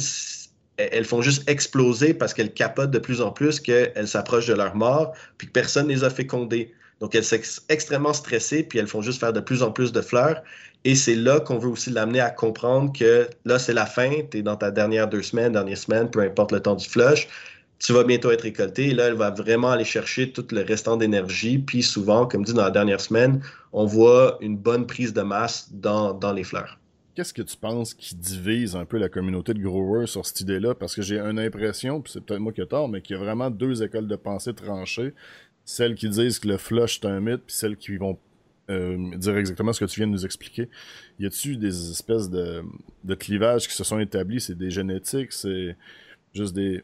elles 0.76 1.06
font 1.06 1.22
juste 1.22 1.49
exploser 1.49 2.14
parce 2.14 2.34
qu'elles 2.34 2.54
capotent 2.54 2.91
de 2.91 2.99
plus 2.99 3.22
en 3.22 3.32
plus 3.32 3.60
qu'elles 3.62 4.08
s'approchent 4.08 4.47
de 4.47 4.54
leur 4.54 4.76
mort 4.76 5.14
puis 5.38 5.47
que 5.47 5.54
personne 5.54 5.88
ne 5.88 5.93
les 5.93 6.04
a 6.04 6.10
fécondées. 6.10 6.74
Donc, 6.99 7.16
elles 7.16 7.24
sont 7.24 7.38
extrêmement 7.70 8.14
stressées, 8.14 8.64
puis 8.64 8.78
elles 8.78 8.88
font 8.88 9.02
juste 9.02 9.20
faire 9.20 9.34
de 9.34 9.39
plus 9.39 9.64
en 9.64 9.72
plus 9.72 9.91
de 9.91 10.02
fleurs. 10.02 10.43
Et 10.84 10.95
c'est 10.95 11.15
là 11.15 11.39
qu'on 11.39 11.59
veut 11.59 11.69
aussi 11.69 11.91
l'amener 11.91 12.19
à 12.19 12.32
comprendre 12.32 12.91
que 12.91 13.29
là, 13.45 13.59
c'est 13.59 13.73
la 13.73 13.86
fin, 13.86 14.11
tu 14.32 14.39
es 14.39 14.41
dans 14.41 14.55
ta 14.55 14.71
dernière 14.71 15.07
deux 15.07 15.21
semaines, 15.21 15.53
dernière 15.53 15.77
semaine, 15.77 16.09
peu 16.09 16.21
importe 16.21 16.51
le 16.51 16.59
temps 16.59 16.75
du 16.75 16.88
flush, 16.88 17.27
tu 17.77 17.93
vas 17.93 18.03
bientôt 18.03 18.32
être 18.32 18.41
récolté. 18.41 18.89
Et 18.89 18.93
là, 18.93 19.07
elle 19.07 19.15
va 19.15 19.29
vraiment 19.29 19.71
aller 19.71 19.84
chercher 19.84 20.32
tout 20.32 20.45
le 20.51 20.61
restant 20.61 20.97
d'énergie. 20.97 21.59
Puis 21.59 21.84
souvent, 21.84 22.25
comme 22.25 22.43
dit 22.43 22.53
dans 22.53 22.63
la 22.63 22.71
dernière 22.71 23.01
semaine, 23.01 23.41
on 23.73 23.86
voit 23.86 24.38
une 24.41 24.57
bonne 24.57 24.88
prise 24.88 25.13
de 25.13 25.21
masse 25.21 25.69
dans, 25.71 26.13
dans 26.13 26.34
les 26.34 26.43
fleurs. 26.43 26.79
Qu'est-ce 27.13 27.34
que 27.34 27.41
tu 27.41 27.57
penses 27.57 27.93
qui 27.93 28.15
divise 28.15 28.75
un 28.75 28.86
peu 28.86 28.97
la 28.97 29.09
communauté 29.09 29.53
de 29.53 29.61
growers 29.61 30.07
sur 30.07 30.25
cette 30.25 30.41
idée-là? 30.41 30.75
Parce 30.75 30.95
que 30.95 31.01
j'ai 31.01 31.19
une 31.19 31.39
impression, 31.39 32.01
puis 32.01 32.13
c'est 32.13 32.23
peut-être 32.23 32.39
moi 32.39 32.53
qui 32.53 32.61
ai 32.61 32.67
tort, 32.67 32.88
mais 32.88 33.01
qu'il 33.01 33.17
y 33.17 33.19
a 33.19 33.21
vraiment 33.21 33.49
deux 33.49 33.84
écoles 33.84 34.07
de 34.07 34.15
pensée 34.15 34.53
tranchées. 34.53 35.13
Celles 35.65 35.95
qui 35.95 36.09
disent 36.09 36.39
que 36.39 36.47
le 36.47 36.57
flush 36.57 36.99
est 37.01 37.07
un 37.07 37.19
mythe, 37.19 37.41
puis 37.45 37.55
celles 37.55 37.77
qui 37.77 37.97
vont 37.97 38.17
euh, 38.72 39.17
dire 39.17 39.38
exactement 39.38 39.74
ce 39.74 39.84
que 39.84 39.89
tu 39.89 39.99
viens 39.99 40.07
de 40.07 40.13
nous 40.13 40.26
expliquer. 40.26 40.69
Y 41.19 41.26
a-tu 41.26 41.57
des 41.57 41.91
espèces 41.91 42.30
de, 42.30 42.63
clivages 43.19 43.67
qui 43.67 43.76
se 43.76 43.84
sont 43.84 43.99
établis? 43.99 44.39
C'est 44.39 44.57
des 44.57 44.72
génétiques? 44.72 45.34
C'est 45.34 45.76
juste 46.34 46.53
des. 46.53 46.84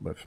Bref. 0.00 0.26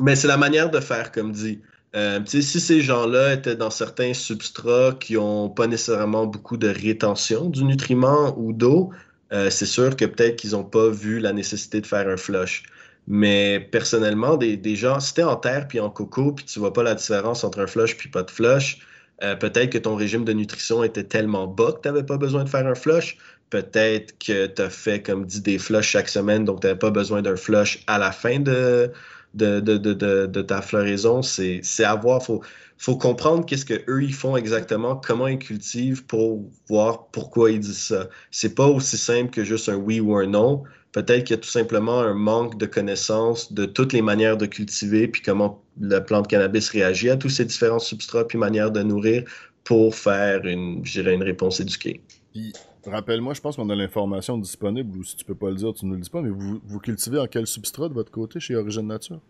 Mais 0.00 0.14
c'est 0.16 0.28
la 0.28 0.36
manière 0.36 0.70
de 0.70 0.80
faire, 0.80 1.10
comme 1.10 1.32
dit. 1.32 1.60
Euh, 1.96 2.20
si 2.26 2.42
ces 2.42 2.80
gens-là 2.80 3.34
étaient 3.34 3.54
dans 3.54 3.70
certains 3.70 4.14
substrats 4.14 4.96
qui 4.98 5.14
n'ont 5.14 5.48
pas 5.48 5.68
nécessairement 5.68 6.26
beaucoup 6.26 6.56
de 6.56 6.68
rétention 6.68 7.48
du 7.48 7.64
nutriment 7.64 8.36
ou 8.36 8.52
d'eau, 8.52 8.90
euh, 9.32 9.48
c'est 9.48 9.66
sûr 9.66 9.94
que 9.96 10.04
peut-être 10.04 10.36
qu'ils 10.36 10.52
n'ont 10.52 10.64
pas 10.64 10.88
vu 10.88 11.20
la 11.20 11.32
nécessité 11.32 11.80
de 11.80 11.86
faire 11.86 12.08
un 12.08 12.16
flush. 12.16 12.64
Mais 13.06 13.60
personnellement, 13.60 14.36
des, 14.36 14.56
des 14.56 14.76
gens, 14.76 14.98
si 14.98 15.14
t'es 15.14 15.22
en 15.22 15.36
terre 15.36 15.68
puis 15.68 15.78
en 15.78 15.90
coco, 15.90 16.32
puis 16.32 16.44
tu 16.44 16.58
vois 16.58 16.72
pas 16.72 16.82
la 16.82 16.94
différence 16.94 17.44
entre 17.44 17.60
un 17.60 17.66
flush 17.66 17.96
puis 17.96 18.08
pas 18.08 18.22
de 18.22 18.30
flush, 18.30 18.80
euh, 19.22 19.36
peut-être 19.36 19.70
que 19.70 19.78
ton 19.78 19.94
régime 19.94 20.24
de 20.24 20.32
nutrition 20.32 20.82
était 20.82 21.04
tellement 21.04 21.46
bas 21.46 21.72
que 21.72 21.80
tu 21.82 21.88
n'avais 21.88 22.02
pas 22.02 22.16
besoin 22.16 22.44
de 22.44 22.48
faire 22.48 22.66
un 22.66 22.74
flush. 22.74 23.16
Peut-être 23.50 24.18
que 24.18 24.46
tu 24.46 24.62
as 24.62 24.70
fait, 24.70 25.02
comme 25.02 25.26
dit, 25.26 25.40
des 25.40 25.58
flushs 25.58 25.88
chaque 25.88 26.08
semaine, 26.08 26.44
donc 26.44 26.60
tu 26.60 26.66
n'avais 26.66 26.78
pas 26.78 26.90
besoin 26.90 27.22
d'un 27.22 27.36
flush 27.36 27.84
à 27.86 27.98
la 27.98 28.10
fin 28.10 28.40
de, 28.40 28.90
de, 29.34 30.42
ta 30.42 30.62
floraison. 30.62 31.22
C'est 31.22 31.62
à 31.84 31.94
voir. 31.94 32.20
Il 32.22 32.24
faut, 32.24 32.42
faut 32.78 32.96
comprendre 32.96 33.46
qu'est-ce 33.46 33.64
qu'eux, 33.64 34.02
ils 34.02 34.14
font 34.14 34.36
exactement, 34.36 34.96
comment 34.96 35.28
ils 35.28 35.38
cultivent 35.38 36.04
pour 36.06 36.42
voir 36.68 37.06
pourquoi 37.08 37.52
ils 37.52 37.60
disent 37.60 37.86
ça. 37.86 38.08
C'est 38.32 38.54
pas 38.54 38.66
aussi 38.66 38.96
simple 38.96 39.30
que 39.30 39.44
juste 39.44 39.68
un 39.68 39.76
oui 39.76 40.00
ou 40.00 40.16
un 40.16 40.26
non. 40.26 40.64
Peut-être 40.94 41.24
qu'il 41.24 41.34
y 41.34 41.38
a 41.38 41.42
tout 41.42 41.48
simplement 41.48 41.98
un 41.98 42.14
manque 42.14 42.56
de 42.56 42.66
connaissance 42.66 43.52
de 43.52 43.64
toutes 43.66 43.92
les 43.92 44.00
manières 44.00 44.36
de 44.36 44.46
cultiver, 44.46 45.08
puis 45.08 45.22
comment 45.22 45.60
la 45.80 46.00
plante 46.00 46.28
cannabis 46.28 46.70
réagit 46.70 47.10
à 47.10 47.16
tous 47.16 47.30
ces 47.30 47.44
différents 47.44 47.80
substrats, 47.80 48.24
puis 48.28 48.38
manières 48.38 48.70
de 48.70 48.80
nourrir 48.80 49.24
pour 49.64 49.96
faire 49.96 50.46
une, 50.46 50.84
une 50.96 51.22
réponse 51.24 51.58
éduquée. 51.58 52.00
Puis, 52.32 52.52
rappelle-moi, 52.86 53.34
je 53.34 53.40
pense 53.40 53.56
qu'on 53.56 53.70
a 53.70 53.74
l'information 53.74 54.38
disponible, 54.38 54.96
ou 54.96 55.02
si 55.02 55.16
tu 55.16 55.24
peux 55.24 55.34
pas 55.34 55.50
le 55.50 55.56
dire, 55.56 55.74
tu 55.74 55.84
ne 55.84 55.96
le 55.96 56.00
dis 56.00 56.10
pas, 56.10 56.22
mais 56.22 56.30
vous, 56.30 56.60
vous 56.64 56.78
cultivez 56.78 57.18
en 57.18 57.26
quel 57.26 57.48
substrat 57.48 57.88
de 57.88 57.94
votre 57.94 58.12
côté 58.12 58.38
chez 58.38 58.54
Origine 58.54 58.86
Nature? 58.86 59.20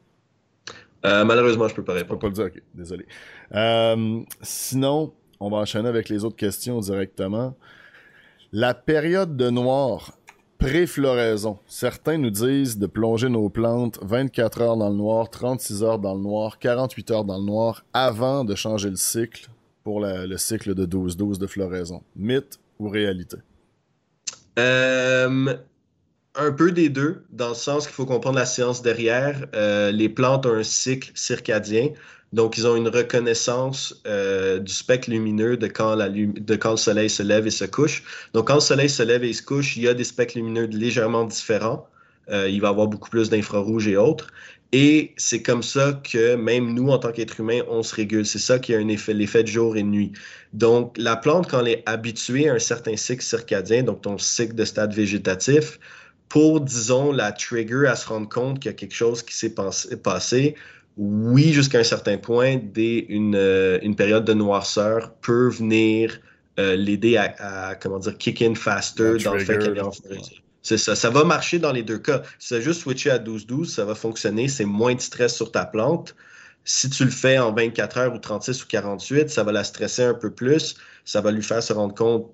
Euh, 1.06 1.24
malheureusement, 1.24 1.66
je 1.68 1.74
peux 1.74 1.84
pas 1.84 1.94
répondre. 1.94 2.20
Je 2.20 2.26
peux 2.26 2.34
pas 2.34 2.42
le 2.42 2.50
dire, 2.50 2.58
ok, 2.58 2.62
désolé. 2.74 3.06
Euh, 3.54 4.20
sinon, 4.42 5.14
on 5.40 5.48
va 5.48 5.56
enchaîner 5.56 5.88
avec 5.88 6.10
les 6.10 6.26
autres 6.26 6.36
questions 6.36 6.78
directement. 6.80 7.56
La 8.52 8.74
période 8.74 9.34
de 9.34 9.48
noir 9.48 10.12
Pré-floraison. 10.64 11.58
Certains 11.66 12.16
nous 12.16 12.30
disent 12.30 12.78
de 12.78 12.86
plonger 12.86 13.28
nos 13.28 13.50
plantes 13.50 13.98
24 14.00 14.62
heures 14.62 14.76
dans 14.78 14.88
le 14.88 14.96
noir, 14.96 15.28
36 15.28 15.82
heures 15.82 15.98
dans 15.98 16.14
le 16.14 16.22
noir, 16.22 16.58
48 16.58 17.10
heures 17.10 17.24
dans 17.26 17.36
le 17.36 17.44
noir 17.44 17.84
avant 17.92 18.44
de 18.44 18.54
changer 18.54 18.88
le 18.88 18.96
cycle 18.96 19.50
pour 19.82 20.00
le 20.00 20.38
cycle 20.38 20.74
de 20.74 20.86
12-12 20.86 21.36
de 21.36 21.46
floraison. 21.46 22.02
Mythe 22.16 22.58
ou 22.78 22.88
réalité? 22.88 23.36
Euh, 24.58 25.54
un 26.34 26.52
peu 26.52 26.72
des 26.72 26.88
deux, 26.88 27.26
dans 27.28 27.50
le 27.50 27.54
sens 27.54 27.84
qu'il 27.86 27.94
faut 27.94 28.06
comprendre 28.06 28.38
la 28.38 28.46
science 28.46 28.80
derrière. 28.80 29.44
Euh, 29.54 29.92
les 29.92 30.08
plantes 30.08 30.46
ont 30.46 30.54
un 30.54 30.62
cycle 30.62 31.12
circadien. 31.14 31.90
Donc, 32.34 32.58
ils 32.58 32.66
ont 32.66 32.74
une 32.74 32.88
reconnaissance 32.88 34.02
euh, 34.08 34.58
du 34.58 34.72
spectre 34.72 35.08
lumineux 35.08 35.56
de 35.56 35.68
quand, 35.68 35.94
le 35.94 36.76
soleil 36.76 37.08
se 37.08 37.22
lève 37.22 37.46
et 37.46 37.52
se 37.52 37.64
couche. 37.64 38.02
Donc, 38.32 38.48
quand 38.48 38.56
le 38.56 38.60
soleil 38.60 38.90
se 38.90 39.04
lève 39.04 39.22
et 39.22 39.32
se 39.32 39.42
couche, 39.42 39.76
il 39.76 39.84
y 39.84 39.88
a 39.88 39.94
des 39.94 40.02
spectres 40.02 40.36
lumineux 40.36 40.66
légèrement 40.66 41.24
différents. 41.24 41.88
euh, 42.30 42.48
il 42.48 42.60
va 42.60 42.70
avoir 42.70 42.88
beaucoup 42.88 43.08
plus 43.08 43.30
d'infrarouge 43.30 43.86
et 43.86 43.96
autres. 43.96 44.26
Et 44.72 45.12
c'est 45.16 45.42
comme 45.42 45.62
ça 45.62 46.00
que 46.10 46.34
même 46.34 46.74
nous, 46.74 46.88
en 46.88 46.98
tant 46.98 47.12
qu'être 47.12 47.38
humain, 47.38 47.60
on 47.68 47.84
se 47.84 47.94
régule. 47.94 48.26
C'est 48.26 48.40
ça 48.40 48.58
qui 48.58 48.74
a 48.74 48.78
un 48.78 48.88
effet, 48.88 49.14
l'effet 49.14 49.44
de 49.44 49.48
jour 49.48 49.76
et 49.76 49.84
de 49.84 49.88
nuit. 49.88 50.12
Donc, 50.52 50.96
la 50.98 51.14
plante, 51.16 51.48
quand 51.48 51.60
elle 51.60 51.68
est 51.68 51.82
habituée 51.86 52.48
à 52.48 52.54
un 52.54 52.58
certain 52.58 52.96
cycle 52.96 53.22
circadien, 53.22 53.84
donc 53.84 54.02
ton 54.02 54.18
cycle 54.18 54.56
de 54.56 54.64
stade 54.64 54.92
végétatif, 54.92 55.78
pour, 56.28 56.60
disons, 56.60 57.12
la 57.12 57.30
trigger 57.30 57.86
à 57.86 57.94
se 57.94 58.08
rendre 58.08 58.28
compte 58.28 58.58
qu'il 58.58 58.70
y 58.70 58.74
a 58.74 58.76
quelque 58.76 58.94
chose 58.94 59.22
qui 59.22 59.36
s'est 59.36 59.54
passé, 60.02 60.56
oui, 60.96 61.52
jusqu'à 61.52 61.78
un 61.78 61.84
certain 61.84 62.18
point, 62.18 62.60
dès 62.62 62.98
une, 63.08 63.34
euh, 63.34 63.78
une, 63.82 63.96
période 63.96 64.24
de 64.24 64.32
noirceur 64.32 65.14
peut 65.16 65.48
venir 65.48 66.20
euh, 66.58 66.76
l'aider 66.76 67.16
à, 67.16 67.74
comment 67.80 67.98
dire, 67.98 68.16
kick 68.16 68.42
in 68.42 68.54
faster 68.54 69.16
dans 69.24 69.34
le 69.34 69.40
fait 69.40 69.58
qu'elle 69.58 69.76
est 69.76 69.80
en 69.80 69.90
c'est 70.64 70.78
ça. 70.78 70.96
Ça 70.96 71.10
va 71.10 71.24
marcher 71.24 71.58
dans 71.58 71.72
les 71.72 71.82
deux 71.82 71.98
cas. 71.98 72.22
Si 72.38 72.48
tu 72.48 72.54
as 72.54 72.60
juste 72.60 72.80
switché 72.80 73.10
à 73.10 73.18
12-12, 73.18 73.66
ça 73.66 73.84
va 73.84 73.94
fonctionner. 73.94 74.48
C'est 74.48 74.64
moins 74.64 74.94
de 74.94 75.00
stress 75.00 75.36
sur 75.36 75.52
ta 75.52 75.66
plante. 75.66 76.16
Si 76.64 76.88
tu 76.88 77.04
le 77.04 77.10
fais 77.10 77.38
en 77.38 77.52
24 77.52 77.98
heures 77.98 78.14
ou 78.14 78.18
36 78.18 78.64
ou 78.64 78.66
48, 78.66 79.28
ça 79.28 79.44
va 79.44 79.52
la 79.52 79.62
stresser 79.62 80.04
un 80.04 80.14
peu 80.14 80.30
plus. 80.30 80.76
Ça 81.04 81.20
va 81.20 81.32
lui 81.32 81.42
faire 81.42 81.62
se 81.62 81.74
rendre 81.74 81.94
compte 81.94 82.32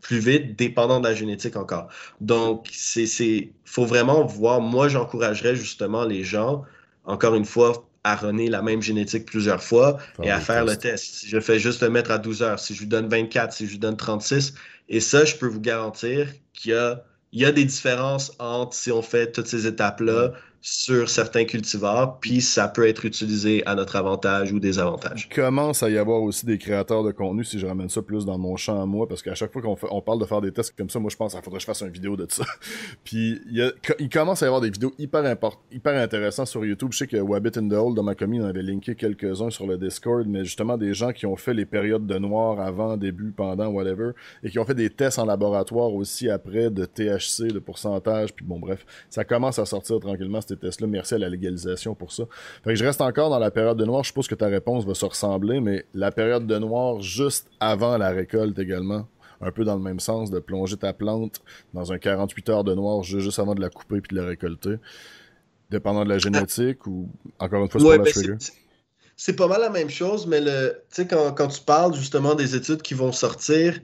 plus 0.00 0.20
vite, 0.20 0.56
dépendant 0.56 1.00
de 1.00 1.06
la 1.06 1.14
génétique 1.14 1.56
encore. 1.56 1.88
Donc, 2.22 2.66
c'est, 2.72 3.52
faut 3.66 3.84
vraiment 3.84 4.24
voir. 4.24 4.62
Moi, 4.62 4.88
j'encouragerais 4.88 5.54
justement 5.54 6.04
les 6.04 6.24
gens, 6.24 6.64
encore 7.08 7.34
une 7.34 7.44
fois, 7.44 7.84
à 8.04 8.14
runner 8.14 8.48
la 8.48 8.62
même 8.62 8.80
génétique 8.80 9.26
plusieurs 9.26 9.62
fois 9.62 9.98
et 10.22 10.30
à 10.30 10.38
faire 10.40 10.64
le 10.64 10.76
test. 10.76 11.04
Si 11.04 11.28
je 11.28 11.40
fais 11.40 11.58
juste 11.58 11.82
le 11.82 11.90
mettre 11.90 12.10
à 12.10 12.18
12 12.18 12.42
heures, 12.42 12.58
si 12.60 12.74
je 12.74 12.80
lui 12.80 12.86
donne 12.86 13.08
24, 13.08 13.52
si 13.52 13.66
je 13.66 13.72
lui 13.72 13.78
donne 13.78 13.96
36, 13.96 14.54
et 14.88 15.00
ça, 15.00 15.24
je 15.24 15.34
peux 15.34 15.46
vous 15.46 15.60
garantir 15.60 16.28
qu'il 16.52 16.70
y 16.70 16.74
a 16.74 17.02
il 17.32 17.40
y 17.40 17.44
a 17.44 17.52
des 17.52 17.64
différences 17.64 18.32
entre 18.38 18.74
si 18.74 18.90
on 18.90 19.02
fait 19.02 19.32
toutes 19.32 19.48
ces 19.48 19.66
étapes-là 19.66 20.32
sur 20.60 21.08
certains 21.08 21.44
cultivars, 21.44 22.18
puis 22.18 22.40
ça 22.40 22.68
peut 22.68 22.88
être 22.88 23.04
utilisé 23.04 23.64
à 23.66 23.74
notre 23.74 23.96
avantage 23.96 24.52
ou 24.52 24.58
désavantage. 24.58 25.28
Il 25.30 25.34
commence 25.34 25.82
à 25.82 25.90
y 25.90 25.98
avoir 25.98 26.22
aussi 26.22 26.46
des 26.46 26.58
créateurs 26.58 27.04
de 27.04 27.12
contenu, 27.12 27.44
si 27.44 27.58
je 27.58 27.66
ramène 27.66 27.88
ça 27.88 28.02
plus 28.02 28.24
dans 28.24 28.38
mon 28.38 28.56
champ 28.56 28.80
à 28.80 28.86
moi, 28.86 29.08
parce 29.08 29.22
qu'à 29.22 29.34
chaque 29.34 29.52
fois 29.52 29.62
qu'on 29.62 29.76
on 29.90 30.02
parle 30.02 30.18
de 30.20 30.24
faire 30.24 30.40
des 30.40 30.52
tests 30.52 30.76
comme 30.76 30.90
ça, 30.90 30.98
moi 30.98 31.10
je 31.10 31.16
pense 31.16 31.32
qu'il 31.32 31.42
faudrait 31.42 31.58
que 31.58 31.62
je 31.62 31.66
fasse 31.66 31.82
une 31.82 31.90
vidéo 31.90 32.16
de 32.16 32.26
ça. 32.28 32.44
puis 33.04 33.40
il, 33.50 34.08
commence 34.08 34.42
à 34.42 34.46
y 34.46 34.48
avoir 34.48 34.60
des 34.60 34.70
vidéos 34.70 34.92
hyper, 34.98 35.22
hyper 35.70 36.02
intéressantes 36.02 36.48
sur 36.48 36.64
YouTube. 36.64 36.88
Je 36.92 36.98
sais 36.98 37.06
que 37.06 37.16
Wabbit 37.16 37.56
in 37.56 37.68
the 37.68 37.74
Hole, 37.74 37.94
dans 37.94 38.02
ma 38.02 38.16
commune, 38.16 38.42
on 38.42 38.46
avait 38.46 38.62
linké 38.62 38.96
quelques-uns 38.96 39.50
sur 39.50 39.66
le 39.66 39.78
Discord, 39.78 40.26
mais 40.26 40.44
justement 40.44 40.76
des 40.76 40.92
gens 40.92 41.12
qui 41.12 41.26
ont 41.26 41.36
fait 41.36 41.54
les 41.54 41.66
périodes 41.66 42.06
de 42.06 42.18
noir 42.18 42.60
avant, 42.60 42.96
début, 42.96 43.30
pendant, 43.30 43.68
whatever, 43.68 44.10
et 44.42 44.50
qui 44.50 44.58
ont 44.58 44.64
fait 44.64 44.74
des 44.74 44.90
tests 44.90 45.20
en 45.20 45.24
laboratoire 45.24 45.92
aussi 45.94 46.28
après 46.28 46.70
de 46.70 46.84
THC, 46.84 47.52
de 47.52 47.60
pourcentage, 47.60 48.34
puis 48.34 48.44
bon 48.44 48.58
bref, 48.58 48.84
ça 49.08 49.24
commence 49.24 49.58
à 49.58 49.64
sortir 49.64 50.00
tranquillement 50.00 50.40
ces 50.48 50.56
tests-là. 50.56 50.86
Merci 50.86 51.14
à 51.14 51.18
la 51.18 51.28
légalisation 51.28 51.94
pour 51.94 52.12
ça. 52.12 52.24
Fait 52.64 52.70
que 52.70 52.76
je 52.76 52.84
reste 52.84 53.00
encore 53.00 53.30
dans 53.30 53.38
la 53.38 53.50
période 53.50 53.76
de 53.76 53.84
noir. 53.84 54.02
Je 54.02 54.08
suppose 54.08 54.28
que 54.28 54.34
ta 54.34 54.46
réponse 54.46 54.84
va 54.84 54.94
se 54.94 55.04
ressembler, 55.04 55.60
mais 55.60 55.84
la 55.94 56.10
période 56.10 56.46
de 56.46 56.58
noir 56.58 57.00
juste 57.00 57.48
avant 57.60 57.96
la 57.98 58.10
récolte 58.10 58.58
également. 58.58 59.06
Un 59.40 59.52
peu 59.52 59.64
dans 59.64 59.76
le 59.76 59.82
même 59.82 60.00
sens, 60.00 60.30
de 60.30 60.40
plonger 60.40 60.76
ta 60.76 60.92
plante 60.92 61.40
dans 61.72 61.92
un 61.92 61.98
48 61.98 62.48
heures 62.48 62.64
de 62.64 62.74
noir 62.74 63.04
juste 63.04 63.38
avant 63.38 63.54
de 63.54 63.60
la 63.60 63.70
couper 63.70 64.00
puis 64.00 64.16
de 64.16 64.20
la 64.20 64.26
récolter. 64.26 64.76
Dépendant 65.70 66.04
de 66.04 66.08
la 66.08 66.18
génétique 66.18 66.86
ou 66.86 67.08
encore 67.38 67.62
une 67.62 67.68
fois, 67.68 67.80
c'est 67.80 68.26
la 68.26 68.32
ben, 68.32 68.38
C'est 69.16 69.36
pas 69.36 69.46
mal 69.46 69.60
la 69.60 69.70
même 69.70 69.90
chose, 69.90 70.26
mais 70.26 70.40
le, 70.40 70.82
quand, 71.08 71.32
quand 71.34 71.48
tu 71.48 71.60
parles 71.60 71.94
justement 71.94 72.34
des 72.34 72.56
études 72.56 72.82
qui 72.82 72.94
vont 72.94 73.12
sortir, 73.12 73.78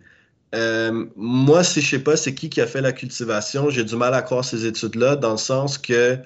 euh, 0.55 1.07
moi, 1.17 1.65
si 1.65 1.81
je 1.81 1.91
sais 1.91 1.99
pas 1.99 2.17
c'est 2.17 2.35
qui 2.35 2.49
qui 2.49 2.61
a 2.61 2.67
fait 2.67 2.81
la 2.81 2.93
cultivation, 2.93 3.71
j'ai 3.71 3.85
du 3.85 3.97
mal 3.97 4.15
à 4.15 4.23
croire 4.23 4.45
ces 4.45 4.67
études-là, 4.67 5.17
dans 5.17 5.33
le 5.33 5.37
sens 5.37 5.79
que 5.79 6.19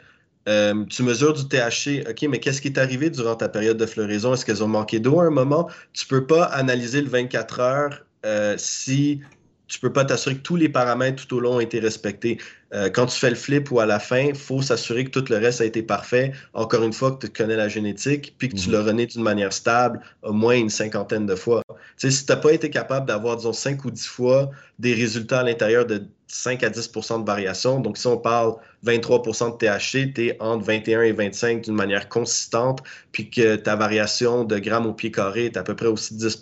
euh, 0.49 0.84
tu 0.86 1.03
mesures 1.03 1.34
du 1.34 1.46
THC, 1.46 2.09
OK, 2.09 2.22
mais 2.28 2.40
qu'est-ce 2.40 2.62
qui 2.62 2.68
est 2.68 2.78
arrivé 2.78 3.11
durant 3.11 3.36
ta 3.36 3.49
période 3.49 3.76
de 3.76 3.86
floraison? 3.86 4.32
Est-ce 4.32 4.46
qu'elles 4.46 4.64
ont 4.64 4.68
manqué 4.68 4.99
d'eau 4.99 5.20
à 5.20 5.24
un 5.24 5.30
moment? 5.30 5.68
Tu 5.92 6.07
peux 6.07 6.26
pas 6.26 6.44
analyser 6.44 7.03
le 7.03 7.09
24 7.09 7.61
heures 7.61 8.07
euh, 8.24 8.55
si 8.57 9.20
tu 9.68 9.78
peux 9.80 9.92
pas 9.92 10.04
t'assurer 10.04 10.36
que 10.36 10.42
tous 10.42 10.56
les 10.56 10.68
paramètres 10.68 11.26
tout 11.26 11.36
au 11.36 11.40
long 11.40 11.56
ont 11.56 11.60
été 11.60 11.78
respectés. 11.78 12.38
Euh, 12.74 12.90
quand 12.90 13.06
tu 13.06 13.18
fais 13.18 13.30
le 13.30 13.36
flip 13.36 13.70
ou 13.70 13.80
à 13.80 13.86
la 13.86 13.98
fin, 13.98 14.20
il 14.20 14.34
faut 14.34 14.62
s'assurer 14.62 15.04
que 15.04 15.10
tout 15.10 15.24
le 15.30 15.36
reste 15.36 15.60
a 15.60 15.64
été 15.64 15.82
parfait. 15.82 16.32
Encore 16.54 16.82
une 16.82 16.92
fois, 16.92 17.12
que 17.12 17.26
tu 17.26 17.32
connais 17.32 17.56
la 17.56 17.68
génétique, 17.68 18.34
puis 18.38 18.48
que 18.48 18.56
tu 18.56 18.68
mhm. 18.68 18.74
l'as 18.74 18.82
rené 18.82 19.06
d'une 19.06 19.22
manière 19.22 19.52
stable 19.52 20.00
au 20.22 20.32
moins 20.32 20.54
une 20.54 20.70
cinquantaine 20.70 21.26
de 21.26 21.34
fois. 21.34 21.62
Tu 21.68 21.76
sais, 21.96 22.10
si 22.10 22.26
tu 22.26 22.32
n'as 22.32 22.38
pas 22.38 22.52
été 22.52 22.70
capable 22.70 23.06
d'avoir, 23.06 23.36
disons, 23.36 23.52
5 23.52 23.84
ou 23.84 23.90
10 23.90 24.06
fois 24.06 24.50
des 24.78 24.94
résultats 24.94 25.40
à 25.40 25.42
l'intérieur 25.42 25.86
de 25.86 26.02
5 26.28 26.62
à 26.62 26.70
10% 26.70 27.22
de 27.22 27.26
variation, 27.26 27.80
donc 27.80 27.96
si 27.96 28.06
on 28.06 28.18
parle 28.18 28.54
23% 28.84 29.52
de 29.52 29.56
THC, 29.56 30.12
tu 30.14 30.26
es 30.26 30.36
entre 30.40 30.64
21 30.64 31.02
et 31.02 31.12
25 31.12 31.62
d'une 31.62 31.74
manière 31.74 32.08
consistante, 32.08 32.82
puis 33.12 33.30
que 33.30 33.56
ta 33.56 33.76
variation 33.76 34.44
de 34.44 34.58
grammes 34.58 34.86
au 34.86 34.92
pied 34.92 35.10
carré 35.10 35.46
est 35.46 35.56
à 35.56 35.62
peu 35.62 35.74
près 35.74 35.86
aussi 35.86 36.14
10 36.14 36.40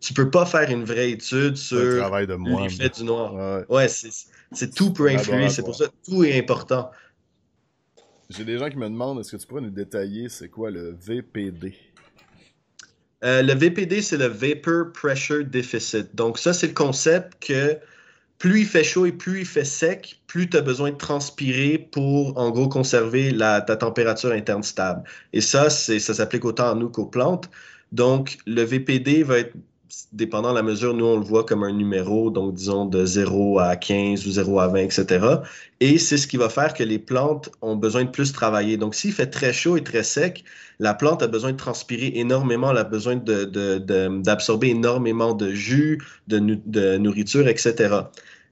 tu 0.00 0.14
peux 0.14 0.30
pas 0.30 0.46
faire 0.46 0.70
une 0.70 0.84
vraie 0.84 1.10
étude 1.10 1.56
sur 1.56 1.78
l'effet 1.78 2.88
du 2.88 3.04
noir. 3.04 3.64
Ouais, 3.68 3.88
c'est 3.88 4.74
tout 4.74 4.92
peut 4.92 5.08
influer. 5.08 5.48
C'est 5.48 5.62
pour 5.62 5.74
ça 5.74 5.86
que 5.86 6.10
tout 6.10 6.24
est 6.24 6.38
important. 6.38 6.90
J'ai 8.30 8.44
des 8.44 8.58
gens 8.58 8.68
qui 8.68 8.76
me 8.76 8.88
demandent 8.88 9.20
est-ce 9.20 9.32
que 9.32 9.36
tu 9.38 9.46
pourrais 9.46 9.62
nous 9.62 9.70
détailler 9.70 10.28
c'est 10.28 10.50
quoi 10.50 10.70
le 10.70 10.94
VPD 11.00 11.74
euh, 13.24 13.42
Le 13.42 13.54
VPD, 13.54 14.02
c'est 14.02 14.18
le 14.18 14.26
Vapor 14.26 14.92
Pressure 14.92 15.44
Deficit. 15.46 16.14
Donc, 16.14 16.38
ça, 16.38 16.52
c'est 16.52 16.66
le 16.66 16.74
concept 16.74 17.42
que 17.42 17.78
plus 18.38 18.60
il 18.60 18.66
fait 18.66 18.84
chaud 18.84 19.06
et 19.06 19.12
plus 19.12 19.40
il 19.40 19.46
fait 19.46 19.64
sec, 19.64 20.20
plus 20.26 20.48
tu 20.48 20.58
as 20.58 20.60
besoin 20.60 20.90
de 20.90 20.96
transpirer 20.96 21.78
pour, 21.78 22.36
en 22.36 22.50
gros, 22.50 22.68
conserver 22.68 23.30
la, 23.30 23.62
ta 23.62 23.76
température 23.76 24.30
interne 24.30 24.62
stable. 24.62 25.04
Et 25.32 25.40
ça, 25.40 25.70
ça 25.70 25.98
s'applique 25.98 26.44
autant 26.44 26.70
à 26.70 26.74
nous 26.74 26.90
qu'aux 26.90 27.06
plantes. 27.06 27.50
Donc, 27.92 28.36
le 28.46 28.62
VPD 28.62 29.22
va 29.22 29.38
être 29.38 29.54
dépendant 30.12 30.50
de 30.50 30.56
la 30.56 30.62
mesure, 30.62 30.94
nous, 30.94 31.04
on 31.04 31.18
le 31.18 31.24
voit 31.24 31.44
comme 31.44 31.62
un 31.62 31.72
numéro, 31.72 32.30
donc 32.30 32.54
disons 32.54 32.84
de 32.84 33.04
0 33.04 33.58
à 33.58 33.76
15 33.76 34.26
ou 34.26 34.30
0 34.30 34.60
à 34.60 34.68
20, 34.68 34.78
etc. 34.78 35.26
Et 35.80 35.98
c'est 35.98 36.16
ce 36.16 36.26
qui 36.26 36.36
va 36.36 36.48
faire 36.48 36.74
que 36.74 36.82
les 36.82 36.98
plantes 36.98 37.50
ont 37.62 37.76
besoin 37.76 38.04
de 38.04 38.10
plus 38.10 38.32
travailler. 38.32 38.76
Donc, 38.76 38.94
s'il 38.94 39.12
fait 39.12 39.26
très 39.26 39.52
chaud 39.52 39.76
et 39.76 39.84
très 39.84 40.02
sec, 40.02 40.44
la 40.78 40.94
plante 40.94 41.22
a 41.22 41.26
besoin 41.26 41.52
de 41.52 41.56
transpirer 41.56 42.12
énormément, 42.14 42.70
elle 42.70 42.78
a 42.78 42.84
besoin 42.84 43.16
d'absorber 43.16 44.68
énormément 44.68 45.34
de 45.34 45.52
jus, 45.52 46.02
de, 46.28 46.96
nourriture, 46.98 47.48
etc. 47.48 47.96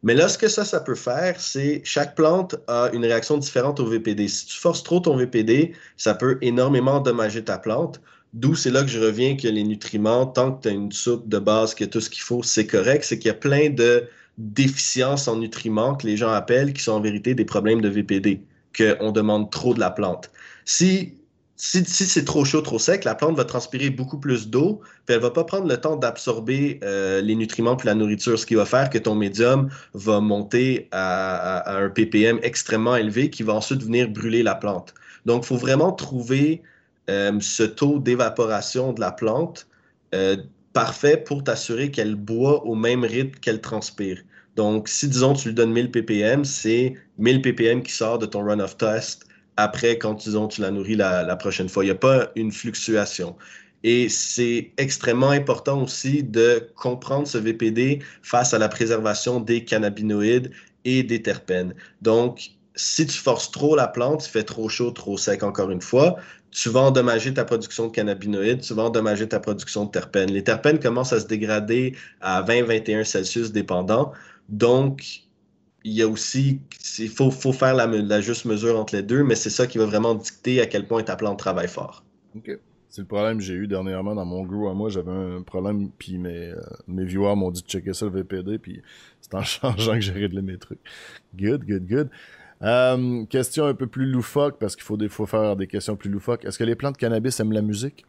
Mais 0.03 0.15
là, 0.15 0.29
ce 0.29 0.39
que 0.39 0.49
ça, 0.49 0.65
ça 0.65 0.81
peut 0.81 0.95
faire, 0.95 1.41
c'est 1.41 1.81
chaque 1.85 2.15
plante 2.15 2.57
a 2.69 2.91
une 2.93 3.05
réaction 3.05 3.39
différente 3.39 3.81
au 3.81 3.87
VPD. 3.87 4.29
Si 4.29 4.47
tu 4.47 4.59
forces 4.59 4.83
trop 4.83 5.01
ton 5.01 5.17
VPD, 5.17 5.73
ça 5.97 6.15
peut 6.15 6.39
énormément 6.43 6.97
endommager 6.97 7.43
ta 7.43 7.59
plante. 7.59 8.01
D'où 8.33 8.55
c'est 8.55 8.71
là 8.71 8.83
que 8.83 8.89
je 8.89 9.01
reviens 9.01 9.37
que 9.37 9.49
les 9.49 9.65
nutriments, 9.65 10.27
tant 10.27 10.53
que 10.53 10.63
tu 10.63 10.69
as 10.69 10.73
une 10.73 10.93
soupe 10.93 11.29
de 11.29 11.39
base, 11.39 11.75
que 11.75 11.85
tout 11.85 12.01
ce 12.01 12.11
qu'il 12.11 12.23
faut, 12.23 12.43
c'est 12.43 12.67
correct. 12.67 13.05
C'est 13.05 13.19
qu'il 13.19 13.29
y 13.29 13.31
a 13.31 13.35
plein 13.35 13.71
de 13.71 14.09
déficiences 14.39 15.29
en 15.29 15.37
nutriments 15.37 15.95
que 15.95 16.07
les 16.07 16.17
gens 16.17 16.31
appellent, 16.31 16.73
qui 16.73 16.83
sont 16.83 16.93
en 16.93 17.01
vérité 17.01 17.35
des 17.35 17.45
problèmes 17.45 17.81
de 17.81 17.89
VPD, 17.89 18.43
qu'on 18.77 19.13
demande 19.13 19.51
trop 19.51 19.73
de 19.73 19.81
la 19.81 19.91
plante. 19.91 20.31
Si, 20.67 21.15
c'est 21.57 22.25
trop 22.27 22.45
chaud, 22.45 22.61
trop 22.61 22.79
sec, 22.79 23.05
la 23.05 23.15
plante 23.15 23.37
va 23.37 23.47
transpirer 23.47 23.89
beaucoup 23.89 24.19
plus 24.19 24.51
d'eau, 24.51 24.83
puis 25.07 25.15
elle 25.15 25.23
va 25.23 25.31
pas 25.31 25.45
prendre 25.45 25.67
le 25.67 25.81
temps 25.81 25.97
d'absorber 25.97 26.79
euh, 26.83 27.23
les 27.23 27.35
nutriments 27.35 27.77
puis 27.77 27.87
la 27.87 27.95
nourriture, 27.95 28.39
ce 28.39 28.45
qui 28.45 28.55
va 28.55 28.67
faire 28.67 28.91
que 28.91 28.99
ton 28.99 29.15
médium 29.15 29.71
va 29.95 30.21
monter 30.21 30.89
à, 30.91 31.57
à 31.61 31.79
un 31.79 31.89
ppm 31.89 32.39
extrêmement 32.43 32.97
élevé 32.97 33.31
qui 33.31 33.43
va 33.43 33.55
ensuite 33.55 33.83
venir 33.83 34.11
brûler 34.11 34.43
la 34.43 34.55
plante. 34.55 34.93
Donc, 35.25 35.45
il 35.45 35.47
faut 35.47 35.57
vraiment 35.57 35.93
trouver 35.93 36.63
euh, 37.11 37.39
ce 37.41 37.63
taux 37.63 37.99
d'évaporation 37.99 38.93
de 38.93 39.01
la 39.01 39.13
plante 39.13 39.69
euh, 40.15 40.37
parfait 40.73 41.17
pour 41.17 41.45
t'assurer 41.45 41.91
qu'elle 41.91 42.17
boit 42.17 42.65
au 42.65 42.75
même 42.75 43.05
rythme 43.05 43.39
qu'elle 43.41 43.61
transpire. 43.61 44.23
Donc, 44.57 44.89
si 44.89 45.09
disons 45.09 45.35
tu 45.35 45.49
lui 45.49 45.55
donnes 45.55 45.73
1000 45.73 45.91
ppm, 45.91 46.45
c'est 46.45 46.95
1000 47.19 47.43
ppm 47.43 47.83
qui 47.83 47.93
sort 47.93 48.19
de 48.19 48.27
ton 48.27 48.45
run-off 48.45 48.77
test 48.77 49.27
après 49.57 49.99
quand 49.99 50.15
disons 50.15 50.49
tu 50.49 50.61
la 50.61 50.71
nourris 50.71 50.97
la, 50.97 51.37
prochaine 51.37 51.69
fois. 51.69 51.85
Il 51.85 51.89
n'y 51.89 51.93
a 51.93 51.97
pas 51.97 52.31
une 52.37 52.53
fluctuation. 52.53 53.37
Et 53.85 54.09
c'est 54.09 54.73
extrêmement 54.79 55.31
important 55.31 55.83
aussi 55.83 56.23
de 56.23 56.71
comprendre 56.75 57.27
ce 57.27 57.39
VPD 57.39 58.01
face 58.23 58.53
à 58.55 58.59
la 58.59 58.69
préservation 58.69 59.41
des 59.41 59.65
cannabinoïdes 59.65 60.51
et 60.85 61.03
des 61.03 61.23
terpènes. 61.23 61.75
Donc, 62.03 62.51
si 62.75 63.07
tu 63.07 63.17
forces 63.17 63.51
trop 63.51 63.77
la 63.77 63.89
plante, 63.89 64.27
il 64.27 64.31
fait 64.31 64.45
trop 64.45 64.69
chaud, 64.69 64.91
trop 64.91 65.17
sec 65.17 65.43
encore 65.43 65.71
une 65.71 65.81
fois, 65.81 66.17
tu 66.57 66.71
vas 66.71 66.81
endommager 66.81 67.35
ta 67.35 67.45
production 67.45 67.89
de 67.89 67.93
cannabinoïdes, 67.93 68.63
tu 68.63 68.73
vas 68.73 68.85
endommager 68.85 69.29
ta 69.29 69.41
production 69.41 69.85
de 69.85 69.91
terpènes. 69.91 70.31
Les 70.31 70.43
terpènes 70.43 70.81
commencent 70.81 71.13
à 71.13 71.21
se 71.21 71.27
dégrader 71.27 71.95
à 72.23 72.43
20-21 72.43 73.05
Celsius 73.05 73.53
dépendant. 73.53 74.13
Donc, 74.49 75.03
il 75.85 75.93
y 75.93 76.01
a 76.01 76.09
aussi, 76.09 76.63
il 76.99 77.11
faut, 77.11 77.31
faire 77.31 77.75
la, 77.75 78.21
juste 78.23 78.47
mesure 78.47 78.81
entre 78.81 78.97
les 78.97 79.03
deux, 79.03 79.23
mais 79.23 79.35
c'est 79.35 79.51
ça 79.51 79.67
qui 79.67 79.77
va 79.77 79.85
vraiment 79.85 80.15
dicter 80.15 80.63
à 80.63 80.67
quel 80.67 80.87
point 80.87 81.03
ta 81.03 81.15
plante 81.15 81.39
travaille 81.39 81.69
fort. 81.69 82.03
OK. 82.35 82.59
C'est 82.89 83.03
le 83.03 83.07
problème 83.07 83.37
que 83.37 83.45
j'ai 83.45 83.53
eu 83.53 83.67
dernièrement 83.67 84.15
dans 84.15 84.25
mon 84.25 84.43
groupe 84.43 84.71
à 84.71 84.73
moi. 84.73 84.89
J'avais 84.89 85.13
un 85.13 85.43
problème, 85.43 85.91
puis 85.99 86.17
mes, 86.17 86.53
euh, 86.53 86.61
mes 86.89 87.05
viewers 87.05 87.37
m'ont 87.37 87.51
dit 87.51 87.63
de 87.63 87.69
checker 87.69 87.93
ça 87.93 88.07
le 88.07 88.13
VPD, 88.13 88.57
puis 88.59 88.81
c'est 89.21 89.35
en 89.35 89.43
changeant 89.45 89.93
que 89.93 90.01
j'ai 90.01 90.13
réglé 90.13 90.41
mes 90.41 90.57
trucs. 90.57 90.81
Good, 91.37 91.67
good, 91.67 91.87
good. 91.87 92.09
Euh, 92.63 93.25
question 93.27 93.67
un 93.67 93.75
peu 93.75 93.87
plus 93.87 94.07
loufoque, 94.07 94.59
parce 94.59 94.77
qu'il 94.77 94.85
faut, 94.85 94.97
des, 94.97 95.09
faut 95.09 95.27
faire 95.27 95.57
des 95.57 95.67
questions 95.67 95.97
plus 95.97 96.11
loufoques. 96.11 96.45
Est-ce 96.45 96.59
que 96.59 96.65
les 96.65 96.75
plantes 96.75 96.95
de 96.95 96.99
cannabis 96.99 97.39
aiment 97.41 97.53
la 97.53 97.63
musique? 97.63 98.05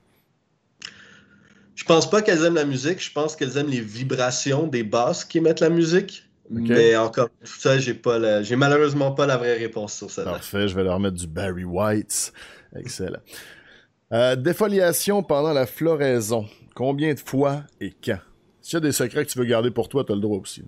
Je 1.75 1.83
pense 1.83 2.09
pas 2.09 2.21
qu'elles 2.21 2.43
aiment 2.43 2.55
la 2.55 2.65
musique. 2.65 3.03
Je 3.03 3.11
pense 3.11 3.35
qu'elles 3.35 3.57
aiment 3.57 3.69
les 3.69 3.81
vibrations 3.81 4.65
des 4.67 4.83
basses 4.83 5.25
qui 5.25 5.37
émettent 5.37 5.59
la 5.59 5.69
musique. 5.69 6.23
Mais 6.49 6.95
encore 6.95 7.29
tout 7.29 7.59
ça, 7.59 7.77
j'ai 7.77 7.93
pas 7.93 8.41
j'ai 8.41 8.55
malheureusement 8.55 9.11
pas 9.11 9.25
la 9.25 9.35
vraie 9.35 9.57
réponse 9.57 9.95
sur 9.95 10.09
ça. 10.09 10.23
Parfait, 10.23 10.67
je 10.67 10.75
vais 10.75 10.83
leur 10.83 10.99
mettre 10.99 11.17
du 11.17 11.27
Barry 11.27 11.65
White. 11.65 12.31
Excellent. 12.75 13.19
Euh, 14.13 14.37
défoliation 14.37 15.23
pendant 15.23 15.51
la 15.51 15.65
floraison. 15.65 16.47
Combien 16.73 17.13
de 17.13 17.19
fois 17.19 17.63
et 17.81 17.91
quand? 17.91 18.19
S'il 18.67 18.73
y 18.73 18.77
a 18.77 18.79
des 18.81 18.91
secrets 18.91 19.25
que 19.25 19.31
tu 19.31 19.39
veux 19.39 19.45
garder 19.45 19.71
pour 19.71 19.87
toi, 19.87 20.03
tu 20.03 20.11
as 20.11 20.15
le 20.15 20.19
droit 20.19 20.39
aussi. 20.39 20.61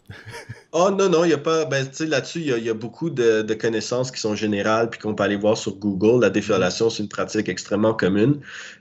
oh 0.72 0.90
non, 0.98 1.10
non, 1.10 1.26
il 1.26 1.28
n'y 1.28 1.34
a 1.34 1.38
pas. 1.38 1.66
Ben, 1.66 1.86
là-dessus, 2.00 2.40
il 2.40 2.64
y, 2.64 2.70
a 2.70 2.74
beaucoup 2.74 3.10
de, 3.10 3.54
connaissances 3.56 4.10
qui 4.10 4.22
sont 4.22 4.36
générales 4.36 4.90
puis 4.90 5.02
qu'on 5.02 5.14
peut 5.14 5.24
aller 5.24 5.36
voir 5.36 5.58
sur 5.58 5.76
Google. 5.76 6.22
La 6.22 6.30
défoliation, 6.30 6.90
c'est 6.90 7.04
une 7.04 7.10
pratique 7.10 7.50
extrêmement 7.50 7.94
commune. 7.94 8.40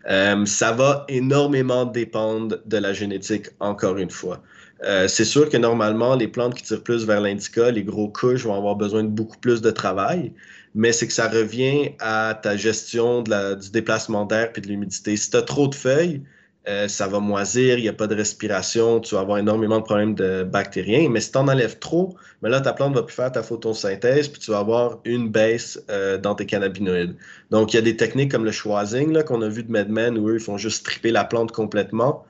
Euh, 0.09 0.47
ça 0.47 0.71
va 0.71 1.05
énormément 1.09 1.85
dépendre 1.85 2.59
de 2.64 2.77
la 2.77 2.93
génétique, 2.93 3.47
encore 3.59 3.97
une 3.97 4.11
fois. 4.11 4.41
Euh, 4.85 5.09
c'est 5.09 5.25
sûr 5.25 5.49
que 5.49 5.57
normalement, 5.57 6.14
les 6.14 6.29
plantes 6.29 6.55
qui 6.55 6.62
tirent 6.62 6.85
plus 6.85 7.05
vers 7.05 7.21
l'indica, 7.21 7.73
les 7.73 7.83
gros 7.83 8.07
couches 8.07 8.45
vont 8.45 8.55
avoir 8.55 8.77
besoin 8.77 9.03
de 9.03 9.09
beaucoup 9.09 9.39
plus 9.39 9.61
de 9.61 9.73
travail, 9.73 10.33
mais 10.77 10.93
c'est 10.93 11.09
que 11.09 11.12
ça 11.12 11.29
revient 11.29 11.91
à 11.99 12.39
ta 12.41 12.57
gestion 12.57 13.23
du 13.23 13.71
déplacement 13.73 14.27
d'air 14.27 14.53
et 14.55 14.61
de 14.61 14.69
l'humidité. 14.69 15.16
Si 15.16 15.29
tu 15.29 15.37
as 15.37 15.43
trop 15.43 15.66
de 15.66 15.75
feuilles, 15.75 16.23
euh, 16.67 16.89
ça 16.89 17.07
va 17.07 17.21
moisir, 17.21 17.79
il 17.79 17.83
n'y 17.83 17.89
a 17.89 17.93
pas 17.95 18.07
de 18.07 18.15
respiration, 18.15 19.01
tu 19.01 19.15
vas 19.15 19.23
avoir 19.23 19.39
énormément 19.39 19.79
de 19.79 19.85
problèmes 19.85 20.15
de 20.15 20.43
bactériens. 20.43 21.09
Mais 21.09 21.21
si 21.21 21.33
tu 21.33 21.39
en 21.39 21.49
enlèves 21.49 21.79
trop, 21.79 22.17
mais 22.43 22.51
là, 22.51 22.61
ta 22.61 22.73
plante 22.73 22.95
va 22.95 23.03
plus 23.03 23.15
faire 23.15 23.33
ta 23.33 23.43
photosynthèse, 23.43 24.29
puis 24.29 24.41
tu 24.41 24.51
vas 24.51 24.59
avoir 24.59 24.99
une 25.05 25.29
baisse 25.31 25.83
euh, 25.91 26.19
dans 26.19 26.35
tes 26.35 26.47
cannabinoïdes. 26.47 27.17
Donc, 27.51 27.73
il 27.73 27.77
y 27.77 27.79
a 27.79 27.83
des 27.83 27.97
techniques 27.97 28.31
comme 28.31 28.45
le 28.45 28.53
schwazing 28.53 29.23
qu'on 29.25 29.41
a 29.43 29.49
vu 29.49 29.63
de 29.63 29.71
MedMen 29.71 30.19
où 30.19 30.29
eux, 30.29 30.35
ils 30.35 30.41
font 30.41 30.59
juste 30.59 30.79
stripper 30.79 31.11
la 31.11 31.25
plante 31.25 31.53
complètement. 31.53 32.25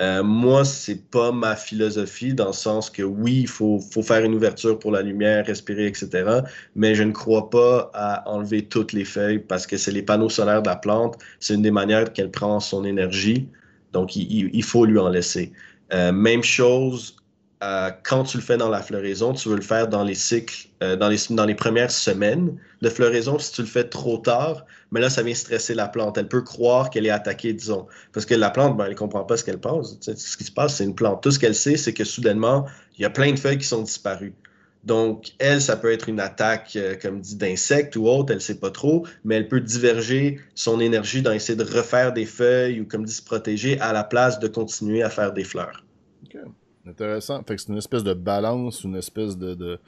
Euh, 0.00 0.22
moi, 0.22 0.64
c'est 0.64 1.10
pas 1.10 1.30
ma 1.30 1.56
philosophie 1.56 2.32
dans 2.32 2.46
le 2.46 2.52
sens 2.52 2.88
que 2.88 3.02
oui, 3.02 3.40
il 3.42 3.48
faut, 3.48 3.80
faut, 3.80 4.02
faire 4.02 4.24
une 4.24 4.34
ouverture 4.34 4.78
pour 4.78 4.92
la 4.92 5.02
lumière, 5.02 5.44
respirer, 5.44 5.86
etc. 5.86 6.40
Mais 6.74 6.94
je 6.94 7.02
ne 7.02 7.12
crois 7.12 7.50
pas 7.50 7.90
à 7.92 8.28
enlever 8.30 8.64
toutes 8.64 8.94
les 8.94 9.04
feuilles 9.04 9.40
parce 9.40 9.66
que 9.66 9.76
c'est 9.76 9.90
les 9.92 10.02
panneaux 10.02 10.30
solaires 10.30 10.62
de 10.62 10.68
la 10.68 10.76
plante. 10.76 11.18
C'est 11.38 11.54
une 11.54 11.62
des 11.62 11.70
manières 11.70 12.12
qu'elle 12.14 12.30
prend 12.30 12.60
son 12.60 12.84
énergie. 12.84 13.48
Donc, 13.92 14.16
il, 14.16 14.62
faut 14.62 14.84
lui 14.84 14.98
en 14.98 15.08
laisser. 15.08 15.52
Euh, 15.92 16.12
même 16.12 16.42
chose, 16.42 17.16
euh, 17.62 17.90
quand 18.04 18.24
tu 18.24 18.38
le 18.38 18.42
fais 18.42 18.56
dans 18.56 18.70
la 18.70 18.80
floraison, 18.80 19.34
tu 19.34 19.48
veux 19.48 19.56
le 19.56 19.62
faire 19.62 19.88
dans 19.88 20.02
les 20.02 20.14
cycles, 20.14 20.68
euh, 20.82 20.96
dans, 20.96 21.08
les, 21.44 21.54
premières 21.54 21.90
semaines 21.90 22.56
de 22.80 22.88
floraison. 22.88 23.38
Si 23.38 23.52
tu 23.52 23.60
le 23.60 23.66
fais 23.66 23.84
trop 23.84 24.16
tard, 24.16 24.64
mais 24.92 25.00
là, 25.00 25.10
ça 25.10 25.22
vient 25.22 25.34
stresser 25.34 25.74
la 25.74 25.88
plante. 25.88 26.16
Elle 26.16 26.28
peut 26.28 26.40
croire 26.40 26.88
qu'elle 26.88 27.04
est 27.04 27.10
attaquée, 27.10 27.52
disons. 27.52 27.86
Parce 28.12 28.24
que 28.24 28.34
la 28.34 28.50
plante, 28.50 28.76
ben, 28.76 28.84
elle 28.84 28.92
ne 28.92 28.96
comprend 28.96 29.24
pas 29.24 29.36
ce 29.36 29.44
qu'elle 29.44 29.60
pense. 29.60 29.98
ce 30.00 30.36
qui 30.36 30.44
se 30.44 30.52
passe, 30.52 30.76
c'est 30.76 30.84
une 30.84 30.94
plante. 30.94 31.22
Tout 31.22 31.32
ce 31.32 31.38
qu'elle 31.38 31.54
sait, 31.54 31.76
c'est 31.76 31.92
que 31.92 32.04
soudainement, 32.04 32.66
il 32.96 33.02
y 33.02 33.04
a 33.04 33.10
plein 33.10 33.32
de 33.32 33.38
feuilles 33.38 33.58
qui 33.58 33.66
sont 33.66 33.82
disparues. 33.82 34.34
Donc, 34.82 35.32
elle, 35.38 35.60
ça 35.60 35.76
peut 35.76 35.92
être 35.92 36.08
une 36.08 36.20
attaque, 36.20 36.74
euh, 36.76 36.96
comme 37.00 37.20
dit, 37.20 37.36
d'insectes 37.36 37.96
ou 37.96 38.06
autre, 38.06 38.30
elle 38.30 38.36
ne 38.36 38.42
sait 38.42 38.58
pas 38.58 38.70
trop, 38.70 39.06
mais 39.24 39.36
elle 39.36 39.48
peut 39.48 39.60
diverger 39.60 40.40
son 40.54 40.80
énergie 40.80 41.20
dans 41.20 41.32
essayer 41.32 41.56
de 41.56 41.64
refaire 41.64 42.14
des 42.14 42.24
feuilles 42.24 42.80
ou, 42.80 42.86
comme 42.86 43.04
dit, 43.04 43.12
se 43.12 43.22
protéger 43.22 43.78
à 43.80 43.92
la 43.92 44.04
place 44.04 44.40
de 44.40 44.48
continuer 44.48 45.02
à 45.02 45.10
faire 45.10 45.32
des 45.32 45.44
fleurs. 45.44 45.84
OK. 46.24 46.40
Intéressant. 46.86 47.42
Fait 47.46 47.56
que 47.56 47.60
c'est 47.60 47.68
une 47.68 47.78
espèce 47.78 48.04
de 48.04 48.14
balance, 48.14 48.82
une 48.84 48.96
espèce 48.96 49.36
de, 49.36 49.78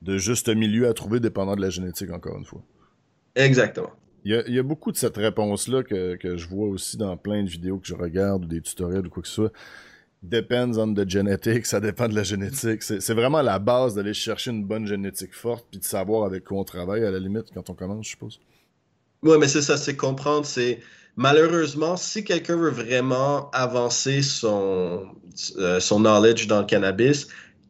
de, 0.00 0.18
juste 0.18 0.48
milieu 0.48 0.86
à 0.86 0.94
trouver 0.94 1.18
dépendant 1.18 1.56
de 1.56 1.60
la 1.60 1.70
génétique, 1.70 2.12
encore 2.12 2.38
une 2.38 2.44
fois. 2.44 2.62
Exactement. 3.34 3.90
Il 4.24 4.40
y, 4.46 4.58
a, 4.58 4.62
beaucoup 4.62 4.92
de 4.92 4.96
cette 4.96 5.16
réponse-là 5.16 5.82
que, 5.82 6.14
que, 6.14 6.36
je 6.36 6.46
vois 6.46 6.68
aussi 6.68 6.96
dans 6.96 7.16
plein 7.16 7.42
de 7.42 7.48
vidéos 7.48 7.78
que 7.78 7.88
je 7.88 7.94
regarde 7.94 8.44
ou 8.44 8.46
des 8.46 8.60
tutoriels 8.60 9.04
ou 9.04 9.10
quoi 9.10 9.20
que 9.20 9.28
ce 9.28 9.34
soit 9.34 9.52
depends 10.22 10.78
on 10.78 10.94
the 10.94 11.08
genetics, 11.08 11.66
ça 11.66 11.80
dépend 11.80 12.08
de 12.08 12.14
la 12.14 12.22
génétique. 12.22 12.82
C'est 12.82 13.14
vraiment 13.14 13.42
la 13.42 13.58
base 13.58 13.94
d'aller 13.94 14.14
chercher 14.14 14.50
une 14.50 14.64
bonne 14.64 14.86
génétique 14.86 15.34
forte 15.34 15.66
puis 15.70 15.80
de 15.80 15.84
savoir 15.84 16.24
avec 16.24 16.44
quoi 16.44 16.58
on 16.58 16.64
travaille 16.64 17.04
à 17.04 17.10
la 17.10 17.18
limite 17.18 17.46
quand 17.52 17.68
on 17.70 17.74
commence, 17.74 18.06
je 18.06 18.10
suppose. 18.10 18.40
Oui, 19.22 19.36
mais 19.38 19.48
c'est 19.48 19.62
ça, 19.62 19.76
c'est 19.76 19.96
comprendre, 19.96 20.46
c'est 20.46 20.80
malheureusement, 21.16 21.96
si 21.96 22.24
quelqu'un 22.24 22.56
veut 22.56 22.70
vraiment 22.70 23.50
avancer 23.50 24.22
son, 24.22 25.06
euh, 25.58 25.80
son 25.80 26.00
knowledge 26.00 26.46
dans 26.46 26.60
le 26.60 26.66
cannabis, 26.66 27.28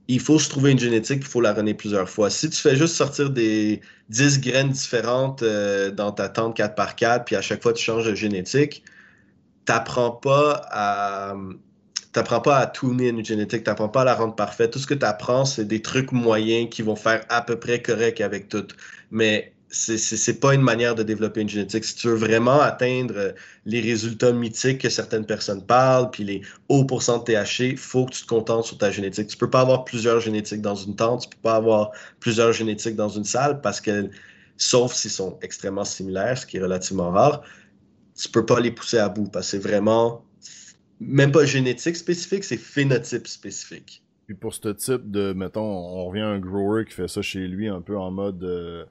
il 0.08 0.20
faut 0.20 0.38
se 0.38 0.48
trouver 0.48 0.72
une 0.72 0.78
génétique, 0.78 1.18
il 1.20 1.26
faut 1.26 1.40
la 1.40 1.52
runner 1.52 1.74
plusieurs 1.74 2.08
fois. 2.08 2.28
Si 2.28 2.50
tu 2.50 2.60
fais 2.60 2.76
juste 2.76 2.96
sortir 2.96 3.30
des 3.30 3.80
10 4.08 4.40
graines 4.40 4.70
différentes 4.70 5.42
euh, 5.42 5.90
dans 5.90 6.12
ta 6.12 6.28
tente 6.28 6.58
4x4, 6.58 7.24
puis 7.24 7.36
à 7.36 7.42
chaque 7.42 7.62
fois 7.62 7.72
tu 7.72 7.82
changes 7.82 8.06
de 8.06 8.14
génétique, 8.14 8.82
t'apprends 9.64 10.10
pas 10.10 10.66
à 10.70 11.34
t'apprends 12.12 12.40
pas 12.40 12.58
à 12.58 12.66
tuner 12.66 13.08
une 13.08 13.24
génétique, 13.24 13.64
t'apprends 13.64 13.88
pas 13.88 14.02
à 14.02 14.04
la 14.04 14.14
rendre 14.14 14.34
parfaite. 14.34 14.72
Tout 14.72 14.78
ce 14.78 14.86
que 14.86 14.94
tu 14.94 15.04
apprends, 15.04 15.44
c'est 15.44 15.64
des 15.64 15.82
trucs 15.82 16.12
moyens 16.12 16.68
qui 16.70 16.82
vont 16.82 16.96
faire 16.96 17.24
à 17.28 17.42
peu 17.42 17.58
près 17.58 17.80
correct 17.82 18.20
avec 18.20 18.48
tout. 18.48 18.66
Mais 19.10 19.52
c'est 19.72 20.38
pas 20.38 20.54
une 20.54 20.60
manière 20.60 20.94
de 20.94 21.02
développer 21.02 21.40
une 21.40 21.48
génétique. 21.48 21.84
Si 21.84 21.94
tu 21.94 22.08
veux 22.08 22.14
vraiment 22.14 22.60
atteindre 22.60 23.34
les 23.64 23.80
résultats 23.80 24.32
mythiques 24.32 24.82
que 24.82 24.90
certaines 24.90 25.24
personnes 25.24 25.64
parlent, 25.64 26.10
puis 26.10 26.24
les 26.24 26.42
hauts 26.68 26.84
pourcents 26.84 27.18
de 27.18 27.24
THC, 27.24 27.76
faut 27.78 28.04
que 28.04 28.12
tu 28.12 28.22
te 28.22 28.26
contentes 28.26 28.66
sur 28.66 28.76
ta 28.76 28.90
génétique. 28.90 29.28
Tu 29.28 29.36
peux 29.38 29.48
pas 29.48 29.62
avoir 29.62 29.84
plusieurs 29.84 30.20
génétiques 30.20 30.60
dans 30.60 30.74
une 30.74 30.94
tente, 30.94 31.22
tu 31.22 31.28
peux 31.30 31.42
pas 31.42 31.56
avoir 31.56 31.90
plusieurs 32.20 32.52
génétiques 32.52 32.96
dans 32.96 33.08
une 33.08 33.24
salle 33.24 33.62
parce 33.62 33.80
que, 33.80 34.10
sauf 34.58 34.92
s'ils 34.92 35.10
sont 35.10 35.38
extrêmement 35.40 35.86
similaires, 35.86 36.36
ce 36.36 36.44
qui 36.44 36.58
est 36.58 36.62
relativement 36.62 37.10
rare, 37.10 37.42
tu 38.14 38.28
peux 38.28 38.44
pas 38.44 38.60
les 38.60 38.72
pousser 38.72 38.98
à 38.98 39.08
bout 39.08 39.28
parce 39.30 39.46
que 39.46 39.50
c'est 39.52 39.68
vraiment 39.68 40.22
même 41.06 41.32
pas 41.32 41.44
génétique 41.44 41.96
spécifique, 41.96 42.44
c'est 42.44 42.56
phénotype 42.56 43.26
spécifique. 43.26 44.02
Puis 44.26 44.34
pour 44.34 44.54
ce 44.54 44.68
type 44.68 45.10
de, 45.10 45.32
mettons, 45.32 45.62
on 45.62 46.06
revient 46.06 46.20
à 46.20 46.28
un 46.28 46.38
grower 46.38 46.84
qui 46.84 46.94
fait 46.94 47.08
ça 47.08 47.22
chez 47.22 47.46
lui 47.48 47.68
un 47.68 47.80
peu 47.80 47.98
en 47.98 48.10
mode 48.10 48.42
euh, 48.44 48.84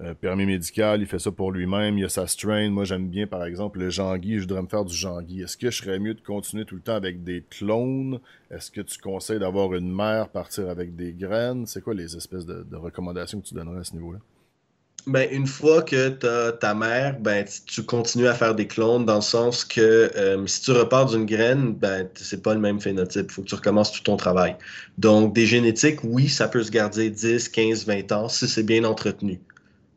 euh, 0.00 0.14
permis 0.14 0.46
médical, 0.46 1.00
il 1.00 1.06
fait 1.06 1.18
ça 1.18 1.32
pour 1.32 1.52
lui-même, 1.52 1.96
il 1.98 2.04
a 2.04 2.08
sa 2.08 2.26
strain. 2.26 2.68
Moi, 2.70 2.84
j'aime 2.84 3.08
bien, 3.08 3.26
par 3.26 3.44
exemple, 3.44 3.78
le 3.78 3.88
Jean-Guy, 3.88 4.36
je 4.36 4.40
voudrais 4.40 4.62
me 4.62 4.68
faire 4.68 4.84
du 4.84 4.94
Jean-Guy. 4.94 5.42
Est-ce 5.42 5.56
que 5.56 5.70
je 5.70 5.82
serais 5.82 5.98
mieux 5.98 6.14
de 6.14 6.20
continuer 6.20 6.64
tout 6.64 6.74
le 6.74 6.82
temps 6.82 6.94
avec 6.94 7.24
des 7.24 7.44
clones? 7.48 8.20
Est-ce 8.50 8.70
que 8.70 8.80
tu 8.80 8.98
conseilles 8.98 9.38
d'avoir 9.38 9.74
une 9.74 9.92
mère, 9.92 10.28
partir 10.28 10.68
avec 10.68 10.96
des 10.96 11.12
graines? 11.12 11.66
C'est 11.66 11.82
quoi 11.82 11.94
les 11.94 12.16
espèces 12.16 12.46
de 12.46 12.76
recommandations 12.76 13.40
que 13.40 13.46
tu 13.46 13.54
donnerais 13.54 13.80
à 13.80 13.84
ce 13.84 13.94
niveau-là? 13.94 14.18
Ben, 15.06 15.28
une 15.32 15.48
fois 15.48 15.82
que 15.82 16.10
tu 16.10 16.58
ta 16.60 16.74
mère, 16.74 17.18
ben, 17.18 17.44
tu 17.66 17.82
continues 17.82 18.28
à 18.28 18.34
faire 18.34 18.54
des 18.54 18.68
clones 18.68 19.04
dans 19.04 19.16
le 19.16 19.20
sens 19.20 19.64
que 19.64 19.80
euh, 20.16 20.46
si 20.46 20.62
tu 20.62 20.70
repars 20.70 21.06
d'une 21.06 21.26
graine, 21.26 21.74
ben, 21.74 22.08
c'est 22.14 22.40
pas 22.40 22.54
le 22.54 22.60
même 22.60 22.80
phénotype. 22.80 23.26
Il 23.28 23.32
faut 23.32 23.42
que 23.42 23.48
tu 23.48 23.54
recommences 23.56 23.90
tout 23.90 24.02
ton 24.02 24.16
travail. 24.16 24.56
Donc, 24.98 25.34
des 25.34 25.44
génétiques, 25.44 25.98
oui, 26.04 26.28
ça 26.28 26.46
peut 26.46 26.62
se 26.62 26.70
garder 26.70 27.10
10, 27.10 27.48
15, 27.48 27.84
20 27.84 28.12
ans 28.12 28.28
si 28.28 28.46
c'est 28.46 28.62
bien 28.62 28.84
entretenu. 28.84 29.40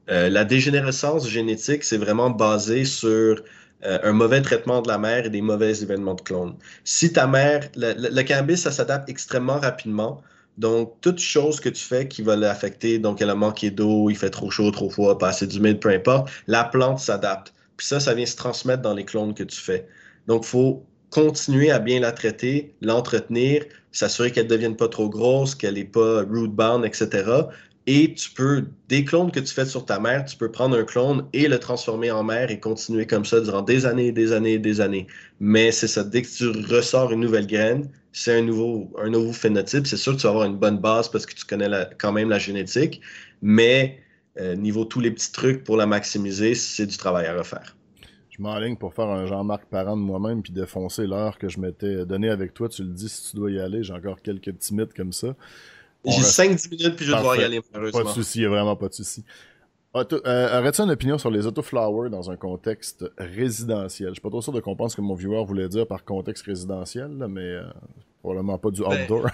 Euh, 0.10 0.30
la 0.30 0.44
dégénérescence 0.44 1.30
génétique, 1.30 1.84
c'est 1.84 1.98
vraiment 1.98 2.32
basé 2.32 2.84
sur 2.86 3.44
euh, 3.86 4.00
un 4.04 4.14
mauvais 4.14 4.42
traitement 4.42 4.82
de 4.82 4.88
la 4.88 4.98
mère 4.98 5.26
et 5.26 5.30
des 5.30 5.42
mauvais 5.42 5.82
événements 5.82 6.16
de 6.16 6.22
clones. 6.22 6.56
Si 6.84 7.14
ta 7.14 7.28
mère, 7.28 7.70
le 7.76 8.22
cannabis, 8.24 8.62
ça 8.62 8.72
s'adapte 8.72 9.08
extrêmement 9.10 9.60
rapidement. 9.60 10.24
Donc, 10.58 10.96
toute 11.02 11.20
chose 11.20 11.60
que 11.60 11.70
tu 11.70 11.84
fais 11.84 12.08
qui 12.08 12.22
va 12.22 12.36
l'affecter, 12.36 12.98
donc 13.00 13.22
elle 13.22 13.30
a 13.30 13.36
manqué 13.36 13.72
d'eau, 13.72 14.10
il 14.10 14.16
fait 14.16 14.30
trop 14.30 14.50
chaud, 14.50 14.72
trop 14.72 14.90
froid, 14.90 15.18
pas 15.18 15.30
assez 15.30 15.48
d'humide, 15.48 15.80
peu 15.80 15.90
importe, 15.90 16.30
la 16.48 16.64
plante 16.64 17.00
s'adapte. 17.00 17.54
Puis 17.78 17.88
ça, 17.88 18.00
ça 18.00 18.14
vient 18.14 18.26
se 18.26 18.38
transmettre 18.38 18.82
dans 18.82 18.94
les 18.94 19.04
clones 19.04 19.34
que 19.34 19.44
tu 19.44 19.60
fais. 19.60 19.88
Donc, 20.28 20.44
il 20.46 20.48
faut 20.48 20.86
continuer 21.10 21.72
à 21.72 21.80
bien 21.80 22.00
la 22.00 22.12
traiter, 22.12 22.74
l'entretenir, 22.82 23.66
s'assurer 23.92 24.32
qu'elle 24.32 24.46
ne 24.46 24.50
devienne 24.50 24.76
pas 24.76 24.88
trop 24.88 25.10
grosse, 25.10 25.56
qu'elle 25.56 25.76
n'est 25.76 25.86
pas 25.86 26.24
root 26.24 26.48
bound, 26.48 26.86
etc. 26.86 27.24
Et 27.88 28.14
tu 28.16 28.32
peux, 28.32 28.66
des 28.90 29.06
clones 29.06 29.32
que 29.32 29.40
tu 29.40 29.54
fais 29.54 29.66
sur 29.66 29.86
ta 29.86 30.00
mère, 30.00 30.26
tu 30.26 30.38
peux 30.38 30.50
prendre 30.50 30.76
un 30.76 30.84
clone 30.84 31.28
et 31.34 31.48
le 31.48 31.60
transformer 31.60 32.10
en 32.10 32.24
mère 32.24 32.50
et 32.50 32.60
continuer 32.60 33.06
comme 33.06 33.26
ça 33.26 33.42
durant 33.42 33.62
des 33.62 33.86
années, 33.86 34.12
des 34.12 34.32
années, 34.32 34.58
des 34.58 34.82
années. 34.82 35.06
Mais 35.40 35.72
c'est 35.72 35.88
ça, 35.88 36.04
dès 36.04 36.24
que 36.24 36.28
tu 36.28 36.48
ressors 36.74 37.12
une 37.12 37.20
nouvelle 37.20 37.46
graine, 37.46 37.88
c'est 38.12 38.40
un 38.40 38.42
nouveau, 38.42 38.92
un 38.98 39.10
nouveau 39.10 39.34
phénotype. 39.34 39.86
C'est 39.86 39.98
sûr 39.98 40.16
que 40.16 40.22
tu 40.22 40.24
vas 40.24 40.32
avoir 40.32 40.46
une 40.46 40.58
bonne 40.58 40.80
base 40.80 41.10
parce 41.10 41.28
que 41.28 41.36
tu 41.36 41.46
connais 41.46 41.70
quand 42.00 42.12
même 42.12 42.30
la 42.30 42.40
génétique, 42.40 43.02
mais 43.44 44.00
euh, 44.40 44.56
niveau 44.56 44.86
tous 44.86 45.00
les 45.00 45.12
petits 45.12 45.32
trucs 45.32 45.64
pour 45.64 45.78
la 45.78 45.86
maximiser, 45.86 46.56
c'est 46.56 46.88
du 46.88 46.98
travail 46.98 47.28
à 47.28 47.38
refaire. 47.38 47.76
Je 48.32 48.42
m'enligne 48.42 48.76
pour 48.76 48.94
faire 48.94 49.08
un 49.08 49.28
Jean-Marc 49.28 49.66
Parent 49.66 49.96
de 49.96 50.02
moi-même 50.02 50.42
puis 50.42 50.52
défoncer 50.52 51.08
l'heure 51.08 51.38
que 51.38 51.48
je 51.48 51.60
m'étais 51.60 52.06
donné 52.06 52.30
avec 52.30 52.54
toi. 52.54 52.68
Tu 52.68 52.84
le 52.84 52.90
dis 52.90 53.08
si 53.08 53.32
tu 53.32 53.38
dois 53.38 53.50
y 53.50 53.60
aller. 53.60 53.82
J'ai 53.82 53.94
encore 53.94 54.22
quelques 54.22 54.52
petits 54.52 54.74
mythes 54.74 54.94
comme 54.94 55.14
ça. 55.14 55.36
J'ai 56.08 56.22
5-10 56.22 56.70
minutes 56.70 56.96
puis 56.96 57.06
je 57.06 57.12
vais 57.12 57.18
devoir 57.18 57.36
y 57.38 57.44
aller, 57.44 57.62
malheureusement. 57.74 58.04
Pas 58.04 58.10
de 58.10 58.14
souci, 58.14 58.40
il 58.40 58.42
n'y 58.42 58.48
a 58.48 58.50
vraiment 58.50 58.76
pas 58.76 58.88
de 58.88 58.94
souci. 58.94 59.24
Euh, 59.96 60.60
Aurais-tu 60.60 60.82
une 60.82 60.92
opinion 60.92 61.18
sur 61.18 61.32
les 61.32 61.48
autoflowers 61.48 62.10
dans 62.10 62.30
un 62.30 62.36
contexte 62.36 63.06
résidentiel? 63.18 64.10
Je 64.10 64.14
suis 64.16 64.22
pas 64.22 64.30
trop 64.30 64.42
sûr 64.42 64.52
de 64.52 64.60
comprendre 64.60 64.92
ce 64.92 64.96
que 64.98 65.02
mon 65.02 65.16
viewer 65.16 65.44
voulait 65.46 65.70
dire 65.70 65.88
par 65.88 66.04
contexte 66.04 66.46
résidentiel, 66.46 67.10
mais 67.30 67.42
euh, 67.42 67.64
probablement 68.20 68.58
pas 68.58 68.72
du 68.72 68.82
ben, 68.82 69.04
outdoor. 69.04 69.24
Mais 69.24 69.32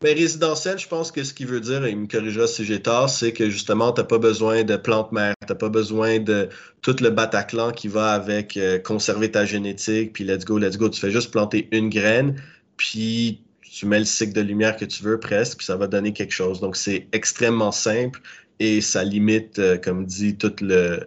ben, 0.14 0.18
résidentiel, 0.18 0.78
je 0.78 0.88
pense 0.88 1.12
que 1.12 1.22
ce 1.22 1.32
qu'il 1.32 1.46
veut 1.46 1.60
dire, 1.60 1.84
et 1.84 1.90
il 1.90 1.96
me 1.96 2.06
corrigera 2.08 2.48
si 2.48 2.64
j'ai 2.64 2.82
tort, 2.82 3.08
c'est 3.08 3.32
que 3.32 3.50
justement, 3.50 3.92
tu 3.92 4.00
n'as 4.00 4.06
pas 4.06 4.18
besoin 4.18 4.64
de 4.64 4.74
plantes 4.76 5.12
mères, 5.12 5.34
tu 5.46 5.52
n'as 5.52 5.58
pas 5.58 5.68
besoin 5.68 6.18
de 6.18 6.48
tout 6.80 6.96
le 7.00 7.10
Bataclan 7.10 7.70
qui 7.70 7.86
va 7.86 8.12
avec 8.12 8.56
euh, 8.56 8.80
conserver 8.80 9.30
ta 9.30 9.44
génétique, 9.44 10.12
puis 10.12 10.24
let's 10.24 10.44
go, 10.44 10.58
let's 10.58 10.76
go. 10.76 10.88
Tu 10.88 11.00
fais 11.00 11.12
juste 11.12 11.30
planter 11.30 11.68
une 11.70 11.88
graine, 11.88 12.34
puis 12.76 13.44
tu 13.72 13.86
mets 13.86 13.98
le 13.98 14.04
cycle 14.04 14.34
de 14.34 14.42
lumière 14.42 14.76
que 14.76 14.84
tu 14.84 15.02
veux 15.02 15.18
presque, 15.18 15.58
puis 15.58 15.66
ça 15.66 15.76
va 15.76 15.86
donner 15.86 16.12
quelque 16.12 16.32
chose. 16.32 16.60
Donc, 16.60 16.76
c'est 16.76 17.08
extrêmement 17.12 17.72
simple 17.72 18.20
et 18.60 18.82
ça 18.82 19.02
limite, 19.02 19.58
euh, 19.58 19.78
comme 19.78 20.04
dit, 20.04 20.36
le, 20.60 21.00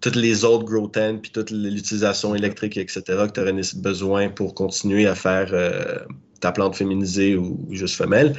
toutes 0.00 0.14
les 0.14 0.44
autres 0.44 0.64
grow 0.64 0.86
tent, 0.86 1.18
puis 1.20 1.32
toute 1.32 1.50
l'utilisation 1.50 2.34
électrique, 2.36 2.76
etc., 2.76 3.02
que 3.04 3.32
tu 3.32 3.40
aurais 3.40 3.60
besoin 3.76 4.28
pour 4.28 4.54
continuer 4.54 5.06
à 5.08 5.16
faire 5.16 5.48
euh, 5.52 5.98
ta 6.40 6.52
plante 6.52 6.76
féminisée 6.76 7.36
ou 7.36 7.66
juste 7.72 7.96
femelle. 7.96 8.36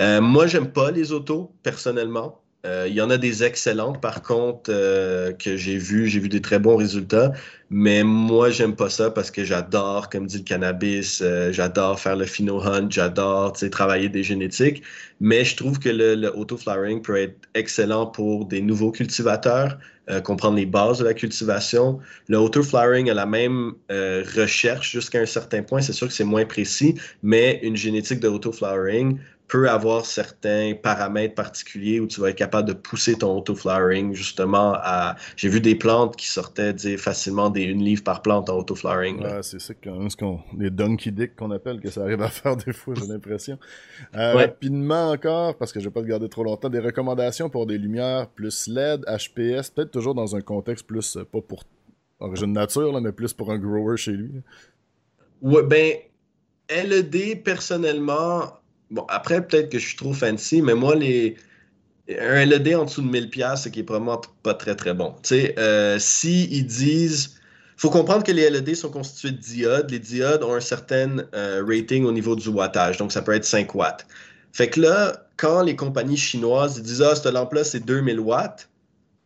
Euh, 0.00 0.20
moi, 0.20 0.46
j'aime 0.46 0.70
pas 0.70 0.90
les 0.90 1.12
autos, 1.12 1.50
personnellement. 1.62 2.43
Euh, 2.64 2.86
il 2.88 2.94
y 2.94 3.02
en 3.02 3.10
a 3.10 3.18
des 3.18 3.44
excellentes, 3.44 4.00
par 4.00 4.22
contre, 4.22 4.70
euh, 4.70 5.32
que 5.32 5.56
j'ai 5.56 5.76
vu, 5.76 6.08
j'ai 6.08 6.18
vu 6.18 6.28
des 6.30 6.40
très 6.40 6.58
bons 6.58 6.76
résultats. 6.76 7.32
Mais 7.68 8.04
moi, 8.04 8.50
j'aime 8.50 8.74
pas 8.74 8.88
ça 8.88 9.10
parce 9.10 9.30
que 9.30 9.44
j'adore, 9.44 10.08
comme 10.08 10.26
dit 10.26 10.38
le 10.38 10.44
cannabis, 10.44 11.20
euh, 11.22 11.52
j'adore 11.52 12.00
faire 12.00 12.16
le 12.16 12.24
phino 12.24 12.60
hunt, 12.62 12.88
j'adore 12.88 13.52
travailler 13.70 14.08
des 14.08 14.22
génétiques. 14.22 14.82
Mais 15.20 15.44
je 15.44 15.56
trouve 15.56 15.78
que 15.78 15.90
le, 15.90 16.30
auto-flowering 16.34 17.02
peut 17.02 17.16
être 17.16 17.36
excellent 17.54 18.06
pour 18.06 18.46
des 18.46 18.60
nouveaux 18.62 18.92
cultivateurs, 18.92 19.78
comprendre 20.22 20.56
les 20.56 20.66
bases 20.66 20.98
de 20.98 21.04
la 21.04 21.14
cultivation. 21.14 21.98
Le 22.28 22.38
auto-flowering 22.38 23.08
a 23.10 23.14
la 23.14 23.24
même 23.24 23.72
recherche 23.88 24.90
jusqu'à 24.90 25.20
un 25.20 25.26
certain 25.26 25.62
point. 25.62 25.80
C'est 25.80 25.94
sûr 25.94 26.08
que 26.08 26.12
c'est 26.12 26.24
moins 26.24 26.44
précis, 26.44 26.94
mais 27.22 27.58
une 27.62 27.76
génétique 27.76 28.20
de 28.20 28.28
auto-flowering 28.28 29.18
peut 29.48 29.68
avoir 29.68 30.06
certains 30.06 30.72
paramètres 30.74 31.34
particuliers 31.34 32.00
où 32.00 32.06
tu 32.06 32.20
vas 32.20 32.30
être 32.30 32.36
capable 32.36 32.66
de 32.66 32.72
pousser 32.72 33.16
ton 33.16 33.36
auto-flowering 33.36 34.14
justement 34.14 34.72
à. 34.76 35.16
J'ai 35.36 35.48
vu 35.48 35.60
des 35.60 35.74
plantes 35.74 36.16
qui 36.16 36.28
sortaient 36.28 36.74
facilement 36.96 37.50
des 37.50 37.62
une 37.64 37.82
livre 37.82 38.02
par 38.02 38.22
plante 38.22 38.48
en 38.48 38.58
auto-flowering. 38.58 39.22
Ouais, 39.22 39.42
c'est 39.42 39.60
ça 39.60 39.74
quand 39.74 39.96
même 39.96 40.10
ce 40.10 40.16
qu'on. 40.16 40.40
Les 40.58 40.70
donkey 40.70 41.10
dick 41.10 41.36
qu'on 41.36 41.50
appelle 41.50 41.80
que 41.80 41.90
ça 41.90 42.02
arrive 42.02 42.22
à 42.22 42.28
faire 42.28 42.56
des 42.56 42.72
fois, 42.72 42.94
j'ai 42.94 43.06
l'impression. 43.06 43.58
Euh, 44.16 44.34
rapidement 44.34 45.10
encore, 45.10 45.56
parce 45.56 45.72
que 45.72 45.80
je 45.80 45.84
vais 45.84 45.92
pas 45.92 46.02
te 46.02 46.06
garder 46.06 46.28
trop 46.28 46.44
longtemps, 46.44 46.70
des 46.70 46.80
recommandations 46.80 47.50
pour 47.50 47.66
des 47.66 47.76
lumières 47.76 48.28
plus 48.28 48.66
LED, 48.66 49.04
HPS, 49.06 49.70
peut-être 49.70 49.90
toujours 49.90 50.14
dans 50.14 50.36
un 50.36 50.40
contexte 50.40 50.86
plus 50.86 51.16
euh, 51.16 51.24
pas 51.24 51.40
pour 51.42 51.64
origine 52.20 52.52
nature, 52.52 52.92
là, 52.92 53.00
mais 53.00 53.12
plus 53.12 53.32
pour 53.34 53.50
un 53.50 53.58
grower 53.58 53.96
chez 53.96 54.12
lui. 54.12 54.30
Ouais, 55.42 55.62
ben 55.62 55.92
LED 56.70 57.42
personnellement 57.42 58.63
Bon, 58.90 59.04
après, 59.08 59.46
peut-être 59.46 59.70
que 59.70 59.78
je 59.78 59.86
suis 59.88 59.96
trop 59.96 60.12
fancy, 60.12 60.62
mais 60.62 60.74
moi, 60.74 60.94
les, 60.94 61.36
un 62.08 62.44
LED 62.44 62.74
en 62.74 62.84
dessous 62.84 63.02
de 63.02 63.08
1000$, 63.08 63.56
c'est 63.56 63.70
qui 63.70 63.80
est 63.80 63.84
probablement 63.84 64.20
pas 64.42 64.54
très 64.54 64.76
très 64.76 64.94
bon. 64.94 65.14
Tu 65.22 65.28
sais, 65.30 65.58
euh, 65.58 65.98
si 65.98 66.44
ils 66.50 66.66
disent. 66.66 67.36
faut 67.76 67.90
comprendre 67.90 68.24
que 68.24 68.32
les 68.32 68.50
LED 68.50 68.74
sont 68.74 68.90
constitués 68.90 69.32
de 69.32 69.38
diodes. 69.38 69.90
Les 69.90 69.98
diodes 69.98 70.42
ont 70.42 70.54
un 70.54 70.60
certain 70.60 71.24
euh, 71.34 71.64
rating 71.66 72.04
au 72.04 72.12
niveau 72.12 72.36
du 72.36 72.48
wattage, 72.48 72.98
donc 72.98 73.12
ça 73.12 73.22
peut 73.22 73.32
être 73.32 73.44
5 73.44 73.74
watts. 73.74 74.06
Fait 74.52 74.68
que 74.68 74.80
là, 74.80 75.26
quand 75.36 75.62
les 75.62 75.76
compagnies 75.76 76.16
chinoises 76.16 76.80
disent 76.82 77.02
Ah, 77.02 77.14
cette 77.14 77.32
lampe-là, 77.32 77.64
c'est 77.64 77.80
2000 77.80 78.20
watts, 78.20 78.68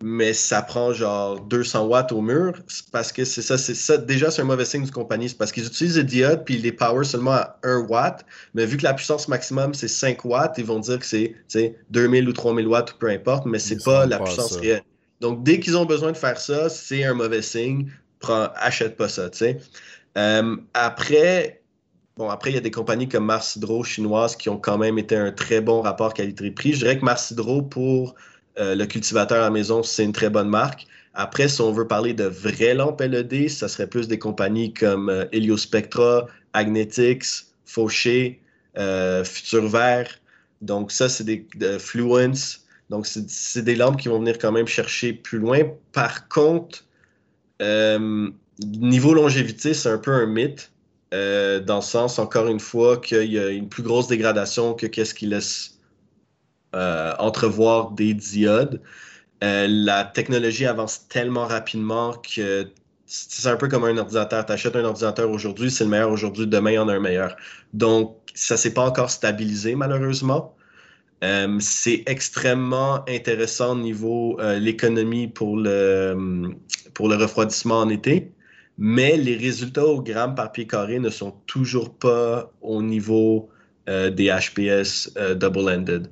mais 0.02 0.32
ça 0.32 0.62
prend 0.62 0.92
genre 0.92 1.40
200 1.40 1.86
watts 1.86 2.12
au 2.12 2.20
mur, 2.20 2.52
parce 2.92 3.10
que 3.10 3.24
c'est 3.24 3.42
ça, 3.42 3.58
c'est 3.58 3.74
ça. 3.74 3.98
Déjà, 3.98 4.30
c'est 4.30 4.42
un 4.42 4.44
mauvais 4.44 4.64
signe 4.64 4.84
du 4.84 4.92
compagnie. 4.92 5.28
C'est 5.28 5.36
parce 5.36 5.50
qu'ils 5.50 5.66
utilisent 5.66 5.96
des 5.96 6.04
diodes 6.04 6.44
puis 6.44 6.54
ils 6.54 6.62
les 6.62 6.72
power 6.72 7.04
seulement 7.04 7.32
à 7.32 7.58
1 7.64 7.86
watt. 7.88 8.24
Mais 8.54 8.64
vu 8.64 8.76
que 8.76 8.84
la 8.84 8.94
puissance 8.94 9.26
maximum, 9.26 9.74
c'est 9.74 9.88
5 9.88 10.24
watts, 10.24 10.54
ils 10.58 10.64
vont 10.64 10.78
dire 10.78 11.00
que 11.00 11.06
c'est 11.06 11.76
2000 11.90 12.28
ou 12.28 12.32
3000 12.32 12.66
watts 12.68 12.92
ou 12.92 12.98
peu 12.98 13.08
importe, 13.08 13.46
mais 13.46 13.58
c'est 13.58 13.82
pas 13.82 14.06
la 14.06 14.20
puissance 14.20 14.56
réelle. 14.56 14.82
Donc, 15.20 15.42
dès 15.42 15.58
qu'ils 15.58 15.76
ont 15.76 15.84
besoin 15.84 16.12
de 16.12 16.16
faire 16.16 16.38
ça, 16.38 16.68
c'est 16.68 17.02
un 17.02 17.14
mauvais 17.14 17.42
signe. 17.42 17.90
Prends, 18.20 18.50
achète 18.54 18.96
pas 18.96 19.08
ça, 19.08 19.30
tu 19.30 19.38
sais. 19.38 19.58
Euh, 20.16 20.56
après, 20.74 21.62
bon, 22.16 22.28
après, 22.28 22.50
il 22.50 22.54
y 22.54 22.58
a 22.58 22.60
des 22.60 22.70
compagnies 22.70 23.08
comme 23.08 23.24
Mars 23.24 23.56
Hydro 23.56 23.82
chinoises 23.82 24.36
qui 24.36 24.48
ont 24.48 24.58
quand 24.58 24.78
même 24.78 24.96
été 24.96 25.16
un 25.16 25.32
très 25.32 25.60
bon 25.60 25.80
rapport 25.80 26.14
qualité-prix. 26.14 26.74
Je 26.74 26.78
dirais 26.78 26.98
que 26.98 27.04
Mars 27.04 27.32
Hydro, 27.32 27.62
pour 27.62 28.14
euh, 28.58 28.74
le 28.74 28.86
cultivateur 28.86 29.38
à 29.38 29.42
la 29.42 29.50
maison, 29.50 29.82
c'est 29.82 30.04
une 30.04 30.12
très 30.12 30.30
bonne 30.30 30.48
marque. 30.48 30.86
Après, 31.14 31.48
si 31.48 31.60
on 31.60 31.72
veut 31.72 31.86
parler 31.86 32.12
de 32.14 32.24
vraies 32.24 32.74
lampes 32.74 33.00
LED, 33.00 33.48
ça 33.48 33.68
serait 33.68 33.86
plus 33.86 34.08
des 34.08 34.18
compagnies 34.18 34.72
comme 34.72 35.08
euh, 35.08 35.24
Heliospectra, 35.32 36.26
Agnetix, 36.52 37.52
Fauché, 37.64 38.40
euh, 38.76 39.24
Vert. 39.52 40.08
Donc 40.62 40.90
ça, 40.92 41.08
c'est 41.08 41.24
des 41.24 41.46
Fluence. 41.78 42.64
Donc 42.90 43.06
c'est 43.06 43.62
des 43.62 43.76
lampes 43.76 44.00
qui 44.00 44.08
vont 44.08 44.18
venir 44.18 44.38
quand 44.38 44.52
même 44.52 44.66
chercher 44.66 45.12
plus 45.12 45.38
loin. 45.38 45.60
Par 45.92 46.28
contre, 46.28 46.84
niveau 48.60 49.14
longévité, 49.14 49.74
c'est 49.74 49.90
un 49.90 49.98
peu 49.98 50.12
un 50.12 50.26
mythe. 50.26 50.72
dans 51.12 51.76
le 51.76 51.82
sens, 51.82 52.18
encore 52.18 52.48
une 52.48 52.60
fois, 52.60 52.96
qu'il 52.96 53.30
y 53.32 53.38
a 53.38 53.50
une 53.50 53.68
plus 53.68 53.82
grosse 53.82 54.08
dégradation 54.08 54.74
que 54.74 54.86
qu'est-ce 54.86 55.14
qui 55.14 55.26
laisse 55.26 55.77
euh, 55.77 55.77
entrevoir 56.72 57.92
des 57.92 58.14
diodes. 58.14 58.80
Euh, 59.44 59.66
la 59.68 60.04
technologie 60.04 60.66
avance 60.66 61.06
tellement 61.08 61.46
rapidement 61.46 62.14
que 62.14 62.68
c'est 63.06 63.48
un 63.48 63.56
peu 63.56 63.68
comme 63.68 63.84
un 63.84 63.96
ordinateur. 63.96 64.44
Tu 64.44 64.52
achètes 64.52 64.76
un 64.76 64.84
ordinateur 64.84 65.30
aujourd'hui, 65.30 65.70
c'est 65.70 65.84
le 65.84 65.90
meilleur 65.90 66.10
aujourd'hui, 66.10 66.46
demain, 66.46 66.72
il 66.72 66.74
y 66.74 66.78
en 66.78 66.88
a 66.88 66.94
un 66.94 67.00
meilleur. 67.00 67.36
Donc, 67.72 68.16
ça 68.34 68.54
ne 68.54 68.58
s'est 68.58 68.74
pas 68.74 68.84
encore 68.84 69.10
stabilisé, 69.10 69.74
malheureusement. 69.74 70.54
Euh, 71.24 71.56
c'est 71.60 72.02
extrêmement 72.06 73.04
intéressant 73.08 73.72
au 73.72 73.78
niveau 73.78 74.38
l'économie 74.58 75.28
pour 75.28 75.56
le, 75.56 76.50
pour 76.94 77.08
le 77.08 77.16
refroidissement 77.16 77.80
en 77.80 77.88
été, 77.88 78.32
mais 78.76 79.16
les 79.16 79.36
résultats 79.36 79.86
au 79.86 80.02
gramme 80.02 80.34
par 80.34 80.52
pied 80.52 80.66
carré 80.66 80.98
ne 80.98 81.10
sont 81.10 81.32
toujours 81.46 81.94
pas 81.94 82.52
au 82.60 82.82
niveau 82.82 83.50
des 83.86 84.30
HPS 84.30 85.14
double-ended. 85.36 86.08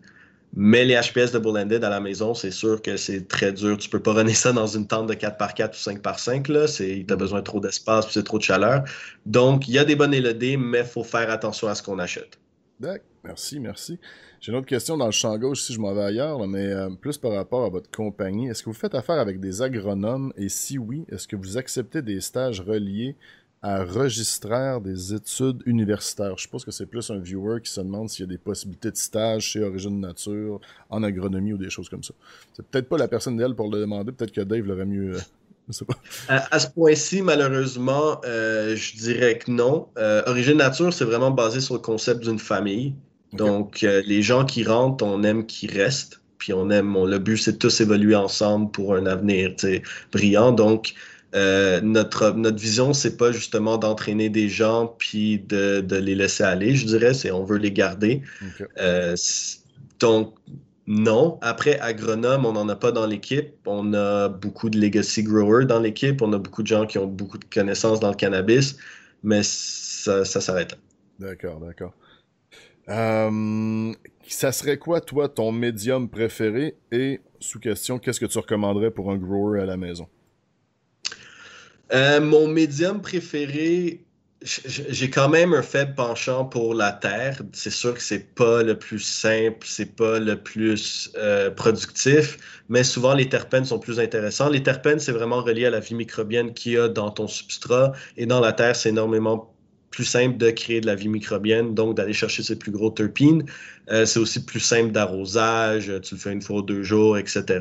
Mais 0.58 0.86
les 0.86 0.94
HPS 0.94 1.32
de 1.32 1.38
Bullanded 1.38 1.84
à 1.84 1.90
la 1.90 2.00
maison, 2.00 2.32
c'est 2.32 2.50
sûr 2.50 2.80
que 2.80 2.96
c'est 2.96 3.28
très 3.28 3.52
dur. 3.52 3.76
Tu 3.76 3.90
peux 3.90 4.00
pas 4.00 4.12
runner 4.14 4.32
ça 4.32 4.52
dans 4.52 4.66
une 4.66 4.86
tente 4.86 5.06
de 5.06 5.14
4x4 5.14 5.68
ou 5.68 5.98
5x5. 5.98 6.50
Là. 6.50 6.66
Tu 6.66 7.06
as 7.08 7.16
besoin 7.16 7.40
de 7.40 7.44
trop 7.44 7.60
d'espace, 7.60 8.10
c'est 8.10 8.24
trop 8.24 8.38
de 8.38 8.42
chaleur. 8.42 8.82
Donc, 9.26 9.68
il 9.68 9.74
y 9.74 9.78
a 9.78 9.84
des 9.84 9.96
bonnes 9.96 10.12
LED, 10.12 10.58
mais 10.58 10.80
il 10.80 10.84
faut 10.84 11.04
faire 11.04 11.30
attention 11.30 11.68
à 11.68 11.74
ce 11.74 11.82
qu'on 11.82 11.98
achète. 11.98 12.38
D'accord. 12.80 13.06
Merci, 13.26 13.58
merci. 13.58 13.98
J'ai 14.40 14.52
une 14.52 14.58
autre 14.58 14.68
question 14.68 14.96
dans 14.96 15.06
le 15.06 15.12
champ 15.12 15.36
gauche 15.36 15.62
si 15.62 15.74
je 15.74 15.80
m'en 15.80 15.92
vais 15.92 16.04
ailleurs, 16.04 16.46
mais 16.46 16.66
euh, 16.66 16.90
plus 16.90 17.18
par 17.18 17.32
rapport 17.32 17.64
à 17.64 17.68
votre 17.68 17.90
compagnie. 17.90 18.48
Est-ce 18.48 18.62
que 18.62 18.70
vous 18.70 18.76
faites 18.76 18.94
affaire 18.94 19.18
avec 19.18 19.40
des 19.40 19.62
agronomes? 19.62 20.32
Et 20.36 20.48
si 20.48 20.78
oui, 20.78 21.04
est-ce 21.10 21.26
que 21.26 21.34
vous 21.34 21.58
acceptez 21.58 22.02
des 22.02 22.20
stages 22.20 22.60
reliés 22.60 23.16
à 23.62 23.84
registraire 23.84 24.80
des 24.80 25.14
études 25.14 25.62
universitaires. 25.66 26.34
Je 26.36 26.42
suppose 26.42 26.64
que 26.64 26.70
c'est 26.70 26.86
plus 26.86 27.10
un 27.10 27.18
viewer 27.18 27.60
qui 27.60 27.70
se 27.70 27.80
demande 27.80 28.08
s'il 28.08 28.24
y 28.24 28.28
a 28.28 28.30
des 28.30 28.38
possibilités 28.38 28.90
de 28.90 28.96
stage 28.96 29.42
chez 29.44 29.62
Origine 29.62 30.00
Nature, 30.00 30.60
en 30.90 31.02
agronomie 31.02 31.52
ou 31.52 31.58
des 31.58 31.70
choses 31.70 31.88
comme 31.88 32.02
ça. 32.02 32.14
C'est 32.54 32.66
peut-être 32.66 32.88
pas 32.88 32.98
la 32.98 33.08
personne 33.08 33.34
idéale 33.34 33.54
pour 33.54 33.70
le 33.70 33.80
demander, 33.80 34.12
peut-être 34.12 34.32
que 34.32 34.42
Dave 34.42 34.66
l'aurait 34.66 34.84
mieux. 34.84 35.14
Euh, 35.14 35.20
je 35.68 35.72
sais 35.72 35.84
pas. 35.84 35.96
À, 36.28 36.58
ce 36.58 36.68
point-ci, 36.68 37.22
malheureusement, 37.22 38.20
euh, 38.24 38.76
je 38.76 38.96
dirais 38.96 39.38
que 39.38 39.50
non. 39.50 39.88
Euh, 39.98 40.22
Origine 40.26 40.58
Nature, 40.58 40.92
c'est 40.92 41.04
vraiment 41.04 41.32
basé 41.32 41.60
sur 41.60 41.74
le 41.74 41.80
concept 41.80 42.22
d'une 42.22 42.38
famille. 42.38 42.94
Donc, 43.32 43.80
les 43.82 44.22
gens 44.22 44.44
qui 44.44 44.64
rentrent, 44.64 45.04
on 45.04 45.22
aime 45.24 45.44
qu'ils 45.44 45.76
restent. 45.76 46.20
Puis 46.38 46.52
on 46.52 46.70
aime, 46.70 46.94
le 47.04 47.18
but, 47.18 47.36
c'est 47.36 47.52
de 47.52 47.58
tous 47.58 47.80
évoluer 47.80 48.14
ensemble 48.14 48.70
pour 48.70 48.94
un 48.94 49.06
avenir 49.06 49.54
brillant. 50.12 50.52
Donc, 50.52 50.94
euh, 51.36 51.80
notre, 51.82 52.30
notre 52.32 52.58
vision, 52.58 52.94
c'est 52.94 53.16
pas 53.16 53.30
justement 53.30 53.76
d'entraîner 53.76 54.30
des 54.30 54.48
gens 54.48 54.94
puis 54.98 55.38
de, 55.38 55.84
les 55.90 56.14
laisser 56.14 56.44
aller, 56.44 56.74
je 56.74 56.86
dirais, 56.86 57.12
c'est 57.12 57.30
on 57.30 57.44
veut 57.44 57.58
les 57.58 57.72
garder. 57.72 58.22
Euh, 58.78 59.14
donc, 60.00 60.34
non. 60.86 61.38
Après, 61.42 61.78
agronome, 61.80 62.46
on 62.46 62.52
n'en 62.52 62.68
a 62.68 62.76
pas 62.76 62.92
dans 62.92 63.06
l'équipe. 63.06 63.50
On 63.66 63.92
a 63.92 64.28
beaucoup 64.28 64.70
de 64.70 64.78
legacy 64.80 65.22
growers 65.22 65.66
dans 65.66 65.80
l'équipe. 65.80 66.22
On 66.22 66.32
a 66.32 66.38
beaucoup 66.38 66.62
de 66.62 66.68
gens 66.68 66.86
qui 66.86 66.96
ont 66.98 67.06
beaucoup 67.06 67.38
de 67.38 67.44
connaissances 67.44 68.00
dans 68.00 68.10
le 68.10 68.16
cannabis, 68.16 68.76
mais 69.22 69.40
ça, 69.42 70.24
s'arrête 70.24 70.72
là. 70.72 70.78
D'accord, 71.18 71.60
d'accord. 71.60 71.92
Euh, 72.88 73.92
ça 74.28 74.52
serait 74.52 74.78
quoi, 74.78 75.00
toi, 75.00 75.28
ton 75.28 75.50
médium 75.52 76.08
préféré? 76.08 76.76
Et, 76.92 77.20
sous 77.40 77.58
question, 77.58 77.98
qu'est-ce 77.98 78.20
que 78.20 78.26
tu 78.26 78.38
recommanderais 78.38 78.90
pour 78.90 79.10
un 79.10 79.16
grower 79.16 79.60
à 79.60 79.66
la 79.66 79.76
maison? 79.76 80.06
Euh, 81.92 82.20
mon 82.20 82.48
médium 82.48 83.00
préféré, 83.00 84.00
j'ai 84.42 85.10
quand 85.10 85.28
même 85.28 85.54
un 85.54 85.62
faible 85.62 85.94
penchant 85.94 86.44
pour 86.44 86.74
la 86.74 86.92
terre. 86.92 87.40
C'est 87.52 87.70
sûr 87.70 87.94
que 87.94 88.02
c'est 88.02 88.34
pas 88.34 88.62
le 88.62 88.78
plus 88.78 88.98
simple, 88.98 89.66
c'est 89.66 89.96
pas 89.96 90.18
le 90.18 90.36
plus 90.36 91.10
euh, 91.16 91.50
productif, 91.50 92.38
mais 92.68 92.84
souvent 92.84 93.14
les 93.14 93.28
terpènes 93.28 93.64
sont 93.64 93.78
plus 93.78 94.00
intéressants. 94.00 94.48
Les 94.48 94.62
terpènes, 94.62 94.98
c'est 94.98 95.12
vraiment 95.12 95.42
relié 95.42 95.66
à 95.66 95.70
la 95.70 95.80
vie 95.80 95.94
microbienne 95.94 96.52
qu'il 96.54 96.72
y 96.72 96.78
a 96.78 96.88
dans 96.88 97.10
ton 97.10 97.28
substrat 97.28 97.92
et 98.16 98.26
dans 98.26 98.40
la 98.40 98.52
terre, 98.52 98.76
c'est 98.76 98.90
énormément 98.90 99.52
plus 99.90 100.04
simple 100.04 100.36
de 100.36 100.50
créer 100.50 100.82
de 100.82 100.86
la 100.86 100.94
vie 100.94 101.08
microbienne, 101.08 101.74
donc 101.74 101.96
d'aller 101.96 102.12
chercher 102.12 102.42
ses 102.42 102.56
plus 102.56 102.70
gros 102.70 102.90
terpines. 102.90 103.44
Euh, 103.90 104.04
c'est 104.04 104.18
aussi 104.18 104.44
plus 104.44 104.60
simple 104.60 104.92
d'arrosage, 104.92 105.90
tu 106.02 106.14
le 106.14 106.20
fais 106.20 106.32
une 106.32 106.42
fois 106.42 106.56
ou 106.56 106.62
deux 106.62 106.82
jours, 106.82 107.16
etc. 107.16 107.60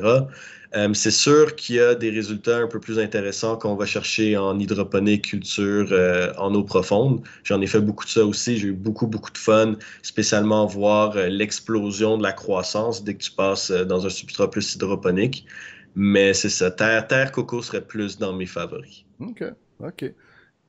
Euh, 0.76 0.92
c'est 0.92 1.10
sûr 1.10 1.56
qu'il 1.56 1.76
y 1.76 1.80
a 1.80 1.94
des 1.94 2.10
résultats 2.10 2.58
un 2.58 2.66
peu 2.66 2.78
plus 2.78 2.98
intéressants 2.98 3.56
qu'on 3.56 3.76
va 3.76 3.86
chercher 3.86 4.36
en 4.36 4.58
hydroponique, 4.58 5.26
culture, 5.30 5.88
euh, 5.90 6.32
en 6.36 6.54
eau 6.54 6.64
profonde. 6.64 7.22
J'en 7.44 7.60
ai 7.62 7.66
fait 7.66 7.80
beaucoup 7.80 8.04
de 8.04 8.10
ça 8.10 8.26
aussi. 8.26 8.58
J'ai 8.58 8.68
eu 8.68 8.72
beaucoup, 8.72 9.06
beaucoup 9.06 9.30
de 9.30 9.38
fun, 9.38 9.76
spécialement 10.02 10.66
voir 10.66 11.16
l'explosion 11.16 12.18
de 12.18 12.22
la 12.22 12.32
croissance 12.32 13.04
dès 13.04 13.14
que 13.14 13.22
tu 13.22 13.30
passes 13.30 13.70
dans 13.70 14.04
un 14.04 14.10
substrat 14.10 14.50
plus 14.50 14.74
hydroponique. 14.74 15.46
Mais 15.94 16.34
c'est 16.34 16.50
ça, 16.50 16.70
terre, 16.70 17.06
terre 17.06 17.32
coco 17.32 17.62
serait 17.62 17.80
plus 17.80 18.18
dans 18.18 18.34
mes 18.34 18.44
favoris. 18.44 19.04
OK, 19.18 19.44
OK. 19.80 20.12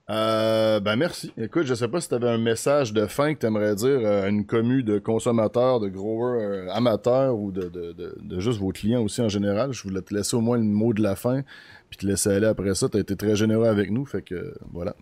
Euh, 0.10 0.80
ben 0.80 0.96
merci. 0.96 1.34
Écoute, 1.38 1.66
je 1.66 1.74
sais 1.74 1.90
pas 1.90 2.00
si 2.00 2.08
tu 2.08 2.16
avais 2.16 2.30
un 2.30 2.38
message 2.38 2.94
de 2.94 3.08
fin 3.08 3.34
que 3.34 3.40
tu 3.40 3.46
aimerais 3.46 3.76
dire 3.76 4.08
à 4.08 4.30
une 4.30 4.46
commu 4.46 4.82
de 4.82 5.00
consommateurs, 5.00 5.82
de 5.82 5.90
growers 5.90 6.42
euh, 6.42 6.70
amateurs 6.72 7.36
ou 7.36 7.52
de, 7.52 7.68
de, 7.68 8.16
de, 8.18 8.40
juste 8.40 8.58
vos 8.60 8.72
clients 8.72 9.02
aussi 9.02 9.22
en 9.22 9.28
général. 9.28 9.74
Je 9.74 9.84
voulais 9.84 10.02
te 10.02 10.14
laisser 10.14 10.38
au 10.38 10.42
moins 10.42 10.58
le 10.58 10.64
mot 10.64 10.94
de 10.94 11.04
la 11.04 11.18
fin, 11.18 11.42
puis 11.90 11.98
te 11.98 12.06
laisser 12.06 12.30
aller 12.30 12.48
après 12.48 12.74
ça. 12.74 12.88
Tu 12.88 12.98
été 12.98 13.18
très 13.18 13.36
généreux 13.36 13.68
avec 13.68 13.92
nous, 13.92 14.06
fait 14.06 14.22
que 14.22 14.54
voilà. 14.72 14.96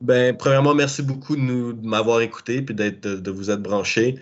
Ben, 0.00 0.36
premièrement, 0.36 0.74
merci 0.74 1.02
beaucoup 1.02 1.34
de, 1.34 1.40
nous, 1.40 1.72
de 1.72 1.86
m'avoir 1.86 2.20
écouté 2.20 2.62
puis 2.62 2.74
d'être 2.74 3.08
de, 3.08 3.30
vous 3.30 3.50
être 3.50 3.62
branché. 3.62 4.16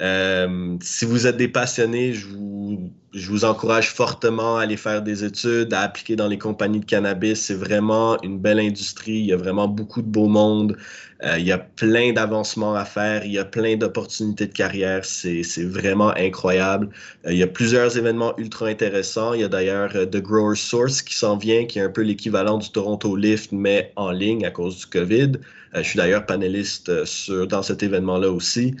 Euh, 0.00 0.76
si 0.80 1.04
vous 1.04 1.26
êtes 1.26 1.36
des 1.36 1.48
passionnés, 1.48 2.12
je 2.12 2.26
vous, 2.26 2.92
je 3.12 3.28
vous 3.30 3.44
encourage 3.44 3.90
fortement 3.90 4.58
à 4.58 4.62
aller 4.62 4.76
faire 4.76 5.02
des 5.02 5.24
études, 5.24 5.74
à 5.74 5.80
appliquer 5.80 6.14
dans 6.14 6.28
les 6.28 6.38
compagnies 6.38 6.80
de 6.80 6.84
cannabis. 6.84 7.40
C'est 7.40 7.54
vraiment 7.54 8.20
une 8.22 8.38
belle 8.38 8.60
industrie. 8.60 9.18
Il 9.18 9.26
y 9.26 9.32
a 9.32 9.36
vraiment 9.36 9.66
beaucoup 9.66 10.02
de 10.02 10.06
beau 10.06 10.28
monde. 10.28 10.76
Euh, 11.24 11.36
il 11.38 11.46
y 11.46 11.52
a 11.52 11.58
plein 11.58 12.12
d'avancements 12.12 12.76
à 12.76 12.84
faire. 12.84 13.24
Il 13.24 13.32
y 13.32 13.38
a 13.38 13.44
plein 13.44 13.76
d'opportunités 13.76 14.46
de 14.46 14.52
carrière. 14.52 15.04
C'est 15.04 15.42
vraiment 15.64 16.10
incroyable. 16.16 16.90
Euh, 17.26 17.32
il 17.32 17.38
y 17.38 17.42
a 17.42 17.48
plusieurs 17.48 17.98
événements 17.98 18.38
ultra 18.38 18.66
intéressants. 18.66 19.34
Il 19.34 19.40
y 19.40 19.44
a 19.44 19.48
d'ailleurs 19.48 19.90
The 19.92 20.18
Grower 20.18 20.54
Source 20.54 21.02
qui 21.02 21.16
s'en 21.16 21.36
vient, 21.36 21.66
qui 21.66 21.80
est 21.80 21.82
un 21.82 21.90
peu 21.90 22.02
l'équivalent 22.02 22.58
du 22.58 22.70
Toronto 22.70 23.16
Lift, 23.16 23.50
mais 23.50 23.92
en 23.96 24.12
ligne 24.12 24.46
à 24.46 24.52
cause 24.52 24.78
du 24.78 24.86
COVID. 24.86 25.32
je 25.74 25.82
suis 25.82 25.96
d'ailleurs 25.96 26.24
panéliste 26.24 27.04
sur, 27.04 27.48
dans 27.48 27.62
cet 27.64 27.82
événement-là 27.82 28.30
aussi. 28.30 28.76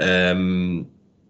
Euh, 0.00 0.82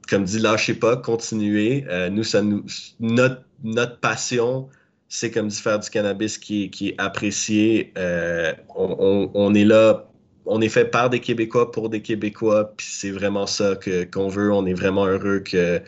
comme 0.09 0.25
dit, 0.25 0.39
lâchez 0.39 0.75
pas, 0.75 0.97
continuez. 0.97 1.85
Euh, 1.89 2.09
nous, 2.09 2.25
ça 2.25 2.43
nous, 2.43 2.65
notre, 2.99 3.43
notre 3.63 4.01
passion, 4.01 4.69
c'est 5.09 5.31
comme 5.31 5.49
dit 5.49 5.57
faire 5.57 5.79
du 5.79 5.89
cannabis 5.91 6.39
qui, 6.39 6.71
qui 6.71 6.91
est 6.91 6.95
apprécié. 6.99 7.93
Euh, 7.99 8.53
on, 8.75 9.31
on, 9.35 9.55
est 9.55 9.65
là, 9.65 10.09
on 10.47 10.61
est 10.61 10.69
fait 10.69 10.87
par 10.87 11.11
des 11.11 11.21
Québécois 11.21 11.71
pour 11.71 11.91
des 11.91 12.03
Québécois, 12.03 12.73
puis 12.77 12.87
c'est 12.91 13.11
vraiment 13.11 13.47
ça 13.47 13.79
qu'on 14.13 14.29
veut. 14.29 14.53
On 14.53 14.67
est 14.67 14.75
vraiment 14.75 15.07
heureux 15.07 15.41
que, 15.41 15.81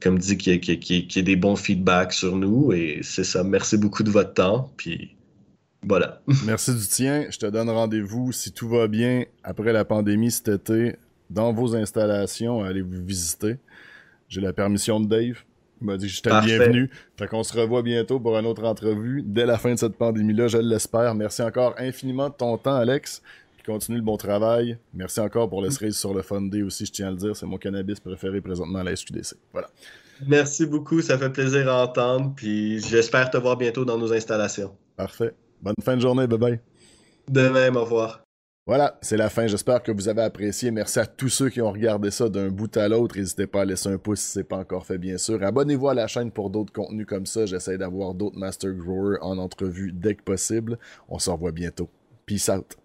comme 0.00 0.18
dit, 0.18 0.38
qu'il 0.38 0.54
y, 0.54 1.18
ait, 1.18 1.22
des 1.22 1.36
bons 1.36 1.56
feedbacks 1.56 2.12
sur 2.12 2.36
nous. 2.36 2.72
Et 2.72 3.00
c'est 3.02 3.24
ça. 3.24 3.42
Merci 3.42 3.76
beaucoup 3.76 4.04
de 4.04 4.10
votre 4.10 4.34
temps. 4.34 4.72
Puis 4.76 5.16
voilà. 5.82 6.20
Merci 6.46 6.74
du 6.74 6.86
tien. 6.86 7.26
Je 7.30 7.38
te 7.38 7.46
donne 7.46 7.70
rendez-vous, 7.70 8.32
si 8.32 8.52
tout 8.52 8.68
va 8.68 8.86
bien, 8.88 9.24
après 9.42 9.72
la 9.72 9.84
pandémie 9.84 10.30
cet 10.30 10.48
été, 10.48 10.96
dans 11.30 11.52
vos 11.52 11.74
installations 11.74 12.62
à 12.62 12.68
aller 12.68 12.82
vous 12.82 13.04
visiter. 13.04 13.56
J'ai 14.28 14.40
la 14.40 14.52
permission 14.52 15.00
de 15.00 15.06
Dave. 15.06 15.42
Il 15.80 15.86
m'a 15.86 15.96
dit 15.96 16.06
que 16.06 16.12
j'étais 16.12 16.30
bienvenu. 16.40 16.90
Fait 17.16 17.28
qu'on 17.28 17.42
se 17.42 17.56
revoit 17.56 17.82
bientôt 17.82 18.18
pour 18.18 18.36
une 18.36 18.46
autre 18.46 18.64
entrevue 18.64 19.22
dès 19.24 19.46
la 19.46 19.58
fin 19.58 19.72
de 19.72 19.78
cette 19.78 19.96
pandémie-là, 19.96 20.48
je 20.48 20.58
l'espère. 20.58 21.14
Merci 21.14 21.42
encore 21.42 21.74
infiniment 21.78 22.28
de 22.28 22.34
ton 22.34 22.58
temps, 22.58 22.74
Alex. 22.74 23.22
Puis 23.56 23.64
continue 23.64 23.98
le 23.98 24.02
bon 24.02 24.16
travail. 24.16 24.76
Merci 24.92 25.20
encore 25.20 25.48
pour 25.48 25.62
le 25.62 25.70
cerise 25.70 25.96
sur 25.96 26.12
le 26.14 26.22
Fun 26.22 26.48
aussi, 26.66 26.86
je 26.86 26.92
tiens 26.92 27.08
à 27.08 27.10
le 27.10 27.16
dire. 27.16 27.36
C'est 27.36 27.46
mon 27.46 27.58
cannabis 27.58 28.00
préféré 28.00 28.40
présentement 28.40 28.80
à 28.80 28.84
la 28.84 28.96
SQDC. 28.96 29.36
Voilà. 29.52 29.68
Merci 30.26 30.66
beaucoup, 30.66 31.00
ça 31.00 31.16
fait 31.16 31.30
plaisir 31.30 31.68
à 31.68 31.84
entendre. 31.84 32.32
Puis 32.34 32.80
j'espère 32.80 33.30
te 33.30 33.36
voir 33.36 33.56
bientôt 33.56 33.84
dans 33.84 33.98
nos 33.98 34.12
installations. 34.12 34.74
Parfait. 34.96 35.32
Bonne 35.62 35.74
fin 35.84 35.96
de 35.96 36.00
journée, 36.00 36.26
bye 36.26 36.38
bye. 36.38 36.60
De 37.28 37.48
même, 37.48 37.76
au 37.76 37.84
revoir. 37.84 38.27
Voilà, 38.68 38.98
c'est 39.00 39.16
la 39.16 39.30
fin. 39.30 39.46
J'espère 39.46 39.82
que 39.82 39.90
vous 39.90 40.10
avez 40.10 40.20
apprécié. 40.20 40.70
Merci 40.70 40.98
à 40.98 41.06
tous 41.06 41.30
ceux 41.30 41.48
qui 41.48 41.62
ont 41.62 41.72
regardé 41.72 42.10
ça 42.10 42.28
d'un 42.28 42.50
bout 42.50 42.76
à 42.76 42.86
l'autre. 42.86 43.16
N'hésitez 43.16 43.46
pas 43.46 43.62
à 43.62 43.64
laisser 43.64 43.88
un 43.88 43.96
pouce 43.96 44.20
si 44.20 44.32
ce 44.32 44.38
n'est 44.40 44.44
pas 44.44 44.58
encore 44.58 44.84
fait, 44.84 44.98
bien 44.98 45.16
sûr. 45.16 45.42
Abonnez-vous 45.42 45.88
à 45.88 45.94
la 45.94 46.06
chaîne 46.06 46.30
pour 46.30 46.50
d'autres 46.50 46.74
contenus 46.74 47.06
comme 47.06 47.24
ça. 47.24 47.46
J'essaie 47.46 47.78
d'avoir 47.78 48.12
d'autres 48.12 48.36
Master 48.38 48.74
Growers 48.74 49.16
en 49.22 49.38
entrevue 49.38 49.90
dès 49.90 50.16
que 50.16 50.22
possible. 50.22 50.78
On 51.08 51.18
se 51.18 51.30
revoit 51.30 51.50
bientôt. 51.50 51.88
Peace 52.26 52.50
out. 52.50 52.76